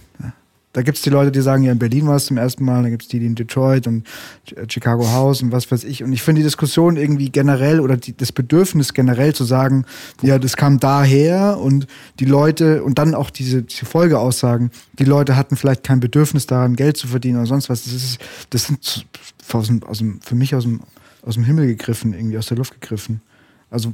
Da 0.73 0.81
gibt 0.81 0.97
es 0.97 1.03
die 1.03 1.11
Leute, 1.11 1.31
die 1.31 1.41
sagen, 1.41 1.63
ja, 1.63 1.71
in 1.71 1.77
Berlin 1.77 2.07
war 2.07 2.15
es 2.15 2.25
zum 2.25 2.37
ersten 2.37 2.65
Mal, 2.65 2.81
dann 2.81 2.91
gibt 2.91 3.03
es 3.03 3.07
die, 3.07 3.19
die 3.19 3.27
in 3.27 3.35
Detroit 3.35 3.85
und 3.85 4.07
äh, 4.55 4.65
Chicago 4.67 5.07
House 5.11 5.43
und 5.43 5.51
was 5.51 5.71
weiß 5.71 5.83
ich. 5.83 6.03
Und 6.03 6.11
ich 6.11 6.23
finde 6.23 6.39
die 6.39 6.45
Diskussion 6.45 6.97
irgendwie 6.97 7.29
generell 7.29 7.79
oder 7.79 7.95
die, 7.95 8.17
das 8.17 8.31
Bedürfnis 8.31 8.95
generell 8.95 9.35
zu 9.35 9.43
sagen, 9.43 9.85
ja, 10.23 10.39
das 10.39 10.57
kam 10.57 10.79
daher 10.79 11.59
und 11.59 11.85
die 12.19 12.25
Leute 12.25 12.83
und 12.83 12.97
dann 12.97 13.13
auch 13.13 13.29
diese, 13.29 13.61
diese 13.61 13.85
Folgeaussagen, 13.85 14.71
die 14.93 15.05
Leute 15.05 15.35
hatten 15.35 15.55
vielleicht 15.55 15.83
kein 15.83 15.99
Bedürfnis 15.99 16.47
daran, 16.47 16.75
Geld 16.75 16.97
zu 16.97 17.07
verdienen 17.07 17.37
oder 17.37 17.47
sonst 17.47 17.69
was. 17.69 17.83
Das, 17.83 17.93
ist, 17.93 18.17
das 18.49 18.65
sind 18.65 19.05
aus 19.51 19.67
dem, 19.67 19.83
aus 19.83 19.99
dem, 19.99 20.21
für 20.21 20.35
mich 20.35 20.55
aus 20.55 20.63
dem, 20.63 20.81
aus 21.21 21.35
dem 21.35 21.43
Himmel 21.43 21.67
gegriffen, 21.67 22.13
irgendwie 22.13 22.39
aus 22.39 22.47
der 22.47 22.57
Luft 22.57 22.81
gegriffen. 22.81 23.21
Also 23.69 23.93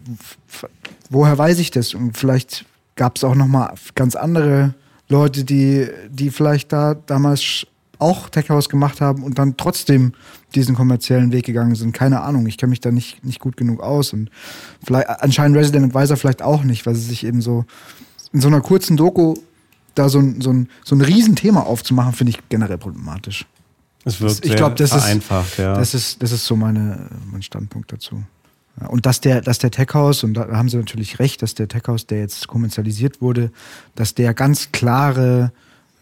woher 1.10 1.38
weiß 1.38 1.60
ich 1.60 1.72
das? 1.72 1.94
Und 1.94 2.18
vielleicht 2.18 2.66
gab 2.96 3.18
es 3.18 3.24
auch 3.26 3.36
noch 3.36 3.48
mal 3.48 3.74
ganz 3.96 4.16
andere 4.16 4.76
Leute, 5.10 5.44
die, 5.44 5.88
die 6.10 6.30
vielleicht 6.30 6.72
da 6.72 6.94
damals 6.94 7.66
auch 7.98 8.30
Tech 8.30 8.50
House 8.50 8.70
gemacht 8.70 9.02
haben 9.02 9.24
und 9.24 9.38
dann 9.40 9.58
trotzdem 9.58 10.14
diesen 10.56 10.74
kommerziellen 10.76 11.32
Weg 11.34 11.46
gegangen 11.46 11.76
sind. 11.76 11.92
Keine 11.92 12.22
Ahnung, 12.22 12.46
ich 12.48 12.58
kenne 12.58 12.70
mich 12.70 12.80
da 12.80 12.92
nicht, 12.92 13.26
nicht 13.26 13.40
gut 13.42 13.58
genug 13.58 13.82
aus. 13.82 14.14
Und 14.14 14.30
vielleicht 14.84 15.10
anscheinend 15.10 15.58
Resident 15.58 15.94
Advisor 15.94 16.16
vielleicht 16.16 16.42
auch 16.42 16.64
nicht, 16.64 16.86
weil 16.86 16.96
sie 16.96 17.02
sich 17.06 17.26
eben 17.26 17.42
so 17.42 17.66
in 18.32 18.40
so 18.40 18.48
einer 18.48 18.62
kurzen 18.62 18.96
Doku 18.96 19.34
da 19.96 20.08
so 20.08 20.20
ein, 20.20 20.40
so 20.40 20.52
ein, 20.54 20.70
so 20.86 20.96
ein 20.96 21.02
Riesenthema 21.02 21.62
aufzumachen, 21.62 22.14
finde 22.14 22.30
ich 22.32 22.40
generell 22.48 22.78
problematisch. 22.78 23.46
Es 24.06 24.22
wirkt 24.22 24.46
Ich 24.46 24.52
sehr 24.52 24.56
glaub, 24.56 24.76
das 24.78 24.92
ist- 24.94 25.04
vereinfacht, 25.04 25.58
ja. 25.58 25.74
Das 25.76 25.94
ist, 25.94 26.24
das 26.24 26.32
ist 26.32 26.46
so 26.46 26.56
meine, 26.56 27.08
mein 27.30 27.42
Standpunkt 27.42 27.92
dazu. 27.92 28.24
Und 28.88 29.06
dass 29.06 29.22
der, 29.22 29.42
dass 29.42 29.60
der 29.60 29.72
Tech 29.72 29.94
House, 29.94 30.24
und 30.24 30.36
da 30.36 30.48
haben 30.50 30.70
sie 30.70 30.78
natürlich 30.78 31.20
recht, 31.20 31.42
dass 31.42 31.56
der 31.56 31.68
Tech 31.68 31.84
House, 31.88 32.08
der 32.08 32.20
jetzt 32.20 32.48
kommerzialisiert 32.48 33.22
wurde, 33.22 33.52
dass 33.96 34.16
der 34.16 34.34
ganz 34.34 34.72
klare, 34.72 35.52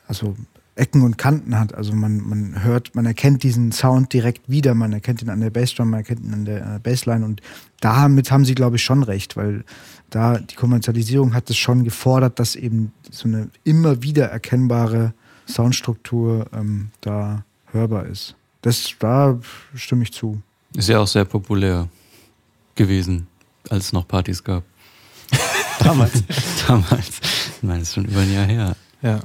also 0.07 0.35
Ecken 0.77 1.01
und 1.01 1.17
Kanten 1.17 1.59
hat. 1.59 1.73
Also 1.73 1.93
man, 1.93 2.17
man 2.17 2.63
hört, 2.63 2.95
man 2.95 3.05
erkennt 3.05 3.43
diesen 3.43 3.71
Sound 3.71 4.13
direkt 4.13 4.49
wieder, 4.49 4.75
man 4.75 4.93
erkennt 4.93 5.21
ihn 5.21 5.29
an 5.29 5.41
der 5.41 5.49
Bassdrum, 5.49 5.89
man 5.89 5.99
erkennt 5.99 6.23
ihn 6.23 6.33
an 6.33 6.45
der, 6.45 6.65
an 6.65 6.71
der 6.73 6.79
Bassline 6.79 7.25
und 7.25 7.41
damit 7.81 8.31
haben 8.31 8.45
sie, 8.45 8.55
glaube 8.55 8.77
ich, 8.77 8.83
schon 8.83 9.03
recht, 9.03 9.35
weil 9.35 9.63
da 10.09 10.37
die 10.37 10.55
Kommerzialisierung 10.55 11.33
hat 11.33 11.49
es 11.49 11.57
schon 11.57 11.83
gefordert, 11.83 12.39
dass 12.39 12.55
eben 12.55 12.93
so 13.11 13.27
eine 13.27 13.49
immer 13.63 14.03
wieder 14.03 14.27
erkennbare 14.27 15.13
Soundstruktur 15.47 16.45
ähm, 16.53 16.89
da 17.01 17.43
hörbar 17.71 18.05
ist. 18.05 18.35
Das, 18.61 18.93
da 18.99 19.39
stimme 19.75 20.03
ich 20.03 20.13
zu. 20.13 20.41
Ist 20.73 20.89
ja 20.89 20.99
auch 20.99 21.07
sehr 21.07 21.25
populär 21.25 21.87
gewesen, 22.77 23.27
als 23.69 23.85
es 23.85 23.93
noch 23.93 24.07
Partys 24.07 24.43
gab. 24.43 24.63
Damals. 25.79 26.23
Damals. 26.67 27.19
Ich 27.57 27.63
meine, 27.63 27.79
das 27.79 27.89
ist 27.89 27.95
schon 27.95 28.05
über 28.05 28.21
ein 28.21 28.33
Jahr 28.33 28.45
her. 28.45 28.75
Ja. 29.01 29.19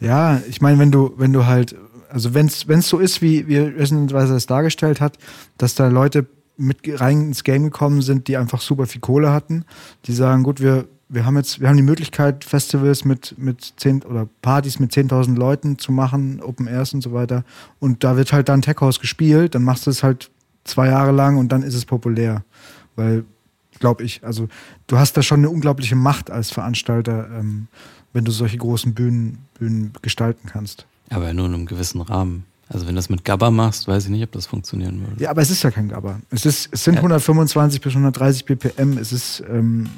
Ja, 0.00 0.40
ich 0.48 0.60
meine, 0.60 0.78
wenn 0.78 0.92
du, 0.92 1.12
wenn 1.16 1.32
du 1.32 1.46
halt, 1.46 1.74
also 2.08 2.34
wenn 2.34 2.46
es 2.46 2.88
so 2.88 2.98
ist, 2.98 3.20
wie, 3.20 3.48
wie 3.48 3.58
Resident 3.58 4.12
Advisor 4.12 4.36
es 4.36 4.46
dargestellt 4.46 5.00
hat, 5.00 5.18
dass 5.56 5.74
da 5.74 5.88
Leute 5.88 6.26
mit 6.56 6.78
rein 7.00 7.28
ins 7.28 7.44
Game 7.44 7.64
gekommen 7.64 8.02
sind, 8.02 8.28
die 8.28 8.36
einfach 8.36 8.60
super 8.60 8.86
viel 8.86 9.00
Kohle 9.00 9.32
hatten, 9.32 9.64
die 10.04 10.12
sagen, 10.12 10.42
gut, 10.42 10.60
wir, 10.60 10.86
wir 11.08 11.24
haben 11.24 11.36
jetzt, 11.36 11.60
wir 11.60 11.68
haben 11.68 11.76
die 11.76 11.82
Möglichkeit, 11.82 12.44
Festivals 12.44 13.04
mit, 13.04 13.34
mit 13.38 13.74
zehn 13.76 14.02
oder 14.02 14.28
Partys 14.42 14.78
mit 14.78 14.92
10.000 14.92 15.36
Leuten 15.36 15.78
zu 15.78 15.92
machen, 15.92 16.40
Open 16.42 16.66
Airs 16.66 16.92
und 16.92 17.02
so 17.02 17.12
weiter. 17.12 17.44
Und 17.78 18.04
da 18.04 18.16
wird 18.16 18.32
halt 18.32 18.48
dann 18.48 18.62
Tech 18.62 18.76
House 18.80 19.00
gespielt, 19.00 19.54
dann 19.54 19.62
machst 19.62 19.86
du 19.86 19.90
es 19.90 20.02
halt 20.02 20.30
zwei 20.64 20.88
Jahre 20.88 21.12
lang 21.12 21.38
und 21.38 21.50
dann 21.50 21.62
ist 21.62 21.74
es 21.74 21.86
populär. 21.86 22.44
Weil, 22.98 23.24
glaube 23.78 24.02
ich, 24.02 24.24
also 24.24 24.48
du 24.88 24.98
hast 24.98 25.16
da 25.16 25.22
schon 25.22 25.38
eine 25.38 25.50
unglaubliche 25.50 25.94
Macht 25.96 26.30
als 26.30 26.50
Veranstalter, 26.50 27.28
ähm, 27.38 27.68
wenn 28.12 28.24
du 28.24 28.32
solche 28.32 28.58
großen 28.58 28.92
Bühnen, 28.92 29.38
Bühnen 29.58 29.92
gestalten 30.02 30.48
kannst. 30.50 30.86
Aber 31.10 31.32
nur 31.32 31.46
in 31.46 31.54
einem 31.54 31.66
gewissen 31.66 32.00
Rahmen. 32.00 32.44
Also 32.68 32.86
wenn 32.86 32.94
du 32.94 32.98
das 32.98 33.08
mit 33.08 33.24
Gabba 33.24 33.50
machst, 33.50 33.88
weiß 33.88 34.04
ich 34.04 34.10
nicht, 34.10 34.24
ob 34.24 34.32
das 34.32 34.46
funktionieren 34.46 35.00
würde. 35.00 35.22
Ja, 35.22 35.30
aber 35.30 35.40
es 35.40 35.50
ist 35.50 35.62
ja 35.62 35.70
kein 35.70 35.88
Gabber. 35.88 36.20
Es, 36.30 36.44
ist, 36.44 36.68
es 36.70 36.84
sind 36.84 36.94
Ja. 36.94 37.00
125 37.00 37.80
bis 37.80 37.92
130 37.92 38.44
BPM. 38.44 38.98
Es 38.98 39.12
ist, 39.12 39.42
ähm, 39.48 39.88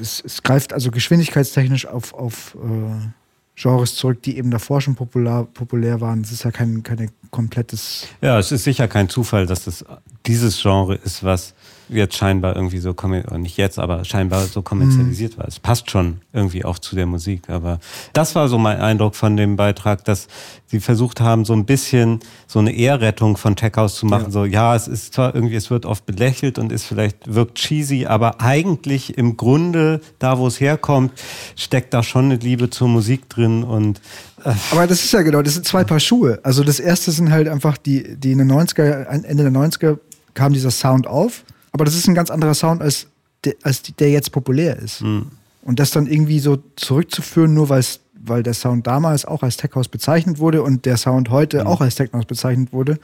es, 0.00 0.22
es 0.24 0.42
greift 0.42 0.72
also 0.72 0.90
geschwindigkeitstechnisch 0.90 1.86
auf, 1.86 2.12
auf 2.14 2.56
äh, 2.56 3.06
Genres 3.54 3.94
zurück, 3.94 4.22
die 4.22 4.36
eben 4.38 4.50
davor 4.50 4.80
schon 4.80 4.94
popular, 4.94 5.44
populär 5.44 6.00
waren. 6.00 6.22
Es 6.22 6.32
ist 6.32 6.42
ja 6.42 6.50
kein, 6.50 6.82
kein 6.82 7.10
komplettes. 7.30 8.08
Ja, 8.20 8.38
es 8.38 8.50
ist 8.50 8.64
sicher 8.64 8.88
kein 8.88 9.08
Zufall, 9.08 9.46
dass 9.46 9.64
das 9.64 9.84
dieses 10.26 10.60
Genre 10.60 10.94
ist, 10.96 11.22
was 11.22 11.54
jetzt 11.92 12.16
scheinbar 12.16 12.56
irgendwie 12.56 12.78
so, 12.78 12.94
nicht 13.36 13.56
jetzt, 13.56 13.78
aber 13.78 14.04
scheinbar 14.04 14.42
so 14.46 14.62
kommerzialisiert 14.62 15.36
mhm. 15.36 15.40
war. 15.40 15.48
Es 15.48 15.60
passt 15.60 15.90
schon 15.90 16.20
irgendwie 16.32 16.64
auch 16.64 16.78
zu 16.78 16.96
der 16.96 17.06
Musik. 17.06 17.48
Aber 17.48 17.78
das 18.12 18.34
war 18.34 18.48
so 18.48 18.58
mein 18.58 18.80
Eindruck 18.80 19.14
von 19.14 19.36
dem 19.36 19.56
Beitrag, 19.56 20.04
dass 20.04 20.28
sie 20.66 20.80
versucht 20.80 21.20
haben, 21.20 21.44
so 21.44 21.52
ein 21.52 21.66
bisschen 21.66 22.20
so 22.46 22.58
eine 22.58 22.72
Ehrrettung 22.72 23.36
von 23.36 23.56
Tech 23.56 23.72
House 23.76 23.96
zu 23.96 24.06
machen. 24.06 24.26
Ja. 24.26 24.30
So, 24.30 24.44
ja, 24.44 24.74
es 24.74 24.88
ist 24.88 25.14
zwar 25.14 25.34
irgendwie, 25.34 25.56
es 25.56 25.70
wird 25.70 25.86
oft 25.86 26.06
belächelt 26.06 26.58
und 26.58 26.72
ist 26.72 26.84
vielleicht, 26.84 27.32
wirkt 27.32 27.56
cheesy, 27.56 28.06
aber 28.06 28.40
eigentlich 28.40 29.18
im 29.18 29.36
Grunde, 29.36 30.00
da 30.18 30.38
wo 30.38 30.46
es 30.46 30.60
herkommt, 30.60 31.12
steckt 31.56 31.92
da 31.94 32.02
schon 32.02 32.26
eine 32.26 32.36
Liebe 32.36 32.70
zur 32.70 32.88
Musik 32.88 33.28
drin 33.28 33.64
und 33.64 34.00
äh 34.44 34.52
aber 34.70 34.86
das 34.86 35.04
ist 35.04 35.12
ja 35.12 35.22
genau, 35.22 35.42
das 35.42 35.54
sind 35.54 35.66
zwei 35.66 35.84
Paar 35.84 36.00
Schuhe. 36.00 36.40
Also 36.42 36.64
das 36.64 36.80
erste 36.80 37.12
sind 37.12 37.30
halt 37.30 37.48
einfach 37.48 37.76
die, 37.76 38.16
die 38.16 38.32
in 38.32 38.38
den 38.38 38.50
90er, 38.50 39.04
Ende 39.04 39.42
der 39.44 39.52
90er 39.52 39.98
kam 40.34 40.52
dieser 40.52 40.70
Sound 40.70 41.06
auf, 41.06 41.44
aber 41.72 41.84
das 41.84 41.94
ist 41.94 42.06
ein 42.06 42.14
ganz 42.14 42.30
anderer 42.30 42.54
Sound 42.54 42.82
als 42.82 43.06
der, 43.44 43.54
als 43.62 43.82
der 43.82 44.10
jetzt 44.10 44.30
populär 44.30 44.78
ist. 44.78 45.02
Mhm. 45.02 45.26
Und 45.62 45.78
das 45.78 45.90
dann 45.90 46.06
irgendwie 46.06 46.38
so 46.38 46.58
zurückzuführen, 46.76 47.54
nur 47.54 47.68
weil 47.68 48.42
der 48.42 48.54
Sound 48.54 48.86
damals 48.86 49.24
auch 49.24 49.42
als 49.42 49.56
Tech 49.56 49.70
House 49.74 49.88
bezeichnet 49.88 50.38
wurde 50.38 50.62
und 50.62 50.86
der 50.86 50.96
Sound 50.96 51.30
heute 51.30 51.60
mhm. 51.60 51.66
auch 51.66 51.80
als 51.80 51.94
Tech 51.94 52.10
House 52.12 52.26
bezeichnet 52.26 52.72
wurde. 52.72 52.98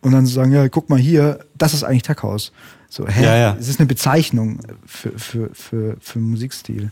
Und 0.00 0.12
dann 0.12 0.26
zu 0.26 0.32
sagen, 0.32 0.52
ja, 0.52 0.68
guck 0.68 0.88
mal 0.88 0.98
hier, 0.98 1.40
das 1.56 1.74
ist 1.74 1.82
eigentlich 1.82 2.04
Tech 2.04 2.22
House. 2.22 2.52
So, 2.88 3.06
hä? 3.06 3.24
Ja, 3.24 3.36
ja. 3.36 3.56
Es 3.58 3.68
ist 3.68 3.80
eine 3.80 3.86
Bezeichnung 3.86 4.60
für, 4.86 5.18
für, 5.18 5.50
für, 5.52 5.96
für 6.00 6.18
Musikstil. 6.18 6.90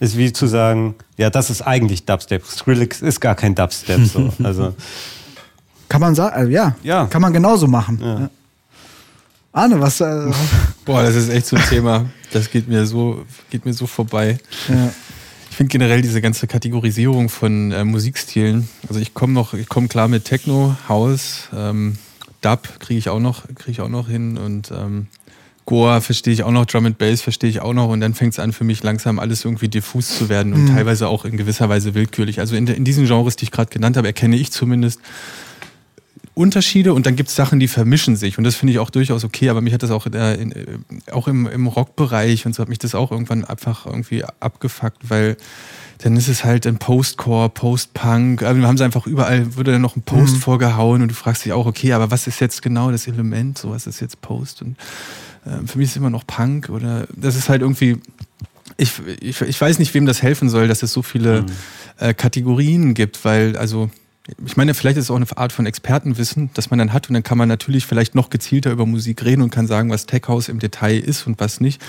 Ist 0.00 0.16
wie 0.16 0.32
zu 0.32 0.46
sagen, 0.46 0.94
ja, 1.16 1.30
das 1.30 1.48
ist 1.48 1.62
eigentlich 1.62 2.04
Dubstep. 2.04 2.44
Skrillex 2.44 3.02
ist 3.02 3.20
gar 3.20 3.34
kein 3.34 3.54
Dubstep. 3.54 4.04
So. 4.04 4.32
Also. 4.42 4.74
Kann 5.88 6.00
man 6.00 6.14
sagen, 6.14 6.34
also 6.34 6.50
ja, 6.50 6.74
ja, 6.82 7.06
kann 7.06 7.20
man 7.20 7.32
genauso 7.32 7.66
machen. 7.66 7.98
Ja. 8.00 8.20
Ja. 8.20 8.30
Arne, 9.52 9.80
was. 9.80 10.00
Äh 10.00 10.30
Boah, 10.84 11.02
das 11.02 11.14
ist 11.14 11.28
echt 11.28 11.46
so 11.46 11.56
ein 11.56 11.64
Thema. 11.68 12.06
Das 12.32 12.50
geht 12.50 12.68
mir 12.68 12.86
so, 12.86 13.24
geht 13.50 13.64
mir 13.64 13.74
so 13.74 13.86
vorbei. 13.86 14.38
Ja. 14.68 14.92
Ich 15.50 15.56
finde 15.56 15.70
generell 15.70 16.00
diese 16.00 16.22
ganze 16.22 16.46
Kategorisierung 16.46 17.28
von 17.28 17.72
äh, 17.72 17.84
Musikstilen. 17.84 18.68
Also 18.88 19.00
ich 19.00 19.12
komme 19.12 19.34
noch, 19.34 19.52
ich 19.52 19.68
komme 19.68 19.88
klar 19.88 20.08
mit 20.08 20.24
Techno, 20.24 20.76
House, 20.88 21.50
ähm, 21.54 21.98
Dub 22.40 22.80
kriege 22.80 22.98
ich 22.98 23.10
auch 23.10 23.20
noch, 23.20 23.46
kriege 23.54 23.70
ich 23.70 23.80
auch 23.82 23.90
noch 23.90 24.08
hin 24.08 24.38
und 24.38 24.70
ähm, 24.70 25.08
Goa 25.66 26.00
verstehe 26.00 26.32
ich 26.32 26.42
auch 26.42 26.50
noch, 26.50 26.64
Drum 26.64 26.86
and 26.86 26.98
Bass 26.98 27.20
verstehe 27.20 27.50
ich 27.50 27.60
auch 27.60 27.74
noch 27.74 27.90
und 27.90 28.00
dann 28.00 28.14
fängt 28.14 28.32
es 28.32 28.38
an 28.38 28.52
für 28.52 28.64
mich 28.64 28.82
langsam 28.82 29.18
alles 29.18 29.44
irgendwie 29.44 29.68
diffus 29.68 30.16
zu 30.16 30.30
werden 30.30 30.54
und 30.54 30.64
mhm. 30.64 30.74
teilweise 30.74 31.06
auch 31.06 31.26
in 31.26 31.36
gewisser 31.36 31.68
Weise 31.68 31.94
willkürlich. 31.94 32.40
Also 32.40 32.56
in, 32.56 32.66
in 32.66 32.84
diesen 32.84 33.06
Genres, 33.06 33.36
die 33.36 33.44
ich 33.44 33.50
gerade 33.50 33.70
genannt 33.70 33.96
habe, 33.98 34.08
erkenne 34.08 34.36
ich 34.36 34.50
zumindest 34.50 35.00
Unterschiede 36.34 36.94
und 36.94 37.04
dann 37.04 37.14
gibt 37.14 37.28
es 37.28 37.36
Sachen, 37.36 37.60
die 37.60 37.68
vermischen 37.68 38.16
sich. 38.16 38.38
Und 38.38 38.44
das 38.44 38.54
finde 38.54 38.72
ich 38.72 38.78
auch 38.78 38.88
durchaus 38.88 39.22
okay, 39.22 39.50
aber 39.50 39.60
mich 39.60 39.74
hat 39.74 39.82
das 39.82 39.90
auch, 39.90 40.06
äh, 40.06 40.34
in, 40.34 40.52
äh, 40.52 40.66
auch 41.10 41.28
im, 41.28 41.46
im 41.46 41.66
Rockbereich 41.66 42.46
und 42.46 42.54
so 42.54 42.62
hat 42.62 42.70
mich 42.70 42.78
das 42.78 42.94
auch 42.94 43.10
irgendwann 43.10 43.44
einfach 43.44 43.84
irgendwie 43.84 44.24
abgefuckt, 44.40 45.10
weil 45.10 45.36
dann 45.98 46.16
ist 46.16 46.28
es 46.28 46.44
halt 46.44 46.66
ein 46.66 46.78
Postcore, 46.78 47.50
Postpunk. 47.50 48.42
Also 48.42 48.60
wir 48.60 48.66
haben 48.66 48.76
es 48.76 48.80
einfach 48.80 49.06
überall, 49.06 49.56
würde 49.56 49.72
dann 49.72 49.82
noch 49.82 49.94
ein 49.94 50.02
Post 50.02 50.36
mhm. 50.36 50.40
vorgehauen 50.40 51.02
und 51.02 51.08
du 51.08 51.14
fragst 51.14 51.44
dich 51.44 51.52
auch, 51.52 51.66
okay, 51.66 51.92
aber 51.92 52.10
was 52.10 52.26
ist 52.26 52.40
jetzt 52.40 52.62
genau 52.62 52.90
das 52.90 53.06
Element? 53.06 53.58
So, 53.58 53.70
was 53.70 53.86
ist 53.86 54.00
jetzt 54.00 54.20
Post? 54.22 54.62
Und 54.62 54.76
äh, 55.44 55.66
für 55.66 55.78
mich 55.78 55.86
ist 55.86 55.90
es 55.92 55.96
immer 55.96 56.10
noch 56.10 56.26
Punk 56.26 56.70
oder 56.70 57.06
das 57.14 57.36
ist 57.36 57.48
halt 57.48 57.60
irgendwie. 57.60 57.98
Ich, 58.78 58.92
ich, 59.20 59.40
ich 59.42 59.60
weiß 59.60 59.78
nicht, 59.78 59.92
wem 59.92 60.06
das 60.06 60.22
helfen 60.22 60.48
soll, 60.48 60.66
dass 60.66 60.82
es 60.82 60.92
so 60.92 61.02
viele 61.02 61.42
mhm. 61.42 61.46
äh, 61.98 62.14
Kategorien 62.14 62.94
gibt, 62.94 63.22
weil, 63.24 63.56
also 63.56 63.90
ich 64.44 64.56
meine, 64.56 64.74
vielleicht 64.74 64.96
ist 64.98 65.04
es 65.04 65.10
auch 65.10 65.16
eine 65.16 65.26
Art 65.36 65.52
von 65.52 65.66
Expertenwissen, 65.66 66.50
das 66.54 66.70
man 66.70 66.78
dann 66.78 66.92
hat 66.92 67.08
und 67.08 67.14
dann 67.14 67.22
kann 67.22 67.38
man 67.38 67.48
natürlich 67.48 67.86
vielleicht 67.86 68.14
noch 68.14 68.30
gezielter 68.30 68.70
über 68.70 68.86
Musik 68.86 69.24
reden 69.24 69.42
und 69.42 69.50
kann 69.50 69.66
sagen, 69.66 69.90
was 69.90 70.06
Tech 70.06 70.22
House 70.28 70.48
im 70.48 70.60
Detail 70.60 70.98
ist 70.98 71.26
und 71.26 71.40
was 71.40 71.60
nicht. 71.60 71.82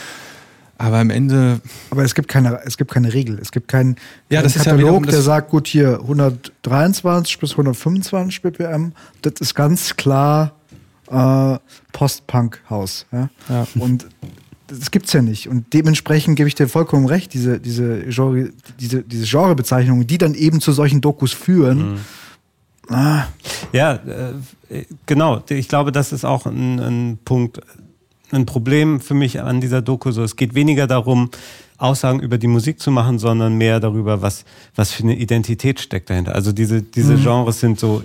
Aber 0.79 0.97
am 0.97 1.11
Ende. 1.11 1.61
Aber 1.91 2.03
es 2.03 2.15
gibt 2.15 2.27
keine, 2.27 2.59
es 2.65 2.77
gibt 2.77 2.91
keine 2.91 3.13
Regel. 3.13 3.37
Es 3.39 3.51
gibt 3.51 3.67
keinen, 3.67 3.95
ja, 4.29 4.41
keinen 4.41 4.53
Katalog, 4.53 5.05
ja 5.05 5.11
der 5.11 5.21
sagt, 5.21 5.51
gut, 5.51 5.67
hier 5.67 5.99
123 6.01 7.37
bis 7.39 7.51
125 7.51 8.41
BPM. 8.41 8.93
Das 9.21 9.33
ist 9.39 9.53
ganz 9.53 9.95
klar 9.95 10.53
äh, 11.11 11.57
Post-Punk-Haus. 11.91 13.05
Ja? 13.11 13.29
ja? 13.47 13.67
Und 13.75 14.07
das 14.65 14.89
gibt's 14.89 15.13
ja 15.13 15.21
nicht. 15.21 15.47
Und 15.47 15.71
dementsprechend 15.73 16.35
gebe 16.37 16.47
ich 16.47 16.55
dir 16.55 16.67
vollkommen 16.67 17.05
recht, 17.05 17.33
diese, 17.35 17.59
diese, 17.59 17.99
Genre, 18.07 18.49
diese, 18.79 19.03
diese 19.03 19.25
Genrebezeichnungen, 19.25 20.07
die 20.07 20.17
dann 20.17 20.33
eben 20.33 20.59
zu 20.59 20.71
solchen 20.71 21.01
Dokus 21.01 21.31
führen. 21.31 21.93
Mhm 21.93 21.99
Ah. 22.89 23.25
Ja, 23.71 23.93
äh, 23.93 24.85
genau. 25.05 25.41
Ich 25.49 25.67
glaube, 25.67 25.91
das 25.91 26.11
ist 26.11 26.25
auch 26.25 26.45
ein, 26.45 26.79
ein, 26.79 27.19
Punkt, 27.23 27.61
ein 28.31 28.45
Problem 28.45 28.99
für 28.99 29.13
mich 29.13 29.41
an 29.41 29.61
dieser 29.61 29.81
Doku. 29.81 30.11
So, 30.11 30.23
es 30.23 30.35
geht 30.35 30.55
weniger 30.55 30.87
darum, 30.87 31.29
Aussagen 31.77 32.19
über 32.19 32.37
die 32.37 32.47
Musik 32.47 32.79
zu 32.79 32.91
machen, 32.91 33.19
sondern 33.19 33.57
mehr 33.57 33.79
darüber, 33.79 34.21
was, 34.21 34.45
was 34.75 34.91
für 34.91 35.03
eine 35.03 35.15
Identität 35.15 35.79
steckt 35.79 36.09
dahinter. 36.09 36.35
Also 36.35 36.51
diese, 36.51 36.81
diese 36.81 37.15
mhm. 37.17 37.23
Genres 37.23 37.59
sind 37.59 37.79
so 37.79 38.03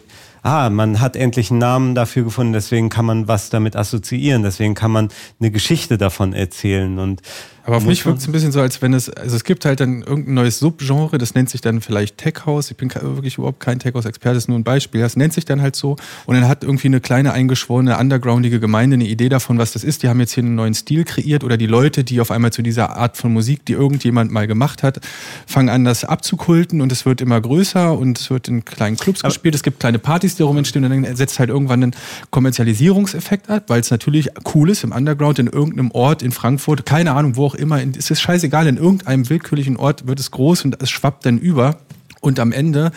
ah, 0.49 0.71
man 0.71 1.01
hat 1.01 1.15
endlich 1.15 1.51
einen 1.51 1.61
Namen 1.61 1.95
dafür 1.95 2.25
gefunden, 2.25 2.55
deswegen 2.55 2.89
kann 2.89 3.05
man 3.05 3.29
was 3.29 3.51
damit 3.51 3.77
assoziieren, 3.77 4.43
deswegen 4.43 4.75
kann 4.75 4.91
man 4.91 5.09
eine 5.39 5.51
Geschichte 5.51 5.99
davon 5.99 6.33
erzählen 6.33 6.99
und 6.99 7.21
aber 7.69 7.77
auf 7.77 7.85
mich 7.85 8.07
wirkt 8.07 8.21
es 8.21 8.27
ein 8.27 8.33
bisschen 8.33 8.51
so, 8.51 8.63
als 8.63 8.81
wenn 8.81 8.95
es, 8.95 9.11
also 9.11 9.37
es 9.37 9.45
gibt 9.45 9.67
halt 9.67 9.81
dann 9.81 10.01
irgendein 10.01 10.33
neues 10.33 10.59
Subgenre, 10.59 11.19
das 11.19 11.35
nennt 11.35 11.51
sich 11.51 11.61
dann 11.61 11.83
vielleicht 11.83 12.17
Tech 12.17 12.47
House. 12.47 12.71
Ich 12.71 12.79
bin 12.79 12.91
wirklich 12.95 13.37
überhaupt 13.37 13.61
kein 13.61 13.79
Tech 13.79 13.93
House-Experte, 13.93 14.37
das 14.37 14.45
ist 14.45 14.49
nur 14.49 14.59
ein 14.59 14.65
Beispiel. 14.65 15.03
Das 15.03 15.17
nennt 15.17 15.35
sich 15.35 15.45
dann 15.45 15.61
halt 15.61 15.77
so. 15.77 15.97
Und 16.25 16.35
dann 16.35 16.49
hat 16.49 16.65
irgendwie 16.65 16.87
eine 16.87 17.03
kleine 17.03 17.35
eingeschworene, 17.35 17.99
undergroundige 17.99 18.59
Gemeinde 18.59 18.95
eine 18.95 19.07
Idee 19.07 19.29
davon, 19.29 19.59
was 19.59 19.73
das 19.75 19.85
ist. 19.85 20.03
Die 20.03 20.09
haben 20.09 20.19
jetzt 20.19 20.33
hier 20.33 20.45
einen 20.45 20.55
neuen 20.55 20.73
Stil 20.73 21.05
kreiert 21.05 21.45
oder 21.45 21.59
die 21.59 21.67
Leute, 21.67 22.05
die 22.05 22.23
auf 22.23 22.31
einmal 22.31 22.55
zu 22.55 22.63
dieser 22.63 22.97
Art 22.97 23.19
von 23.19 23.35
Musik, 23.35 23.67
die 23.67 23.75
irgendjemand 23.75 24.33
mal 24.33 24.47
gemacht 24.47 24.83
hat, 24.83 25.01
fangen 25.47 25.69
an, 25.69 25.85
das 25.85 26.05
abzukulten 26.05 26.81
und 26.81 26.91
es 26.91 27.05
wird 27.05 27.21
immer 27.21 27.39
größer 27.39 27.93
und 27.99 28.19
es 28.19 28.31
wird 28.31 28.49
in 28.49 28.65
kleinen 28.65 28.97
Clubs 28.97 29.23
Aber 29.25 29.29
gespielt. 29.29 29.55
Es 29.55 29.63
gibt 29.63 29.79
kleine 29.79 29.99
Partys, 29.99 30.37
die 30.37 30.38
darum 30.41 30.57
entstehen 30.57 30.85
und 30.85 30.91
dann 30.91 31.17
setzt 31.17 31.39
halt 31.39 31.51
irgendwann 31.51 31.83
einen 31.83 31.97
Kommerzialisierungseffekt 32.31 33.51
ab, 33.51 33.65
weil 33.69 33.81
es 33.81 33.91
natürlich 33.91 34.31
cool 34.55 34.71
ist 34.71 34.85
im 34.85 34.93
Underground 34.93 35.39
in 35.39 35.47
irgendeinem 35.47 35.91
Ort 35.91 36.23
in 36.23 36.33
Frankfurt, 36.33 36.87
keine 36.87 37.13
Ahnung, 37.13 37.37
wo 37.37 37.47
auch 37.47 37.55
immer, 37.55 37.81
in, 37.81 37.93
es 37.97 38.11
ist 38.11 38.21
scheißegal, 38.21 38.67
in 38.67 38.77
irgendeinem 38.77 39.29
willkürlichen 39.29 39.77
Ort 39.77 40.07
wird 40.07 40.21
es 40.21 40.31
groß 40.31 40.65
und 40.65 40.83
es 40.83 40.91
schwappt 40.91 41.27
dann 41.27 41.39
über. 41.39 41.79
Und 42.21 42.41
am 42.41 42.51
Ende 42.51 42.91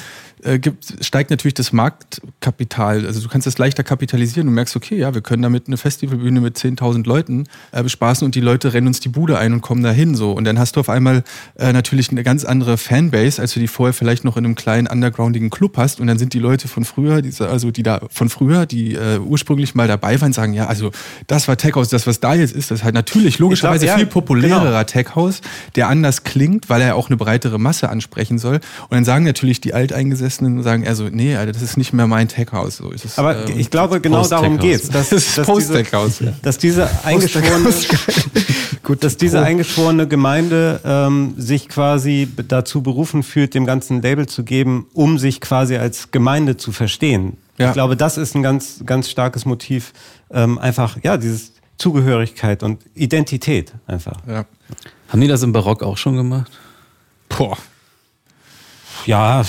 äh, 0.44 0.60
gibt, 0.60 1.04
steigt 1.04 1.30
natürlich 1.30 1.54
das 1.54 1.72
Marktkapital. 1.72 3.06
Also 3.06 3.22
du 3.22 3.30
kannst 3.30 3.48
das 3.48 3.58
leichter 3.58 3.84
kapitalisieren. 3.84 4.48
Du 4.48 4.54
merkst, 4.54 4.76
okay, 4.76 4.98
ja, 4.98 5.14
wir 5.14 5.22
können 5.22 5.44
damit 5.44 5.68
eine 5.68 5.78
Festivalbühne 5.78 6.42
mit 6.42 6.58
10.000 6.58 7.06
Leuten 7.06 7.46
äh, 7.72 7.84
bespaßen 7.84 8.26
und 8.26 8.36
die 8.36 8.42
Leute 8.42 8.74
rennen 8.74 8.88
uns 8.88 9.00
die 9.00 9.10
Bude 9.10 9.38
ein 9.38 9.54
und 9.54 9.62
kommen 9.62 9.84
dahin 9.84 10.16
so. 10.16 10.32
Und 10.32 10.46
dann 10.46 10.60
hast 10.60 10.76
du 10.76 10.80
auf 10.80 10.90
einmal 10.90 11.24
äh, 11.56 11.72
natürlich 11.74 12.12
eine 12.12 12.24
ganz 12.24 12.44
andere 12.44 12.78
Fanbase, 12.78 13.42
als 13.42 13.54
du 13.54 13.60
die 13.60 13.68
vorher 13.68 13.94
vielleicht 13.94 14.24
noch 14.24 14.38
in 14.38 14.46
einem 14.46 14.56
kleinen 14.56 14.88
undergroundigen 14.88 15.50
Club 15.50 15.78
hast. 15.78 16.00
Und 16.00 16.08
dann 16.08 16.18
sind 16.18 16.34
die 16.34 16.40
Leute 16.40 16.68
von 16.68 16.86
früher, 16.86 17.22
die, 17.22 17.32
also 17.42 17.72
die 17.72 17.84
da 17.84 18.02
von 18.10 18.30
früher, 18.30 18.66
die 18.66 18.96
äh, 18.96 19.20
ursprünglich 19.20 19.76
mal 19.76 19.88
dabei 19.88 20.20
waren, 20.22 20.34
sagen, 20.34 20.54
ja, 20.54 20.68
also 20.68 20.92
das 21.28 21.48
war 21.48 21.58
Tech 21.58 21.76
House, 21.76 21.90
das 21.90 22.08
was 22.08 22.20
da 22.20 22.34
jetzt 22.34 22.54
ist, 22.54 22.72
das 22.72 22.80
ist 22.80 22.84
halt 22.84 22.96
natürlich 22.96 23.40
logischerweise 23.40 23.86
glaub, 23.86 23.98
ja, 23.98 24.04
viel 24.04 24.12
populärerer 24.12 24.64
genau. 24.64 24.84
Tech 24.84 25.16
House, 25.16 25.42
der 25.76 25.88
anders 25.88 26.24
klingt, 26.24 26.70
weil 26.70 26.82
er 26.82 26.96
auch 26.96 27.10
eine 27.10 27.18
breitere 27.18 27.60
Masse 27.60 27.90
ansprechen 27.90 28.38
soll. 28.38 28.56
Und 28.56 28.92
dann 28.92 29.06
sagen 29.06 29.26
natürlich 29.26 29.62
die 29.62 29.74
alteingesessenen 29.74 30.31
Eingesessenen 30.32 30.64
sagen 30.64 30.84
eher 30.84 30.96
so, 30.96 31.10
nee, 31.10 31.36
Alter, 31.36 31.52
das 31.52 31.62
ist 31.62 31.78
nicht 31.78 31.94
mehr 31.94 32.08
mein 32.08 32.28
Tech-House. 32.28 32.78
So 32.78 32.92
es, 32.92 33.18
Aber 33.18 33.48
ähm, 33.48 33.60
ich 33.60 33.70
glaube, 33.70 34.02
genau 34.02 34.26
darum 34.26 34.58
geht's. 34.58 34.90
Dass, 34.90 35.10
das 35.10 35.38
ist 35.38 35.46
Post-Tech-House. 35.46 36.24
Dass 36.42 36.58
diese 36.58 36.90
eingeschworene, 37.04 37.74
gut, 38.84 39.04
dass 39.04 39.18
diese 39.18 39.42
eingeschworene 39.42 40.08
Gemeinde 40.08 40.80
ähm, 40.84 41.34
sich 41.38 41.70
quasi 41.70 42.28
dazu 42.48 42.82
berufen 42.82 43.24
fühlt, 43.24 43.54
dem 43.54 43.66
ganzen 43.66 44.02
Label 44.02 44.28
zu 44.28 44.44
geben, 44.44 44.88
um 44.94 45.18
sich 45.18 45.42
quasi 45.42 45.76
als 45.76 46.12
Gemeinde 46.12 46.58
zu 46.58 46.72
verstehen. 46.72 47.38
Ja. 47.58 47.68
Ich 47.68 47.74
glaube, 47.74 47.96
das 47.96 48.18
ist 48.18 48.36
ein 48.36 48.44
ganz, 48.44 48.82
ganz 48.86 49.10
starkes 49.10 49.46
Motiv. 49.46 49.94
Ähm, 50.32 50.58
einfach, 50.58 50.98
ja, 51.04 51.18
dieses 51.18 51.54
Zugehörigkeit 51.78 52.64
und 52.64 52.82
Identität 52.96 53.74
einfach. 53.88 54.18
Ja. 54.28 54.46
Haben 55.10 55.22
die 55.22 55.28
das 55.28 55.44
im 55.44 55.52
Barock 55.52 55.84
auch 55.84 55.98
schon 55.98 56.16
gemacht? 56.16 56.52
Boah, 57.28 57.58
ja, 59.06 59.44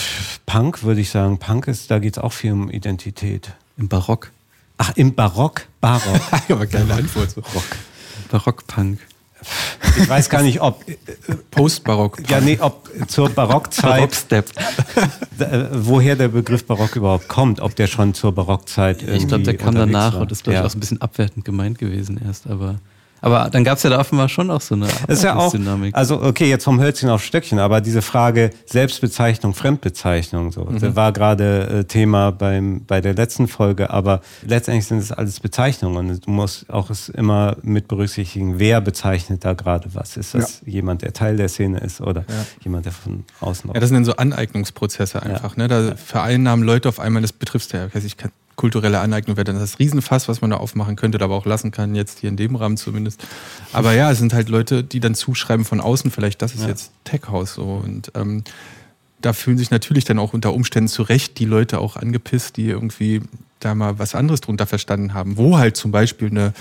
Punk 0.47 0.83
würde 0.83 1.01
ich 1.01 1.11
sagen. 1.11 1.39
Punk 1.39 1.69
ist, 1.69 1.91
da 1.91 1.99
geht 1.99 2.17
es 2.17 2.23
auch 2.23 2.33
viel 2.33 2.53
um 2.53 2.71
Identität. 2.71 3.53
Im 3.77 3.89
Barock. 3.89 4.31
Ach, 4.79 4.93
im 4.97 5.15
Barock? 5.15 5.67
Barock. 5.81 6.21
Aber 6.49 6.67
keine 6.67 6.95
Antwort. 6.95 7.35
Barock. 7.35 7.65
Barock-Punk. 8.31 8.99
Ich 9.99 10.09
weiß 10.09 10.31
gar 10.31 10.43
nicht, 10.43 10.61
ob. 10.61 10.85
Postbarock. 11.51 12.29
Ja, 12.29 12.41
nee, 12.41 12.59
ob 12.61 12.89
zur 13.09 13.29
Barockzeit. 13.29 13.97
Barockstep. 13.97 14.51
Äh, 15.39 15.67
woher 15.73 16.15
der 16.15 16.29
Begriff 16.29 16.65
Barock 16.67 16.95
überhaupt 16.95 17.27
kommt, 17.27 17.59
ob 17.59 17.75
der 17.75 17.89
schon 17.89 18.15
zur 18.15 18.33
Barockzeit. 18.33 19.03
Ich 19.03 19.27
glaube, 19.27 19.43
der 19.43 19.57
kam 19.57 19.75
danach 19.75 20.15
war. 20.15 20.21
und 20.21 20.31
ist, 20.31 20.45
glaube 20.45 20.55
ich, 20.55 20.61
ja. 20.61 20.69
auch 20.69 20.73
ein 20.73 20.79
bisschen 20.79 21.01
abwertend 21.01 21.45
gemeint 21.45 21.79
gewesen 21.79 22.21
erst, 22.25 22.47
aber. 22.47 22.77
Aber 23.23 23.49
dann 23.51 23.63
gab 23.63 23.77
es 23.79 23.85
ja 23.85 23.91
da 23.91 24.01
offenbar 24.01 24.29
schon 24.29 24.51
auch 24.51 24.61
so 24.61 24.75
eine 24.75 24.89
ist 25.07 25.23
ja 25.23 25.37
auch, 25.37 25.53
Dynamik. 25.53 25.95
also 25.95 26.21
okay, 26.21 26.49
jetzt 26.51 26.65
vom 26.65 26.81
Hölzchen 26.81 27.09
auf 27.09 27.25
Stöckchen, 27.25 27.61
aber 27.61 27.81
diese 27.81 28.03
Frage 28.03 28.51
Selbstbezeichnung, 28.67 29.55
Fremdbezeichnung, 29.55 30.51
so, 30.51 30.65
das 30.65 30.97
war 30.97 31.13
gerade 31.13 31.69
äh, 31.69 31.85
Thema 31.85 32.33
beim, 32.33 32.85
bei 32.85 33.01
der 33.01 33.15
letzten 33.15 33.47
Folge, 33.47 33.91
aber 33.91 34.21
letztendlich 34.45 34.87
sind 34.87 34.99
es 34.99 35.13
alles 35.13 35.39
Bezeichnungen 35.39 36.11
und 36.11 36.27
du 36.27 36.31
musst 36.31 36.69
auch 36.69 36.91
es 36.91 37.09
immer 37.09 37.57
mit 37.63 37.87
berücksichtigen, 37.87 38.59
wer 38.59 38.81
bezeichnet 38.81 39.45
da 39.45 39.53
gerade 39.53 39.89
was. 39.95 40.17
Ist 40.17 40.35
das 40.35 40.61
jemand, 40.67 41.03
der 41.03 41.13
Teil 41.13 41.37
der 41.37 41.49
Szene 41.49 41.79
ist 41.79 42.01
oder 42.01 42.25
jemand, 42.65 42.87
der 42.87 42.93
von 42.93 43.25
außen 43.41 43.71
Ja, 43.73 43.79
das 43.81 43.89
sind 43.89 43.97
dann 43.97 44.05
so 44.05 44.17
Aneignungsprozesse 44.17 45.23
einfach. 45.23 45.57
Ne? 45.57 45.69
Da 45.69 45.95
vereinnahmen 45.95 46.65
Leute 46.65 46.89
auf 46.89 46.99
einmal, 46.99 47.23
das 47.23 47.33
betrifft 47.33 47.73
ja, 47.73 47.87
ich, 47.95 48.17
kann- 48.17 48.33
kulturelle 48.63 49.01
Aneignung 49.01 49.37
wäre 49.37 49.43
dann 49.43 49.59
das 49.59 49.81
Riesenfass, 49.81 50.29
was 50.29 50.41
man 50.41 50.51
da 50.51 50.59
aufmachen 50.59 50.95
könnte, 50.95 51.21
aber 51.21 51.35
auch 51.35 51.47
lassen 51.47 51.73
kann, 51.73 51.97
jetzt 51.97 52.21
hier 52.21 52.29
in 52.29 52.37
dem 52.37 52.55
Rahmen 52.55 52.77
zumindest. 52.77 53.21
Aber 53.73 53.93
ja, 53.93 54.09
es 54.13 54.19
sind 54.19 54.33
halt 54.35 54.49
Leute, 54.49 54.85
die 54.85 55.01
dann 55.01 55.17
zuschreiben 55.17 55.65
von 55.65 55.81
außen, 55.81 56.13
vielleicht, 56.13 56.43
das 56.43 56.55
ist 56.55 56.69
jetzt 56.69 56.93
Tech 57.03 57.23
House 57.27 57.55
so. 57.55 57.83
Und 57.85 58.13
ähm, 58.15 58.45
da 59.21 59.33
fühlen 59.33 59.59
sich 59.59 59.73
natürlich 59.73 60.05
dann 60.05 60.21
auch 60.21 60.33
unter 60.33 60.55
Umständen 60.55 60.87
zu 60.87 61.03
Recht 61.03 61.41
die 61.41 61.45
Leute 61.45 61.81
auch 61.81 61.97
angepisst, 61.97 62.57
die 62.57 62.69
irgendwie 62.69 63.23
da 63.65 63.75
mal 63.75 63.99
was 63.99 64.15
anderes 64.15 64.41
drunter 64.41 64.67
verstanden 64.67 65.15
haben, 65.15 65.37
wo 65.37 65.59
halt 65.59 65.77
zum 65.77 65.91
Beispiel 65.91 66.29
eine 66.29 66.53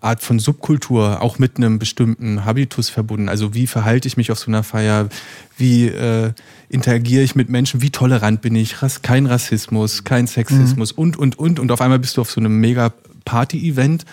Art 0.00 0.22
von 0.22 0.38
Subkultur 0.38 1.20
auch 1.22 1.38
mit 1.38 1.56
einem 1.56 1.78
bestimmten 1.78 2.44
Habitus 2.44 2.88
verbunden. 2.88 3.28
Also 3.28 3.54
wie 3.54 3.66
verhalte 3.66 4.08
ich 4.08 4.16
mich 4.16 4.30
auf 4.30 4.38
so 4.38 4.50
einer 4.50 4.62
Feier? 4.62 5.08
Wie 5.56 5.86
äh, 5.88 6.32
interagiere 6.68 7.22
ich 7.22 7.34
mit 7.34 7.48
Menschen? 7.48 7.82
Wie 7.82 7.90
tolerant 7.90 8.40
bin 8.40 8.54
ich? 8.54 8.82
Rass, 8.82 9.02
kein 9.02 9.26
Rassismus, 9.26 10.04
kein 10.04 10.26
Sexismus 10.26 10.92
und, 10.92 11.16
und, 11.16 11.38
und. 11.38 11.58
Und 11.58 11.72
auf 11.72 11.80
einmal 11.80 11.98
bist 11.98 12.16
du 12.16 12.20
auf 12.20 12.30
so 12.30 12.40
einem 12.40 12.60
mega 12.60 12.92
Party-Event, 13.24 14.04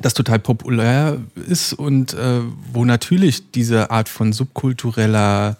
das 0.00 0.14
total 0.14 0.38
populär 0.38 1.18
ist 1.48 1.72
und 1.72 2.14
äh, 2.14 2.40
wo 2.72 2.84
natürlich 2.84 3.50
diese 3.50 3.90
Art 3.90 4.08
von 4.08 4.32
subkultureller 4.32 5.56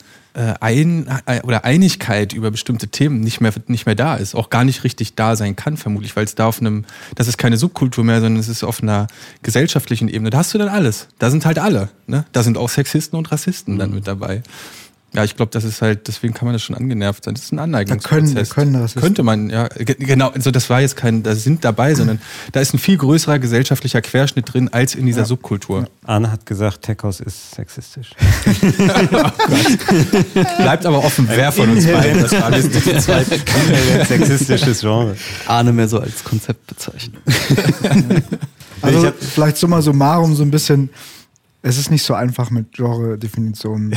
ein, 0.61 1.07
äh, 1.27 1.41
oder 1.43 1.65
Einigkeit 1.65 2.33
über 2.33 2.51
bestimmte 2.51 2.89
Themen 2.89 3.21
nicht 3.21 3.41
mehr, 3.41 3.53
nicht 3.67 3.87
mehr 3.87 3.95
da 3.95 4.17
ist, 4.17 4.35
auch 4.35 4.51
gar 4.51 4.65
nicht 4.65 4.85
richtig 4.85 5.15
da 5.15 5.37
sein 5.37 5.57
kann, 5.57 5.77
vermutlich, 5.77 6.17
weil 6.17 6.25
es 6.25 6.35
da 6.35 6.47
auf 6.47 6.61
einem, 6.61 6.85
das 7.15 7.29
ist 7.29 7.39
keine 7.39 7.57
Subkultur 7.57 8.05
mehr, 8.05 8.21
sondern 8.21 8.41
es 8.41 8.49
ist 8.49 8.65
auf 8.65 8.83
einer 8.83 9.09
gesellschaftlichen 9.43 10.09
Ebene. 10.09 10.31
Da 10.31 10.39
hast 10.39 10.55
du 10.55 10.59
dann 10.59 10.69
alles. 10.69 11.09
Da 11.19 11.31
sind 11.31 11.45
halt 11.45 11.59
alle. 11.59 11.91
Ne? 12.07 12.25
Da 12.33 12.43
sind 12.43 12.57
auch 12.57 12.69
Sexisten 12.69 13.19
und 13.19 13.31
Rassisten 13.31 13.79
dann 13.79 13.93
mit 13.93 14.07
dabei. 14.07 14.43
Ja, 15.15 15.25
ich 15.25 15.37
glaube, 15.37 15.51
das 15.53 15.65
ist 15.65 15.83
halt, 15.83 16.09
deswegen 16.09 16.33
kann 16.33 16.47
man 16.47 16.55
das 16.55 16.63
schon 16.63 16.75
angenervt 16.75 17.25
sein. 17.25 17.35
Das 17.35 17.45
ist 17.45 17.53
ein 17.53 17.59
Aneignungsprozess. 17.59 18.17
können, 18.19 18.35
da 18.35 18.45
können 18.45 18.73
das. 18.81 18.95
Könnte 18.95 19.23
man, 19.23 19.51
ja. 19.51 19.69
Ge- 19.69 19.97
Genau, 19.99 20.29
also 20.31 20.51
das 20.51 20.71
war 20.71 20.81
jetzt 20.81 20.97
kein, 20.97 21.23
da 21.23 21.35
sind 21.35 21.65
dabei, 21.65 21.95
sondern 21.95 22.19
da 22.53 22.61
ist 22.61 22.73
ein 22.73 22.79
viel 22.79 22.97
größerer 22.97 23.39
gesellschaftlicher 23.39 24.01
Querschnitt 24.01 24.53
drin 24.53 24.71
als 24.73 24.95
in 24.95 25.05
dieser 25.05 25.27
Subkultur. 25.27 25.87
Arne 26.05 26.33
hat 26.33 26.47
gesagt, 26.47 26.83
Techos 26.83 27.21
ist 27.21 27.55
sexistisch. 27.55 28.11
Bleibt 30.59 30.87
aber 30.87 30.99
offen, 31.05 31.27
wer 31.29 31.53
von 31.53 31.71
uns 31.71 31.87
beiden 31.87 32.23
das 32.23 32.33
war. 32.33 32.51
Wir 32.51 32.63
sind 32.63 32.75
die 32.75 32.99
zwei. 32.99 33.25
Sexistisches 34.05 34.81
Genre. 34.81 35.17
Ahne 35.47 35.73
mehr 35.73 35.89
so 35.89 36.01
als 36.01 36.25
Konzept 36.25 36.67
bezeichnen. 36.67 37.19
Also 38.81 39.13
vielleicht 39.19 39.57
summa 39.59 39.81
summarum 39.83 40.35
so 40.35 40.43
ein 40.43 40.51
bisschen, 40.51 40.91
es 41.63 41.79
ist 41.79 41.91
nicht 41.91 42.03
so 42.03 42.15
einfach 42.15 42.51
mit 42.51 42.73
Genre-Definitionen 42.73 43.95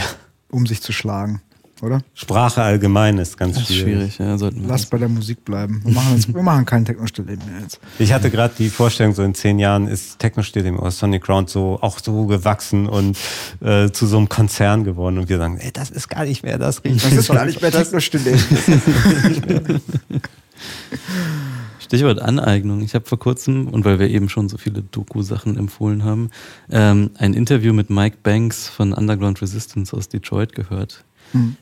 um 0.56 0.66
sich 0.66 0.82
zu 0.82 0.92
schlagen, 0.92 1.42
oder? 1.82 2.00
Sprache 2.14 2.62
allgemein 2.64 3.18
ist 3.18 3.38
ganz 3.38 3.56
Das 3.56 3.70
ist 3.70 3.76
schwierig. 3.76 4.16
schwierig, 4.16 4.18
ja, 4.20 4.38
sollten 4.38 4.62
wir. 4.62 4.70
Lass 4.70 4.86
bei 4.86 4.98
der 4.98 5.10
Musik 5.10 5.44
bleiben. 5.44 5.82
Wir 5.84 5.94
machen, 5.94 6.16
jetzt, 6.16 6.34
wir 6.34 6.42
machen 6.42 6.66
kein 6.66 6.86
Techno-Stillleben 6.86 7.46
mehr 7.52 7.62
jetzt. 7.62 7.80
Ich 8.00 8.14
hatte 8.14 8.32
gerade 8.32 8.54
die 8.58 8.70
Vorstellung, 8.70 9.14
so 9.14 9.24
in 9.24 9.36
zehn 9.36 9.60
Jahren 9.60 9.88
ist 9.88 10.18
Techno-Stadium 10.20 10.80
oder 10.80 10.92
Sonic 10.92 11.24
Ground 11.24 11.50
so 11.50 11.78
auch 11.82 12.00
so 12.00 12.26
gewachsen 12.26 12.88
und 12.88 13.18
äh, 13.62 13.92
zu 13.92 14.08
so 14.08 14.18
einem 14.18 14.30
Konzern 14.30 14.84
geworden 14.86 15.18
und 15.18 15.30
wir 15.30 15.38
sagen, 15.38 15.58
ey, 15.58 15.72
das 15.72 15.90
ist 15.90 16.08
gar 16.08 16.24
nicht 16.24 16.44
mehr 16.44 16.58
das 16.58 16.84
Richtige. 16.84 17.16
Das 17.16 17.26
ist 17.26 17.28
gar 17.32 17.46
nicht 17.46 17.62
mehr 17.62 17.72
Techno-Stillleben. 17.72 18.40
Stichwort 21.86 22.20
Aneignung. 22.20 22.82
Ich 22.82 22.96
habe 22.96 23.06
vor 23.06 23.20
kurzem, 23.20 23.68
und 23.68 23.86
weil 23.86 24.00
wir 24.00 24.10
eben 24.10 24.28
schon 24.30 24.50
so 24.50 24.58
viele 24.58 24.82
Doku-Sachen 24.82 25.58
empfohlen 25.58 26.04
haben, 26.04 26.32
ähm, 26.70 27.12
ein 27.18 27.34
Interview 27.34 27.74
mit 27.74 27.90
Mike 27.90 28.18
Banks 28.24 28.68
von 28.68 28.92
Underground 28.92 29.42
Resistance 29.42 29.96
aus 29.96 30.10
Detroit 30.10 30.54
gehört. 30.54 31.04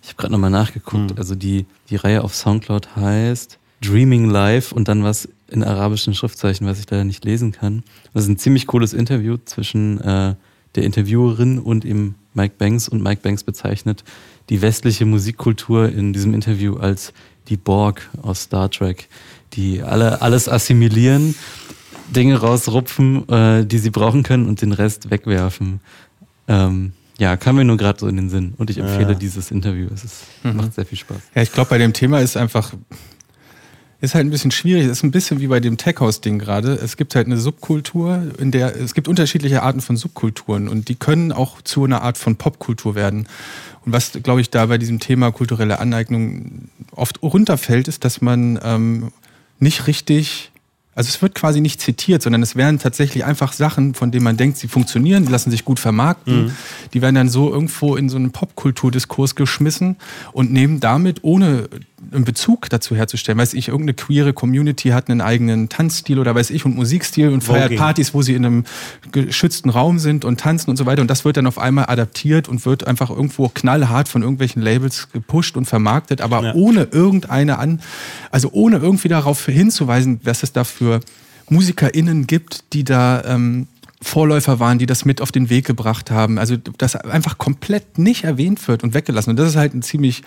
Ich 0.02 0.10
habe 0.10 0.18
gerade 0.18 0.34
nochmal 0.34 0.50
nachgeguckt. 0.50 1.18
Also 1.18 1.36
die, 1.36 1.66
die 1.90 1.96
Reihe 1.96 2.24
auf 2.24 2.36
Soundcloud 2.36 2.96
heißt 2.96 3.60
Dreaming 3.82 4.30
Live 4.30 4.72
und 4.72 4.88
dann 4.88 5.04
was 5.04 5.28
in 5.50 5.64
arabischen 5.64 6.14
Schriftzeichen, 6.14 6.66
was 6.68 6.80
ich 6.80 6.90
leider 6.90 7.04
nicht 7.04 7.26
lesen 7.26 7.52
kann. 7.52 7.84
Das 8.14 8.24
ist 8.24 8.30
ein 8.30 8.38
ziemlich 8.38 8.68
cooles 8.68 8.94
Interview 8.94 9.38
zwischen 9.44 10.00
äh, 10.00 10.36
der 10.76 10.84
Interviewerin 10.84 11.60
und 11.60 11.86
eben 11.86 12.16
Mike 12.34 12.56
Banks. 12.58 12.88
Und 12.88 13.04
Mike 13.04 13.22
Banks 13.22 13.44
bezeichnet 13.44 14.04
die 14.50 14.62
westliche 14.62 15.06
Musikkultur 15.06 15.90
in 15.90 16.14
diesem 16.14 16.34
Interview 16.34 16.78
als 16.78 17.14
die 17.50 17.58
Borg 17.58 18.10
aus 18.22 18.44
Star 18.44 18.72
Trek, 18.72 19.10
die 19.54 19.82
alle 19.82 20.22
alles 20.22 20.50
assimilieren, 20.50 21.36
Dinge 22.10 22.38
rausrupfen, 22.38 23.28
äh, 23.30 23.66
die 23.66 23.78
sie 23.80 23.90
brauchen 23.90 24.24
können 24.24 24.48
und 24.48 24.62
den 24.62 24.72
Rest 24.72 25.10
wegwerfen. 25.10 25.80
Ähm, 26.48 26.94
ja, 27.20 27.38
kam 27.38 27.56
mir 27.56 27.64
nur 27.64 27.78
gerade 27.78 28.00
so 28.00 28.08
in 28.08 28.16
den 28.18 28.30
Sinn. 28.30 28.54
Und 28.58 28.70
ich 28.70 28.78
empfehle 28.80 29.14
Ja. 29.14 29.18
dieses 29.18 29.52
Interview. 29.52 29.88
Es 29.94 30.04
ist, 30.04 30.24
macht 30.44 30.74
sehr 30.74 30.86
viel 30.86 30.98
Spaß. 30.98 31.18
Ja, 31.36 31.42
ich 31.42 31.52
glaube, 31.52 31.70
bei 31.70 31.78
dem 31.78 31.94
Thema 31.94 32.20
ist 32.20 32.36
einfach, 32.36 32.74
ist 34.02 34.16
halt 34.16 34.26
ein 34.26 34.32
bisschen 34.32 34.52
schwierig. 34.52 34.86
Es 34.86 34.92
ist 34.92 35.04
ein 35.04 35.12
bisschen 35.12 35.40
wie 35.40 35.48
bei 35.48 35.60
dem 35.60 35.78
Tech-House-Ding 35.78 36.40
gerade. 36.40 36.74
Es 36.74 36.98
gibt 36.98 37.16
halt 37.16 37.28
eine 37.28 37.38
Subkultur, 37.38 38.22
in 38.40 38.52
der, 38.52 38.76
es 38.76 38.94
gibt 38.94 39.08
unterschiedliche 39.08 39.62
Arten 39.64 39.80
von 39.80 39.96
Subkulturen 39.96 40.68
und 40.68 40.90
die 40.90 40.96
können 40.96 41.32
auch 41.32 41.62
zu 41.62 41.84
einer 41.86 42.02
Art 42.02 42.18
von 42.18 42.36
Popkultur 42.36 42.96
werden. 42.96 43.28
Und 43.86 43.94
was, 43.94 44.12
glaube 44.24 44.42
ich, 44.42 44.50
da 44.50 44.66
bei 44.66 44.78
diesem 44.78 45.00
Thema 45.00 45.32
kulturelle 45.32 45.80
Aneignung 45.80 46.68
oft 46.92 47.22
runterfällt, 47.22 47.88
ist, 47.88 48.04
dass 48.04 48.22
man 48.22 48.60
ähm, 48.64 49.12
nicht 49.64 49.88
richtig, 49.88 50.52
also 50.96 51.08
es 51.08 51.22
wird 51.22 51.34
quasi 51.34 51.60
nicht 51.60 51.82
zitiert, 51.82 52.22
sondern 52.22 52.44
es 52.44 52.56
werden 52.56 52.78
tatsächlich 52.78 53.26
einfach 53.26 53.52
Sachen, 53.54 53.96
von 53.96 54.12
denen 54.12 54.24
man 54.24 54.38
denkt, 54.38 54.58
sie 54.58 54.68
funktionieren, 54.68 55.26
die 55.26 55.32
lassen 55.32 55.50
sich 55.50 55.66
gut 55.66 55.80
vermarkten, 55.80 56.56
die 56.94 57.02
werden 57.02 57.16
dann 57.16 57.30
so 57.30 57.52
irgendwo 57.52 57.96
in 57.96 58.10
so 58.10 58.18
einen 58.18 58.32
Popkulturdiskurs 58.32 59.36
geschmissen 59.36 59.96
und 60.34 60.52
nehmen 60.52 60.80
damit, 60.80 61.24
ohne 61.24 61.68
einen 62.12 62.26
Bezug 62.26 62.70
dazu 62.70 62.96
herzustellen, 62.96 63.38
weiß 63.38 63.54
ich, 63.54 63.68
irgendeine 63.70 63.94
queere 63.94 64.34
Community 64.34 64.90
hat 64.90 65.10
einen 65.10 65.22
eigenen 65.22 65.70
Tanzstil 65.70 66.20
oder 66.20 66.36
weiß 66.36 66.50
ich 66.50 66.66
und 66.66 66.76
Musikstil 66.76 67.30
und 67.30 67.44
feiert 67.44 67.66
Voging. 67.66 67.78
Partys, 67.78 68.14
wo 68.14 68.22
sie 68.22 68.34
in 68.34 68.46
einem 68.46 68.64
geschützten 69.12 69.70
Raum 69.70 70.00
sind 70.00 70.26
und 70.26 70.40
tanzen 70.40 70.70
und 70.70 70.78
so 70.78 70.86
weiter 70.86 71.02
und 71.02 71.10
das 71.10 71.26
wird 71.26 71.38
dann 71.38 71.48
auf 71.48 71.58
einmal 71.58 71.86
adaptiert 71.88 72.48
und 72.50 72.66
wird 72.66 72.86
einfach 72.88 73.10
irgendwo 73.10 73.50
knallhart 73.50 74.08
von 74.08 74.22
irgendwelchen 74.22 74.62
Labels 74.62 75.10
gepusht 75.12 75.56
und 75.58 75.66
vermarktet, 75.66 76.22
aber 76.22 76.44
Ja. 76.44 76.54
ohne 76.54 76.84
irgendeine 76.92 77.60
an, 77.60 77.82
also 78.32 78.50
ohne 78.52 78.78
irgendwie 78.78 79.08
darauf 79.08 79.46
hinzuweisen, 79.46 80.20
was 80.24 80.44
es 80.44 80.52
da 80.54 80.64
für 80.64 81.00
MusikerInnen 81.50 82.28
gibt, 82.28 82.64
die 82.74 82.84
da 82.84 83.24
ähm, 83.26 83.68
Vorläufer 84.04 84.60
waren, 84.60 84.78
die 84.80 84.86
das 84.86 85.06
mit 85.06 85.22
auf 85.22 85.32
den 85.32 85.50
Weg 85.50 85.66
gebracht 85.66 86.12
haben. 86.12 86.38
Also 86.38 86.58
das 86.78 86.96
einfach 86.96 87.38
komplett 87.38 87.98
nicht 87.98 88.24
erwähnt 88.24 88.68
wird 88.68 88.84
und 88.84 88.94
weggelassen. 88.94 89.32
Und 89.32 89.38
das 89.38 89.50
ist 89.50 89.56
halt 89.56 89.74
ein 89.74 89.82
ziemlich, 89.82 90.22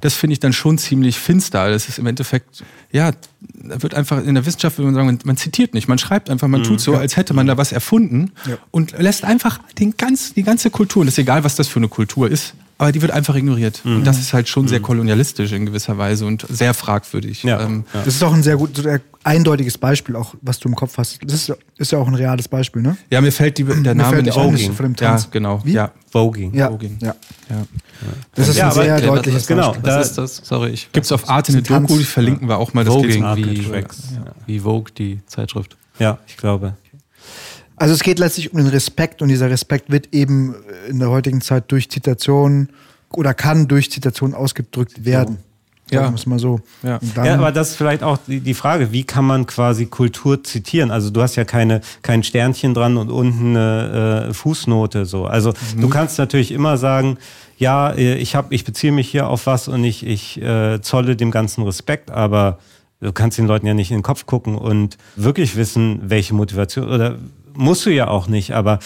das 0.00 0.14
finde 0.14 0.32
ich 0.32 0.40
dann 0.40 0.52
schon 0.52 0.78
ziemlich 0.78 1.18
finster. 1.18 1.70
Das 1.70 1.88
ist 1.88 1.98
im 1.98 2.06
Endeffekt, 2.06 2.64
ja, 2.92 3.12
da 3.40 3.82
wird 3.82 3.94
einfach 3.94 4.22
in 4.24 4.34
der 4.34 4.44
Wissenschaft 4.46 4.78
würde 4.78 4.90
man 4.92 4.94
sagen, 4.94 5.18
man, 5.24 5.36
zitiert 5.36 5.74
nicht, 5.74 5.88
man 5.88 5.98
schreibt 5.98 6.28
einfach, 6.30 6.48
man 6.48 6.62
tut 6.62 6.80
so, 6.80 6.96
als 6.96 7.16
hätte 7.16 7.32
man 7.34 7.46
da 7.46 7.56
was 7.56 7.72
erfunden 7.72 8.32
Ja. 8.46 8.58
und 8.70 8.98
lässt 8.98 9.24
einfach 9.24 9.60
den 9.78 9.96
ganz, 9.96 10.34
die 10.34 10.42
ganze 10.42 10.70
Kultur, 10.70 11.02
und 11.02 11.08
es 11.08 11.14
ist 11.14 11.18
egal, 11.18 11.44
was 11.44 11.54
das 11.56 11.68
für 11.68 11.78
eine 11.78 11.88
Kultur 11.88 12.30
ist, 12.30 12.54
aber 12.80 12.92
die 12.92 13.02
wird 13.02 13.12
einfach 13.12 13.34
ignoriert. 13.34 13.82
Und 13.84 14.04
das 14.04 14.18
ist 14.18 14.32
halt 14.32 14.48
schon 14.48 14.66
sehr 14.66 14.80
kolonialistisch 14.80 15.52
in 15.52 15.66
gewisser 15.66 15.98
Weise 15.98 16.24
und 16.24 16.46
sehr 16.48 16.72
fragwürdig. 16.74 17.42
Ja. 17.42 17.60
Ähm, 17.60 17.84
Ja. 17.92 18.00
Das 18.04 18.14
ist 18.14 18.24
auch 18.24 18.32
ein 18.32 18.42
sehr 18.42 18.56
gut, 18.56 18.76
sehr 18.76 19.00
eindeutiges 19.22 19.76
Beispiel, 19.76 20.16
auch 20.16 20.34
was 20.40 20.58
du 20.60 20.68
im 20.68 20.74
Kopf 20.74 20.96
hast. 20.96 21.18
Das 21.22 21.34
ist, 21.48 21.52
ist 21.76 21.92
ja 21.92 21.98
auch 21.98 22.08
ein 22.08 22.14
reales 22.14 22.48
Beispiel, 22.48 22.80
ne? 22.80 22.96
Ja, 23.10 23.20
mir 23.20 23.32
fällt 23.32 23.58
die, 23.58 23.64
der 23.64 23.76
Mir 23.76 23.94
Name 23.94 24.04
fällt 24.14 24.24
nicht 24.24 24.38
ein. 24.38 24.74
von 24.74 24.84
dem 24.86 24.94
Ja, 24.98 25.10
Tanz. 25.10 25.30
genau. 25.30 25.60
Wie? 25.62 25.72
Ja, 25.72 25.90
Voging. 26.10 26.54
Ja, 26.54 26.70
Voging. 26.70 26.96
ja. 27.02 27.14
ja. 27.50 27.56
Das 28.34 28.48
ist 28.48 28.56
Ja, 28.56 28.64
ein 28.64 28.70
aber 28.72 28.82
sehr 28.82 29.00
deutliches 29.02 29.42
ist- 29.42 29.48
genau. 29.48 29.68
Beispiel. 29.72 29.82
Da- 29.90 29.98
Was 30.00 30.06
ist 30.08 30.18
das? 30.18 30.36
Sorry, 30.42 30.70
ich. 30.70 30.90
Gibt's 30.92 31.12
auf 31.12 31.28
Arte 31.28 31.52
eine 31.52 31.62
Tanz. 31.62 31.86
Doku, 31.88 31.98
die 31.98 32.04
verlinken 32.06 32.48
wir 32.48 32.56
auch 32.56 32.72
mal. 32.72 32.84
Das 32.84 32.94
Voging, 32.94 33.22
wie, 33.36 33.68
wie 34.46 34.58
Vogue, 34.60 34.90
die 34.96 35.20
Zeitschrift. 35.26 35.76
Ja, 35.98 36.18
ich 36.26 36.38
glaube. 36.38 36.74
Also 37.80 37.94
es 37.94 38.02
geht 38.02 38.18
letztlich 38.18 38.52
um 38.52 38.58
den 38.58 38.66
Respekt 38.66 39.22
und 39.22 39.28
dieser 39.28 39.48
Respekt 39.48 39.90
wird 39.90 40.12
eben 40.12 40.54
in 40.90 40.98
der 40.98 41.08
heutigen 41.08 41.40
Zeit 41.40 41.72
durch 41.72 41.90
Zitation 41.90 42.68
oder 43.10 43.32
kann 43.32 43.68
durch 43.68 43.90
Zitation 43.90 44.34
ausgedrückt 44.34 45.06
werden. 45.06 45.38
Ja. 45.90 46.00
Sagen 46.00 46.12
wir 46.12 46.18
es 46.18 46.26
mal 46.26 46.38
so. 46.38 46.60
Ja. 46.82 47.00
Ja, 47.16 47.34
aber 47.36 47.52
das 47.52 47.70
ist 47.70 47.76
vielleicht 47.76 48.02
auch 48.02 48.18
die, 48.26 48.40
die 48.40 48.52
Frage, 48.52 48.92
wie 48.92 49.04
kann 49.04 49.24
man 49.24 49.46
quasi 49.46 49.86
Kultur 49.86 50.44
zitieren? 50.44 50.90
Also 50.90 51.08
du 51.08 51.22
hast 51.22 51.36
ja 51.36 51.46
keine, 51.46 51.80
kein 52.02 52.22
Sternchen 52.22 52.74
dran 52.74 52.98
und 52.98 53.10
unten 53.10 53.56
eine 53.56 54.26
äh, 54.28 54.34
Fußnote 54.34 55.06
so. 55.06 55.24
Also 55.24 55.54
du 55.74 55.88
kannst 55.88 56.18
natürlich 56.18 56.52
immer 56.52 56.76
sagen, 56.76 57.16
ja, 57.56 57.92
äh, 57.92 58.16
ich 58.16 58.34
hab, 58.34 58.52
ich 58.52 58.66
beziehe 58.66 58.92
mich 58.92 59.08
hier 59.08 59.26
auf 59.26 59.46
was 59.46 59.68
und 59.68 59.84
ich, 59.84 60.06
ich 60.06 60.40
äh, 60.42 60.82
zolle 60.82 61.16
dem 61.16 61.30
ganzen 61.30 61.64
Respekt, 61.64 62.10
aber 62.10 62.58
du 63.00 63.10
kannst 63.12 63.38
den 63.38 63.46
Leuten 63.46 63.66
ja 63.66 63.72
nicht 63.72 63.90
in 63.90 63.96
den 63.96 64.02
Kopf 64.02 64.26
gucken 64.26 64.56
und 64.56 64.98
wirklich 65.16 65.56
wissen, 65.56 66.00
welche 66.02 66.34
Motivation 66.34 66.86
oder 66.86 67.16
musst 67.54 67.86
du 67.86 67.90
ja 67.90 68.08
auch 68.08 68.28
nicht, 68.28 68.52
aber 68.52 68.78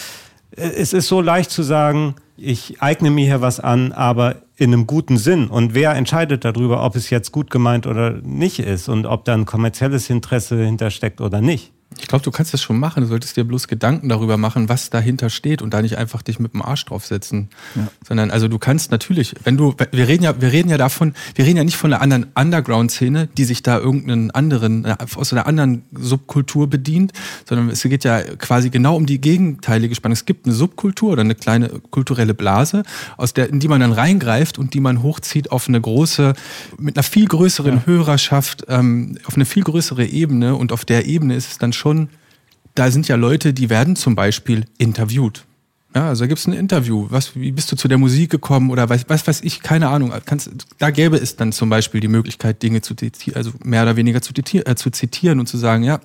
es 0.51 0.93
ist 0.93 1.07
so 1.07 1.21
leicht 1.21 1.51
zu 1.51 1.63
sagen, 1.63 2.15
ich 2.37 2.81
eigne 2.81 3.11
mir 3.11 3.25
hier 3.25 3.41
was 3.41 3.59
an, 3.59 3.91
aber 3.91 4.37
in 4.57 4.73
einem 4.73 4.87
guten 4.87 5.17
Sinn. 5.17 5.47
Und 5.47 5.73
wer 5.73 5.93
entscheidet 5.95 6.45
darüber, 6.45 6.83
ob 6.83 6.95
es 6.95 7.09
jetzt 7.09 7.31
gut 7.31 7.49
gemeint 7.49 7.87
oder 7.87 8.11
nicht 8.23 8.59
ist 8.59 8.87
und 8.87 9.05
ob 9.05 9.25
da 9.25 9.33
ein 9.33 9.45
kommerzielles 9.45 10.09
Interesse 10.09 10.63
hintersteckt 10.63 11.21
oder 11.21 11.41
nicht? 11.41 11.73
Ich 11.99 12.07
glaube, 12.07 12.23
du 12.23 12.31
kannst 12.31 12.53
das 12.53 12.61
schon 12.61 12.77
machen. 12.77 13.01
Du 13.01 13.07
solltest 13.07 13.37
dir 13.37 13.45
bloß 13.45 13.67
Gedanken 13.67 14.09
darüber 14.09 14.37
machen, 14.37 14.67
was 14.67 14.89
dahinter 14.89 15.29
steht 15.29 15.61
und 15.61 15.73
da 15.73 15.81
nicht 15.81 15.97
einfach 15.97 16.21
dich 16.21 16.39
mit 16.39 16.53
dem 16.53 16.61
Arsch 16.61 16.83
draufsetzen. 16.85 17.49
Ja. 17.75 17.87
Sondern, 18.05 18.31
also 18.31 18.47
du 18.47 18.59
kannst 18.59 18.91
natürlich, 18.91 19.33
wenn 19.43 19.55
du, 19.55 19.73
wir 19.91 20.07
reden 20.07 20.23
ja, 20.23 20.39
wir 20.41 20.51
reden 20.51 20.69
ja 20.69 20.77
davon, 20.77 21.13
wir 21.35 21.45
reden 21.45 21.57
ja 21.57 21.63
nicht 21.63 21.77
von 21.77 21.93
einer 21.93 22.01
anderen 22.01 22.27
Underground-Szene, 22.35 23.29
die 23.37 23.45
sich 23.45 23.63
da 23.63 23.79
irgendeinen 23.79 24.31
anderen, 24.31 24.83
äh, 24.85 24.97
aus 25.15 25.31
einer 25.31 25.47
anderen 25.47 25.83
Subkultur 25.93 26.69
bedient, 26.69 27.13
sondern 27.47 27.69
es 27.69 27.81
geht 27.81 28.03
ja 28.03 28.21
quasi 28.21 28.69
genau 28.69 28.95
um 28.95 29.05
die 29.05 29.21
gegenteilige 29.21 29.95
Spannung. 29.95 30.13
Es 30.13 30.25
gibt 30.25 30.45
eine 30.45 30.55
Subkultur 30.55 31.13
oder 31.13 31.21
eine 31.21 31.35
kleine 31.35 31.69
kulturelle 31.91 32.33
Blase, 32.33 32.83
aus 33.15 33.33
der, 33.33 33.49
in 33.49 33.59
die 33.59 33.67
man 33.67 33.79
dann 33.79 33.93
reingreift 33.93 34.59
und 34.59 34.73
die 34.73 34.81
man 34.81 35.01
hochzieht 35.01 35.51
auf 35.51 35.69
eine 35.69 35.79
große, 35.79 36.33
mit 36.77 36.97
einer 36.97 37.03
viel 37.03 37.27
größeren 37.27 37.75
ja. 37.75 37.83
Hörerschaft, 37.85 38.65
ähm, 38.67 39.17
auf 39.25 39.35
eine 39.35 39.45
viel 39.45 39.63
größere 39.63 40.05
Ebene 40.05 40.55
und 40.55 40.73
auf 40.73 40.83
der 40.83 41.05
Ebene 41.05 41.35
ist 41.35 41.51
es 41.51 41.57
dann 41.57 41.71
schon, 41.75 42.09
da 42.73 42.91
sind 42.91 43.07
ja 43.07 43.15
Leute, 43.15 43.53
die 43.53 43.69
werden 43.69 43.95
zum 43.95 44.15
Beispiel 44.15 44.65
interviewt. 44.77 45.45
Ja, 45.95 46.09
also 46.09 46.25
da 46.25 46.27
gibt 46.27 46.39
es 46.39 46.47
ein 46.47 46.53
Interview. 46.53 47.07
Was, 47.09 47.35
wie 47.35 47.53
bist 47.53 47.71
du 47.71 47.77
zu 47.77 47.87
der 47.87 47.97
Musik 47.97 48.29
gekommen 48.29 48.69
oder 48.69 48.89
was, 48.89 49.05
was 49.07 49.25
weiß 49.25 49.41
ich, 49.43 49.61
keine 49.61 49.87
Ahnung. 49.87 50.11
Kannst, 50.25 50.51
da 50.77 50.89
gäbe 50.89 51.15
es 51.15 51.37
dann 51.37 51.53
zum 51.53 51.69
Beispiel 51.69 52.01
die 52.01 52.09
Möglichkeit, 52.09 52.61
Dinge 52.61 52.81
zu 52.81 52.95
also 53.33 53.51
mehr 53.63 53.83
oder 53.83 53.95
weniger 53.95 54.21
zu, 54.21 54.33
äh, 54.33 54.75
zu 54.75 54.89
zitieren 54.89 55.39
und 55.39 55.47
zu 55.47 55.57
sagen, 55.57 55.83
ja, 55.83 56.01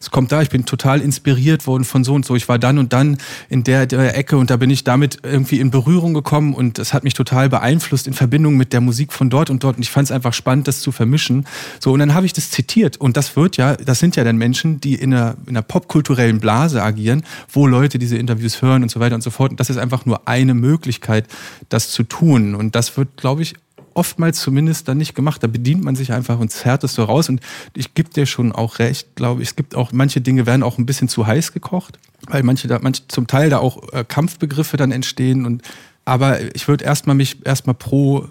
es 0.00 0.10
kommt 0.10 0.32
da, 0.32 0.42
ich 0.42 0.50
bin 0.50 0.64
total 0.64 1.00
inspiriert 1.00 1.66
worden 1.66 1.84
von 1.84 2.04
so 2.04 2.14
und 2.14 2.24
so. 2.24 2.36
Ich 2.36 2.48
war 2.48 2.58
dann 2.58 2.78
und 2.78 2.92
dann 2.92 3.18
in 3.48 3.64
der, 3.64 3.86
der 3.86 4.16
Ecke 4.16 4.36
und 4.36 4.50
da 4.50 4.56
bin 4.56 4.70
ich 4.70 4.84
damit 4.84 5.18
irgendwie 5.22 5.60
in 5.60 5.70
Berührung 5.70 6.14
gekommen 6.14 6.54
und 6.54 6.78
es 6.78 6.94
hat 6.94 7.04
mich 7.04 7.14
total 7.14 7.48
beeinflusst 7.48 8.06
in 8.06 8.14
Verbindung 8.14 8.56
mit 8.56 8.72
der 8.72 8.80
Musik 8.80 9.12
von 9.12 9.30
dort 9.30 9.50
und 9.50 9.64
dort. 9.64 9.76
Und 9.76 9.82
ich 9.82 9.90
fand 9.90 10.06
es 10.06 10.12
einfach 10.12 10.32
spannend, 10.32 10.68
das 10.68 10.80
zu 10.80 10.92
vermischen. 10.92 11.46
So, 11.80 11.92
und 11.92 11.98
dann 11.98 12.14
habe 12.14 12.26
ich 12.26 12.32
das 12.32 12.50
zitiert. 12.50 12.96
Und 12.96 13.16
das 13.16 13.36
wird 13.36 13.56
ja, 13.56 13.76
das 13.76 13.98
sind 13.98 14.16
ja 14.16 14.24
dann 14.24 14.36
Menschen, 14.36 14.80
die 14.80 14.94
in 14.94 15.12
einer, 15.12 15.36
in 15.46 15.50
einer 15.50 15.62
popkulturellen 15.62 16.40
Blase 16.40 16.82
agieren, 16.82 17.24
wo 17.50 17.66
Leute 17.66 17.98
diese 17.98 18.16
Interviews 18.16 18.62
hören 18.62 18.82
und 18.82 18.90
so 18.90 19.00
weiter 19.00 19.14
und 19.14 19.22
so 19.22 19.30
fort. 19.30 19.50
Und 19.50 19.60
das 19.60 19.70
ist 19.70 19.78
einfach 19.78 20.06
nur 20.06 20.28
eine 20.28 20.54
Möglichkeit, 20.54 21.26
das 21.68 21.90
zu 21.90 22.02
tun. 22.02 22.54
Und 22.54 22.74
das 22.74 22.96
wird, 22.96 23.16
glaube 23.16 23.42
ich, 23.42 23.54
oftmals 23.98 24.40
zumindest 24.40 24.86
dann 24.88 24.96
nicht 24.96 25.14
gemacht. 25.14 25.42
Da 25.42 25.48
bedient 25.48 25.82
man 25.82 25.96
sich 25.96 26.12
einfach 26.12 26.38
und 26.38 26.50
zerrt 26.50 26.84
es 26.84 26.94
so 26.94 27.02
raus. 27.02 27.28
Und 27.28 27.40
ich 27.74 27.94
gebe 27.94 28.10
dir 28.10 28.26
schon 28.26 28.52
auch 28.52 28.78
recht, 28.78 29.16
glaube 29.16 29.42
ich. 29.42 29.48
Es 29.48 29.56
gibt 29.56 29.74
auch, 29.74 29.90
manche 29.92 30.20
Dinge 30.20 30.46
werden 30.46 30.62
auch 30.62 30.78
ein 30.78 30.86
bisschen 30.86 31.08
zu 31.08 31.26
heiß 31.26 31.52
gekocht, 31.52 31.98
weil 32.28 32.44
manche 32.44 32.68
da, 32.68 32.78
manche 32.80 33.02
zum 33.08 33.26
Teil 33.26 33.50
da 33.50 33.58
auch 33.58 33.92
äh, 33.92 34.04
Kampfbegriffe 34.06 34.76
dann 34.76 34.92
entstehen. 34.92 35.44
Und, 35.44 35.62
aber 36.04 36.54
ich 36.54 36.68
würde 36.68 36.84
erstmal 36.84 37.16
mich 37.16 37.44
erstmal 37.44 37.74
pro 37.74 38.28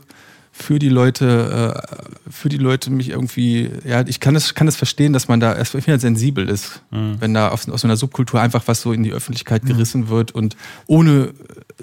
für 0.53 0.80
die 0.80 0.89
Leute, 0.89 1.76
äh, 1.76 2.32
für 2.32 2.49
die 2.49 2.57
Leute 2.57 2.89
mich 2.89 3.09
irgendwie, 3.09 3.70
ja, 3.86 4.07
ich 4.07 4.20
kann 4.20 4.36
es, 4.36 4.55
kann 4.55 4.68
es 4.68 4.76
verstehen, 4.76 5.13
dass 5.13 5.28
man 5.28 5.39
da 5.39 5.53
erst 5.53 5.76
halt 5.76 6.01
sensibel 6.01 6.49
ist, 6.49 6.82
mhm. 6.89 7.18
wenn 7.20 7.34
da 7.34 7.49
aus, 7.49 7.70
aus 7.70 7.82
so 7.82 7.88
einer 7.88 7.97
Subkultur 7.97 8.41
einfach 8.41 8.63
was 8.68 8.82
so 8.82 8.91
in 8.91 9.03
die 9.03 9.11
Öffentlichkeit 9.11 9.63
mhm. 9.63 9.68
gerissen 9.68 10.09
wird 10.09 10.32
und 10.32 10.57
ohne 10.88 11.34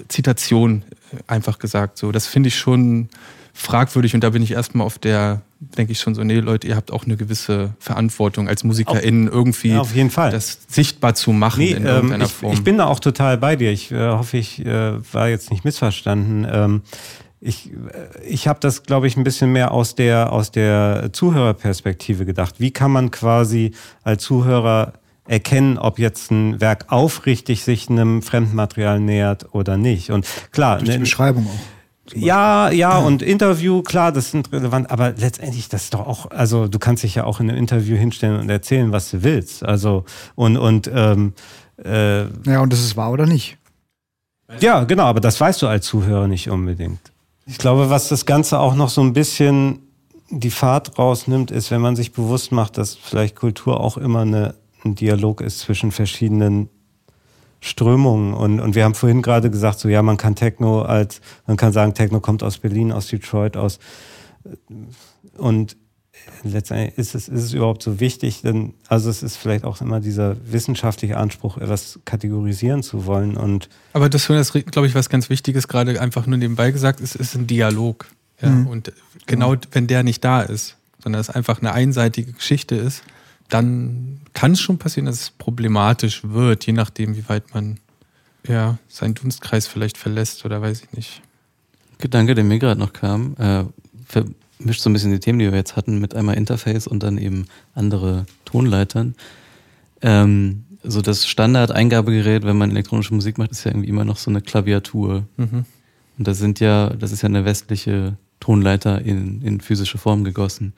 Zitation 0.09 0.83
einfach 1.27 1.59
gesagt. 1.59 1.97
So, 1.97 2.11
das 2.11 2.27
finde 2.27 2.49
ich 2.49 2.57
schon, 2.57 3.09
fragwürdig 3.55 4.13
und 4.13 4.23
da 4.23 4.29
bin 4.31 4.43
ich 4.43 4.51
erstmal 4.51 4.85
auf 4.85 4.99
der, 4.99 5.41
denke 5.59 5.93
ich 5.93 5.99
schon 5.99 6.13
so, 6.13 6.23
nee, 6.23 6.39
Leute, 6.39 6.67
ihr 6.67 6.75
habt 6.75 6.91
auch 6.91 7.05
eine 7.05 7.15
gewisse 7.15 7.73
Verantwortung 7.79 8.49
als 8.49 8.65
MusikerInnen 8.65 9.29
irgendwie 9.29 9.69
ja, 9.69 9.79
auf 9.79 9.95
jeden 9.95 10.11
Fall. 10.11 10.29
das 10.31 10.59
sichtbar 10.67 11.15
zu 11.15 11.31
machen 11.31 11.61
nee, 11.61 11.71
in 11.71 11.85
irgendeiner 11.85 12.25
ähm, 12.25 12.29
ich, 12.29 12.33
Form. 12.33 12.53
Ich 12.53 12.63
bin 12.63 12.77
da 12.77 12.85
auch 12.85 12.99
total 12.99 13.37
bei 13.37 13.55
dir. 13.55 13.71
Ich 13.71 13.91
äh, 13.91 14.09
hoffe, 14.09 14.37
ich 14.37 14.63
äh, 14.63 15.13
war 15.13 15.29
jetzt 15.29 15.51
nicht 15.51 15.63
missverstanden. 15.63 16.45
Ähm, 16.51 16.81
ich, 17.39 17.71
äh, 17.71 18.27
ich 18.27 18.49
habe 18.49 18.59
das, 18.59 18.83
glaube 18.83 19.07
ich, 19.07 19.15
ein 19.15 19.23
bisschen 19.23 19.53
mehr 19.53 19.71
aus 19.71 19.95
der, 19.95 20.33
aus 20.33 20.51
der 20.51 21.11
Zuhörerperspektive 21.13 22.25
gedacht. 22.25 22.55
Wie 22.57 22.71
kann 22.71 22.91
man 22.91 23.09
quasi 23.09 23.71
als 24.03 24.21
Zuhörer 24.21 24.93
erkennen, 25.27 25.77
ob 25.77 25.97
jetzt 25.97 26.29
ein 26.29 26.61
Werk 26.61 26.91
aufrichtig 26.91 27.63
sich 27.63 27.89
einem 27.89 28.21
Fremdmaterial 28.21 28.99
nähert 28.99 29.55
oder 29.55 29.75
nicht. 29.75 30.11
Und 30.11 30.27
klar, 30.51 30.77
Durch 30.77 30.89
die 30.89 30.95
ne, 30.95 30.99
Beschreibung 30.99 31.47
auch. 31.47 31.74
Ja, 32.13 32.69
ja, 32.69 32.97
und 32.99 33.21
Interview, 33.21 33.81
klar, 33.81 34.11
das 34.11 34.31
sind 34.31 34.51
relevant, 34.51 34.91
aber 34.91 35.13
letztendlich, 35.17 35.69
das 35.69 35.85
ist 35.85 35.93
doch 35.93 36.05
auch, 36.05 36.29
also 36.29 36.67
du 36.67 36.77
kannst 36.77 37.03
dich 37.03 37.15
ja 37.15 37.23
auch 37.23 37.39
in 37.39 37.49
einem 37.49 37.57
Interview 37.57 37.97
hinstellen 37.97 38.39
und 38.39 38.49
erzählen, 38.49 38.91
was 38.91 39.09
du 39.11 39.23
willst. 39.23 39.65
Also, 39.65 40.05
und, 40.35 40.57
und, 40.57 40.89
ähm, 40.93 41.33
äh, 41.83 42.25
Ja, 42.47 42.61
und 42.61 42.71
das 42.71 42.81
ist 42.81 42.95
wahr 42.95 43.11
oder 43.11 43.25
nicht? 43.25 43.57
Ja, 44.59 44.83
genau, 44.83 45.05
aber 45.05 45.19
das 45.19 45.41
weißt 45.41 45.61
du 45.63 45.67
als 45.67 45.85
Zuhörer 45.87 46.27
nicht 46.27 46.49
unbedingt. 46.49 46.99
Ich 47.47 47.57
glaube, 47.57 47.89
was 47.89 48.09
das 48.09 48.25
Ganze 48.25 48.59
auch 48.59 48.75
noch 48.75 48.89
so 48.89 49.01
ein 49.01 49.13
bisschen 49.13 49.79
die 50.29 50.51
Fahrt 50.51 50.97
rausnimmt, 50.97 51.51
ist, 51.51 51.71
wenn 51.71 51.81
man 51.81 51.95
sich 51.95 52.11
bewusst 52.11 52.51
macht, 52.51 52.77
dass 52.77 52.95
vielleicht 52.95 53.35
Kultur 53.35 53.79
auch 53.79 53.97
immer 53.97 54.21
eine, 54.21 54.55
ein 54.83 54.95
Dialog 54.95 55.41
ist 55.41 55.59
zwischen 55.59 55.91
verschiedenen 55.91 56.69
Strömungen. 57.65 58.33
Und, 58.33 58.59
und 58.59 58.75
wir 58.75 58.83
haben 58.83 58.95
vorhin 58.95 59.21
gerade 59.21 59.49
gesagt, 59.49 59.79
so 59.79 59.89
ja, 59.89 60.01
man 60.01 60.17
kann 60.17 60.35
Techno 60.35 60.83
als, 60.83 61.21
man 61.47 61.57
kann 61.57 61.73
sagen, 61.73 61.93
Techno 61.93 62.19
kommt 62.19 62.43
aus 62.43 62.59
Berlin, 62.59 62.91
aus 62.91 63.07
Detroit, 63.07 63.57
aus 63.57 63.79
und 65.37 65.75
letztendlich 66.43 66.97
ist 66.97 67.15
es, 67.15 67.27
ist 67.27 67.43
es 67.43 67.53
überhaupt 67.53 67.83
so 67.83 67.99
wichtig, 67.99 68.41
denn 68.41 68.73
also 68.87 69.09
es 69.09 69.23
ist 69.23 69.37
vielleicht 69.37 69.63
auch 69.63 69.81
immer 69.81 69.99
dieser 69.99 70.35
wissenschaftliche 70.45 71.17
Anspruch, 71.17 71.57
etwas 71.57 71.99
kategorisieren 72.05 72.83
zu 72.83 73.05
wollen. 73.05 73.35
Und 73.35 73.69
Aber 73.93 74.09
das 74.09 74.29
ist, 74.29 74.53
glaube 74.53 74.87
ich, 74.87 74.95
was 74.95 75.09
ganz 75.09 75.29
Wichtiges, 75.29 75.67
gerade 75.67 75.99
einfach 75.99 76.27
nur 76.27 76.37
nebenbei 76.37 76.71
gesagt, 76.71 76.99
ist, 76.99 77.15
ist 77.15 77.35
ein 77.35 77.47
Dialog. 77.47 78.07
Ja? 78.41 78.49
Mhm. 78.49 78.67
Und 78.67 78.93
genau 79.25 79.55
wenn 79.71 79.87
der 79.87 80.03
nicht 80.03 80.23
da 80.23 80.41
ist, 80.41 80.77
sondern 81.03 81.19
es 81.19 81.29
einfach 81.29 81.59
eine 81.59 81.73
einseitige 81.73 82.31
Geschichte 82.31 82.75
ist, 82.75 83.03
dann 83.49 84.21
kann 84.33 84.53
es 84.53 84.61
schon 84.61 84.77
passieren, 84.77 85.05
dass 85.05 85.21
es 85.21 85.29
problematisch 85.29 86.23
wird, 86.23 86.65
je 86.65 86.73
nachdem, 86.73 87.15
wie 87.15 87.27
weit 87.29 87.53
man 87.53 87.79
ja, 88.47 88.77
seinen 88.87 89.15
Dunstkreis 89.15 89.67
vielleicht 89.67 89.97
verlässt 89.97 90.45
oder 90.45 90.61
weiß 90.61 90.83
ich 90.83 90.91
nicht. 90.93 91.21
Gedanke, 91.97 92.35
der 92.35 92.43
mir 92.43 92.59
gerade 92.59 92.79
noch 92.79 92.93
kam, 92.93 93.35
äh, 93.37 93.63
vermischt 94.05 94.81
so 94.81 94.89
ein 94.89 94.93
bisschen 94.93 95.11
die 95.11 95.19
Themen, 95.19 95.39
die 95.39 95.49
wir 95.49 95.57
jetzt 95.57 95.75
hatten, 95.75 95.99
mit 95.99 96.15
einmal 96.15 96.35
Interface 96.35 96.87
und 96.87 97.03
dann 97.03 97.17
eben 97.17 97.47
andere 97.73 98.25
Tonleitern. 98.43 99.15
Ähm, 100.01 100.65
so 100.83 101.01
das 101.01 101.25
Standard-Eingabegerät, 101.27 102.43
wenn 102.43 102.57
man 102.57 102.71
elektronische 102.71 103.13
Musik 103.13 103.37
macht, 103.37 103.51
ist 103.51 103.63
ja 103.63 103.71
irgendwie 103.71 103.89
immer 103.89 104.05
noch 104.05 104.17
so 104.17 104.29
eine 104.29 104.41
Klaviatur. 104.41 105.23
Mhm. 105.37 105.65
Und 106.17 106.27
das 106.27 106.37
sind 106.37 106.59
ja, 106.59 106.89
das 106.89 107.11
ist 107.11 107.23
ja 107.23 107.29
eine 107.29 107.45
westliche 107.45 108.17
Tonleiter 108.39 109.01
in, 109.01 109.41
in 109.41 109.61
physische 109.61 109.97
Form 109.97 110.23
gegossen. 110.23 110.73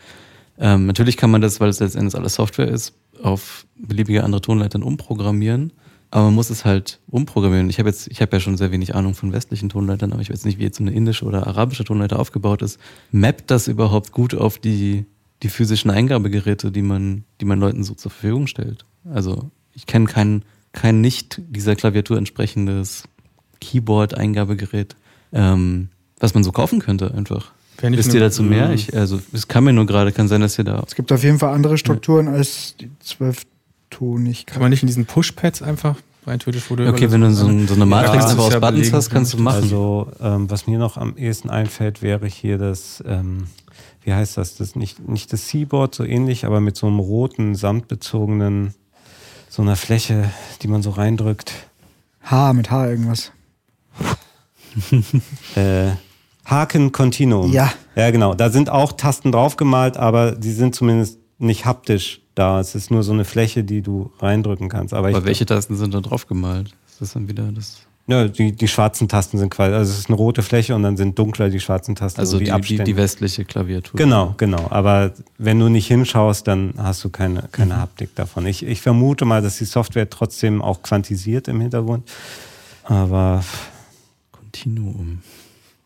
Ähm, 0.60 0.86
natürlich 0.86 1.18
kann 1.18 1.32
man 1.32 1.42
das, 1.42 1.60
weil 1.60 1.70
es 1.70 1.80
letztendlich 1.80 2.16
alles 2.16 2.36
Software 2.36 2.68
ist, 2.68 2.94
auf 3.22 3.66
beliebige 3.76 4.24
andere 4.24 4.42
Tonleitern 4.42 4.84
umprogrammieren. 4.84 5.74
Aber 6.10 6.26
man 6.26 6.36
muss 6.36 6.50
es 6.50 6.64
halt 6.64 7.00
umprogrammieren. 7.08 7.70
Ich 7.70 7.80
habe 7.80 7.90
jetzt, 7.90 8.08
ich 8.08 8.22
habe 8.22 8.36
ja 8.36 8.40
schon 8.40 8.56
sehr 8.56 8.72
wenig 8.72 8.96
Ahnung 8.96 9.14
von 9.14 9.34
westlichen 9.34 9.70
Tonleitern, 9.70 10.14
aber 10.14 10.22
ich 10.22 10.30
weiß 10.30 10.46
nicht, 10.46 10.58
wie 10.58 10.64
jetzt 10.64 10.78
so 10.78 10.84
eine 10.84 10.94
indische 10.94 11.26
oder 11.26 11.48
arabische 11.48 11.84
Tonleiter 11.84 12.18
aufgebaut 12.18 12.62
ist. 12.62 12.80
Mappt 13.12 13.52
das 13.52 13.68
überhaupt 13.68 14.14
gut 14.14 14.34
auf 14.34 14.58
die, 14.58 15.06
die 15.44 15.50
physischen 15.50 15.92
Eingabegeräte, 15.92 16.72
die 16.72 16.82
man, 16.82 17.26
die 17.42 17.46
man 17.46 17.60
Leuten 17.60 17.84
so 17.84 17.94
zur 17.94 18.12
Verfügung 18.12 18.48
stellt? 18.48 18.86
Also 19.12 19.52
ich 19.74 19.86
kenne 19.86 20.06
kein, 20.06 20.44
kein 20.72 21.02
nicht 21.02 21.42
dieser 21.50 21.76
Klaviatur 21.76 22.18
entsprechendes 22.18 23.04
Keyboard-Eingabegerät, 23.60 24.96
ähm, 25.34 25.90
was 26.20 26.34
man 26.34 26.44
so 26.44 26.52
kaufen 26.52 26.80
könnte 26.80 27.14
einfach. 27.14 27.52
Wisst 27.82 28.14
ihr 28.14 28.20
dazu 28.20 28.44
mehr? 28.44 28.72
Ich, 28.72 28.96
also, 28.96 29.22
es 29.34 29.48
kann 29.48 29.64
mir 29.64 29.74
nur 29.74 29.86
gerade, 29.86 30.12
kann 30.12 30.28
sein, 30.28 30.42
dass 30.42 30.58
ihr 30.58 30.64
da. 30.64 30.84
Es 30.86 30.96
gibt 30.96 31.12
auf 31.12 31.24
jeden 31.24 31.40
Fall 31.40 31.54
andere 31.54 31.78
Strukturen 31.78 32.26
ja. 32.28 32.34
als 32.34 32.76
die 32.80 32.90
zwölftonigkeit. 33.00 34.54
Kann 34.54 34.62
man 34.62 34.72
nicht 34.72 34.84
in 34.84 34.88
diesen 34.88 35.06
Push-Pads 35.06 35.62
einfach 35.62 35.96
rein 36.28 36.40
theoretisch, 36.40 36.68
du 36.68 36.88
Okay, 36.88 37.12
wenn 37.12 37.22
du 37.22 37.32
so, 37.32 37.46
so 37.68 37.74
eine 37.74 37.86
Matrix 37.86 38.26
ja, 38.26 38.38
aus 38.38 38.54
ja 38.54 38.60
Buttons 38.60 38.80
belegen. 38.80 38.96
hast, 38.96 39.10
kannst 39.10 39.34
du 39.34 39.38
machen. 39.38 39.64
Also, 39.64 40.12
ähm, 40.22 40.50
was 40.50 40.68
mir 40.68 40.78
noch 40.78 40.98
am 40.98 41.18
ehesten 41.18 41.50
einfällt, 41.50 42.02
wäre 42.02 42.28
hier 42.28 42.58
das, 42.58 43.04
ähm, 43.08 43.48
wie 44.04 44.14
heißt 44.14 44.38
das? 44.38 44.56
Das 44.56 44.76
nicht, 44.76 45.08
nicht 45.08 45.32
das 45.32 45.48
Seaboard, 45.48 45.96
so 45.96 46.04
ähnlich, 46.04 46.46
aber 46.46 46.60
mit 46.60 46.76
so 46.76 46.88
einem 46.88 47.00
roten, 47.00 47.56
samtbezogenen, 47.56 48.74
so 49.50 49.62
einer 49.62 49.76
Fläche, 49.76 50.30
die 50.62 50.68
man 50.68 50.82
so 50.82 50.92
reindrückt. 50.92 51.54
H, 52.24 52.54
mit 52.54 52.70
H 52.72 52.90
irgendwas. 52.90 53.32
äh, 55.56 55.92
Haken 56.48 56.92
Continuum. 56.92 57.52
Ja. 57.52 57.72
Ja, 57.96 58.10
genau. 58.12 58.34
Da 58.34 58.50
sind 58.50 58.70
auch 58.70 58.94
Tasten 58.94 59.32
draufgemalt, 59.32 59.98
aber 59.98 60.32
die 60.32 60.52
sind 60.52 60.76
zumindest 60.76 61.20
nicht 61.38 61.66
haptisch 61.66 62.22
da. 62.36 62.60
Es 62.60 62.74
ist 62.74 62.90
nur 62.90 63.04
so 63.04 63.12
eine 63.12 63.26
Fläche, 63.26 63.64
die 63.64 63.82
du 63.82 64.12
reindrücken 64.20 64.70
kannst. 64.70 64.94
Aber, 64.94 65.10
aber 65.10 65.26
welche 65.26 65.46
Tasten 65.46 65.76
sind 65.76 65.94
da 65.94 66.00
draufgemalt? 66.00 66.70
Ist 66.88 67.02
das 67.02 67.14
dann 67.14 67.28
wieder 67.28 67.52
das? 67.52 67.78
Ja, 68.10 68.26
die, 68.30 68.54
die 68.54 68.68
schwarzen 68.70 69.10
Tasten 69.10 69.38
sind 69.38 69.50
quasi, 69.50 69.74
also 69.74 69.92
es 69.92 70.00
ist 70.00 70.08
eine 70.08 70.16
rote 70.16 70.42
Fläche 70.42 70.74
und 70.74 70.84
dann 70.84 70.96
sind 70.96 71.20
dunkler 71.20 71.50
die 71.50 71.60
schwarzen 71.60 71.94
Tasten. 71.94 72.22
Also 72.22 72.40
die, 72.40 72.46
die, 72.62 72.82
die, 72.82 72.96
westliche 72.96 73.44
Klaviatur. 73.44 73.98
Genau, 73.98 74.34
genau. 74.38 74.68
Aber 74.70 75.12
wenn 75.38 75.60
du 75.60 75.68
nicht 75.68 75.88
hinschaust, 75.88 76.48
dann 76.48 76.74
hast 76.78 77.04
du 77.04 77.10
keine, 77.10 77.44
keine 77.52 77.74
mhm. 77.74 77.80
Haptik 77.80 78.16
davon. 78.16 78.46
Ich, 78.46 78.66
ich 78.66 78.80
vermute 78.80 79.26
mal, 79.26 79.42
dass 79.42 79.58
die 79.58 79.66
Software 79.66 80.10
trotzdem 80.10 80.62
auch 80.62 80.84
quantisiert 80.84 81.50
im 81.50 81.60
Hintergrund. 81.60 82.10
Aber 82.86 83.44
Kontinuum. 84.32 85.22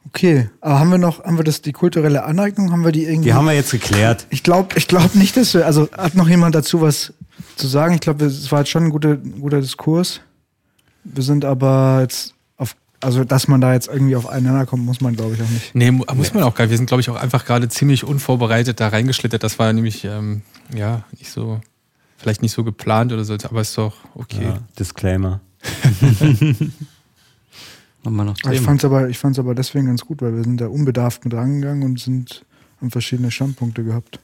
Okay, 0.08 0.50
aber 0.62 0.80
haben 0.80 0.90
wir 0.92 0.98
noch, 0.98 1.24
haben 1.24 1.38
wir 1.38 1.44
das, 1.44 1.62
die 1.62 1.72
kulturelle 1.72 2.24
Aneignung, 2.26 2.72
haben 2.72 2.84
wir 2.84 2.92
die 2.92 3.04
irgendwie? 3.06 3.30
die 3.30 3.34
haben 3.34 3.46
wir 3.46 3.54
jetzt 3.54 3.72
geklärt. 3.72 4.26
Ich 4.30 4.44
glaube 4.44 4.70
ich 4.78 4.88
glaub 4.88 5.16
nicht, 5.16 5.38
dass 5.38 5.54
wir, 5.54 5.66
also 5.66 5.90
hat 5.96 6.16
noch 6.16 6.28
jemand 6.28 6.56
dazu 6.56 6.82
was 6.82 7.14
zu 7.56 7.68
sagen? 7.68 7.94
Ich 7.96 8.02
glaube, 8.02 8.26
es 8.26 8.52
war 8.52 8.60
jetzt 8.60 8.70
schon 8.72 8.86
ein 8.86 8.90
guter, 8.90 9.16
guter 9.18 9.62
Diskurs. 9.62 10.22
Wir 11.04 11.24
sind 11.24 11.46
aber 11.46 12.00
jetzt 12.02 12.34
auf, 12.58 12.76
also 13.00 13.24
dass 13.24 13.48
man 13.48 13.62
da 13.62 13.74
jetzt 13.74 13.88
irgendwie 13.88 14.16
auf 14.16 14.28
einander 14.28 14.66
kommt, 14.66 14.84
muss 14.86 15.02
man 15.02 15.16
glaube 15.16 15.36
ich 15.36 15.42
auch 15.42 15.50
nicht. 15.50 15.74
Nee, 15.76 15.92
mu- 15.92 16.04
muss 16.16 16.34
man 16.34 16.44
auch 16.44 16.56
gar 16.56 16.66
nicht. 16.66 16.72
Wir 16.72 16.78
sind, 16.78 16.88
glaube 16.88 17.02
ich, 17.02 17.10
auch 17.10 17.16
einfach 17.16 17.46
gerade 17.46 17.70
ziemlich 17.70 18.04
unvorbereitet 18.04 18.80
da 18.80 18.90
reingeschlittert. 18.90 19.44
Das 19.44 19.60
war 19.60 19.72
nämlich, 19.72 20.04
ähm, 20.04 20.42
ja, 20.76 21.04
nicht 21.18 21.32
so, 21.32 21.62
vielleicht 22.18 22.42
nicht 22.42 22.52
so 22.52 22.64
geplant 22.64 23.14
oder 23.14 23.24
so, 23.24 23.36
aber 23.44 23.62
ist 23.62 23.78
doch 23.78 23.94
okay. 24.16 24.44
Ja, 24.44 24.58
Disclaimer. 24.78 25.42
Haben 28.06 28.16
wir 28.16 28.24
noch 28.24 28.36
Aber 28.44 28.54
ich 28.54 28.60
Themen? 28.60 28.66
fand's 28.66 28.86
aber, 28.86 29.10
ich 29.10 29.18
fand's 29.18 29.40
aber 29.40 29.56
deswegen 29.56 29.88
ganz 29.88 30.02
gut, 30.02 30.22
weil 30.22 30.36
wir 30.36 30.44
sind 30.44 30.60
da 30.60 30.68
unbedarft 30.68 31.24
mit 31.24 31.34
rangegangen 31.34 31.84
und 31.84 32.00
sind 32.00 32.44
haben 32.82 32.92
verschiedene 32.92 33.32
Standpunkte 33.32 33.84
gehabt. 33.84 34.20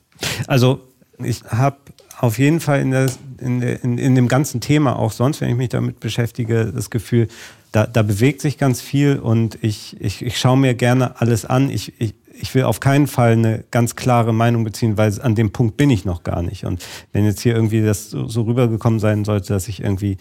Also 0.47 0.81
ich 1.23 1.43
habe 1.43 1.77
auf 2.19 2.39
jeden 2.39 2.59
Fall 2.59 2.81
in, 2.81 2.91
der, 2.91 3.09
in, 3.39 3.61
in, 3.61 3.97
in 3.97 4.15
dem 4.15 4.27
ganzen 4.27 4.61
Thema, 4.61 4.97
auch 4.97 5.11
sonst, 5.11 5.41
wenn 5.41 5.49
ich 5.49 5.55
mich 5.55 5.69
damit 5.69 5.99
beschäftige, 5.99 6.71
das 6.73 6.89
Gefühl, 6.89 7.27
da, 7.71 7.85
da 7.85 8.01
bewegt 8.01 8.41
sich 8.41 8.57
ganz 8.57 8.81
viel 8.81 9.19
und 9.19 9.57
ich, 9.61 9.99
ich, 9.99 10.23
ich 10.25 10.39
schaue 10.39 10.57
mir 10.57 10.73
gerne 10.73 11.19
alles 11.21 11.45
an. 11.45 11.69
Ich, 11.69 11.99
ich, 12.01 12.15
ich 12.33 12.53
will 12.55 12.63
auf 12.63 12.79
keinen 12.79 13.07
Fall 13.07 13.33
eine 13.33 13.63
ganz 13.69 13.95
klare 13.95 14.33
Meinung 14.33 14.63
beziehen, 14.63 14.97
weil 14.97 15.21
an 15.21 15.35
dem 15.35 15.51
Punkt 15.51 15.77
bin 15.77 15.89
ich 15.89 16.05
noch 16.05 16.23
gar 16.23 16.41
nicht. 16.41 16.65
Und 16.65 16.83
wenn 17.13 17.25
jetzt 17.25 17.41
hier 17.41 17.53
irgendwie 17.53 17.83
das 17.83 18.09
so, 18.09 18.27
so 18.27 18.43
rübergekommen 18.43 18.99
sein 18.99 19.25
sollte, 19.25 19.53
dass 19.53 19.67
ich 19.67 19.83
irgendwie 19.83 20.17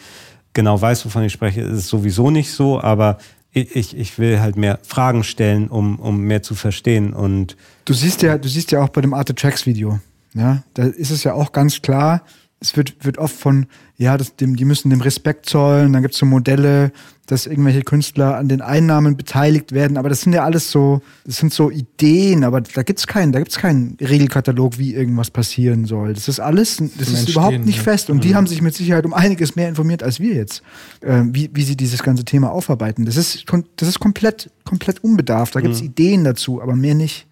genau 0.53 0.81
weiß, 0.81 1.05
wovon 1.07 1.23
ich 1.23 1.33
spreche, 1.33 1.63
ist 1.63 1.73
es 1.79 1.89
sowieso 1.89 2.31
nicht 2.31 2.51
so, 2.51 2.81
aber 2.81 3.19
ich, 3.57 3.97
ich 3.97 4.19
will 4.19 4.41
halt 4.41 4.57
mehr 4.57 4.79
Fragen 4.83 5.25
stellen, 5.25 5.69
um, 5.69 5.99
um 5.99 6.21
mehr 6.21 6.43
zu 6.43 6.55
verstehen. 6.55 7.13
Und 7.13 7.57
Du 7.87 7.95
siehst 7.95 8.23
ja, 8.23 8.37
du 8.37 8.49
siehst 8.49 8.71
ja 8.71 8.83
auch 8.83 8.91
bei 8.91 9.01
dem 9.01 9.15
Art 9.15 9.35
Tracks 9.37 9.67
Video, 9.67 10.01
ja, 10.35 10.63
da 10.75 10.85
ist 10.85 11.11
es 11.11 11.25
ja 11.25 11.33
auch 11.33 11.53
ganz 11.53 11.81
klar, 11.81 12.23
es 12.61 12.77
wird, 12.77 13.05
wird 13.05 13.19
oft 13.19 13.35
von, 13.35 13.67
ja, 13.97 14.17
das, 14.17 14.37
dem, 14.37 14.57
die 14.57 14.65
müssen 14.65 14.91
dem 14.91 15.01
Respekt 15.01 15.47
zollen, 15.47 15.93
dann 15.93 16.03
gibt's 16.03 16.19
so 16.19 16.27
Modelle, 16.27 16.93
dass 17.27 17.47
irgendwelche 17.47 17.83
Künstler 17.83 18.37
an 18.37 18.49
den 18.49 18.61
Einnahmen 18.61 19.17
beteiligt 19.17 19.73
werden, 19.73 19.97
aber 19.97 20.09
das 20.09 20.21
sind 20.21 20.33
ja 20.33 20.45
alles 20.45 20.71
so, 20.71 21.03
das 21.25 21.37
sind 21.37 21.53
so 21.53 21.71
Ideen, 21.71 22.45
aber 22.45 22.61
da 22.61 22.83
gibt's 22.83 23.07
keinen, 23.07 23.33
da 23.33 23.41
gibt's 23.41 23.59
keinen 23.59 23.97
Regelkatalog, 24.01 24.79
wie 24.79 24.95
irgendwas 24.95 25.31
passieren 25.31 25.87
soll. 25.87 26.15
Das 26.15 26.29
ist 26.29 26.41
alles, 26.41 26.77
das 26.99 27.09
ist 27.09 27.29
überhaupt 27.29 27.65
nicht 27.65 27.81
fest 27.81 28.11
und 28.11 28.23
die 28.23 28.35
haben 28.35 28.47
sich 28.47 28.63
mit 28.63 28.75
Sicherheit 28.75 29.05
um 29.05 29.13
einiges 29.13 29.57
mehr 29.57 29.69
informiert 29.69 30.03
als 30.03 30.21
wir 30.21 30.35
jetzt, 30.35 30.63
äh, 31.01 31.23
wie, 31.27 31.51
wie 31.53 31.63
sie 31.63 31.77
dieses 31.77 32.03
ganze 32.03 32.25
Thema 32.25 32.51
aufarbeiten. 32.53 33.05
Das 33.05 33.17
ist, 33.17 33.45
das 33.77 33.89
ist 33.89 33.99
komplett, 33.99 34.51
komplett 34.65 35.03
unbedarft, 35.03 35.57
da 35.57 35.61
gibt's 35.61 35.81
Ideen 35.81 36.25
dazu, 36.25 36.63
aber 36.63 36.77
mehr 36.77 36.95
nicht. 36.95 37.27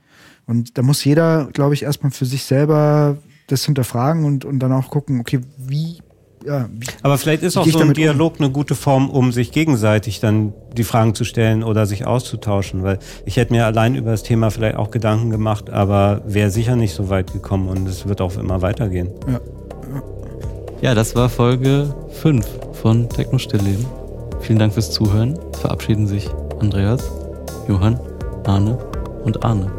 Und 0.46 0.76
da 0.76 0.82
muss 0.82 1.04
jeder, 1.04 1.48
glaube 1.52 1.74
ich, 1.74 1.84
erstmal 1.84 2.12
für 2.12 2.26
sich 2.26 2.44
selber 2.44 3.16
das 3.46 3.64
hinterfragen 3.64 4.24
und, 4.24 4.44
und 4.44 4.58
dann 4.58 4.72
auch 4.72 4.90
gucken, 4.90 5.20
okay, 5.20 5.40
wie, 5.58 5.98
ja, 6.44 6.68
wie, 6.72 6.86
Aber 7.02 7.18
vielleicht 7.18 7.42
ist 7.42 7.56
auch 7.56 7.64
so 7.64 7.78
ein 7.78 7.80
damit 7.80 7.96
um? 7.96 8.02
Dialog 8.02 8.34
eine 8.38 8.50
gute 8.50 8.74
Form, 8.74 9.10
um 9.10 9.32
sich 9.32 9.52
gegenseitig 9.52 10.20
dann 10.20 10.52
die 10.76 10.84
Fragen 10.84 11.14
zu 11.14 11.24
stellen 11.24 11.62
oder 11.62 11.86
sich 11.86 12.06
auszutauschen, 12.06 12.82
weil 12.82 12.98
ich 13.24 13.36
hätte 13.36 13.52
mir 13.52 13.66
allein 13.66 13.94
über 13.94 14.10
das 14.10 14.22
Thema 14.22 14.50
vielleicht 14.50 14.76
auch 14.76 14.90
Gedanken 14.90 15.30
gemacht, 15.30 15.70
aber 15.70 16.22
wäre 16.26 16.50
sicher 16.50 16.76
nicht 16.76 16.94
so 16.94 17.08
weit 17.08 17.32
gekommen 17.32 17.68
und 17.68 17.88
es 17.88 18.06
wird 18.06 18.20
auch 18.20 18.36
immer 18.36 18.62
weitergehen. 18.62 19.10
ja. 19.26 19.40
Ja, 20.84 20.94
das 20.94 21.16
war 21.16 21.30
Folge 21.30 21.94
5 22.20 22.46
von 22.74 23.08
Techno 23.08 23.38
Stillleben. 23.38 23.86
Vielen 24.40 24.58
Dank 24.58 24.74
fürs 24.74 24.90
Zuhören. 24.90 25.38
Es 25.54 25.60
verabschieden 25.60 26.06
sich 26.06 26.28
Andreas, 26.60 27.10
Johann, 27.68 27.98
Arne 28.44 28.76
und 29.24 29.42
Arne. 29.42 29.70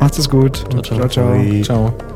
Macht's 0.00 0.18
es 0.18 0.28
gut. 0.28 0.64
Ciao, 0.70 0.82
ciao. 0.82 1.08
ciao. 1.08 1.08
ciao. 1.08 1.62
Ciao. 1.62 2.09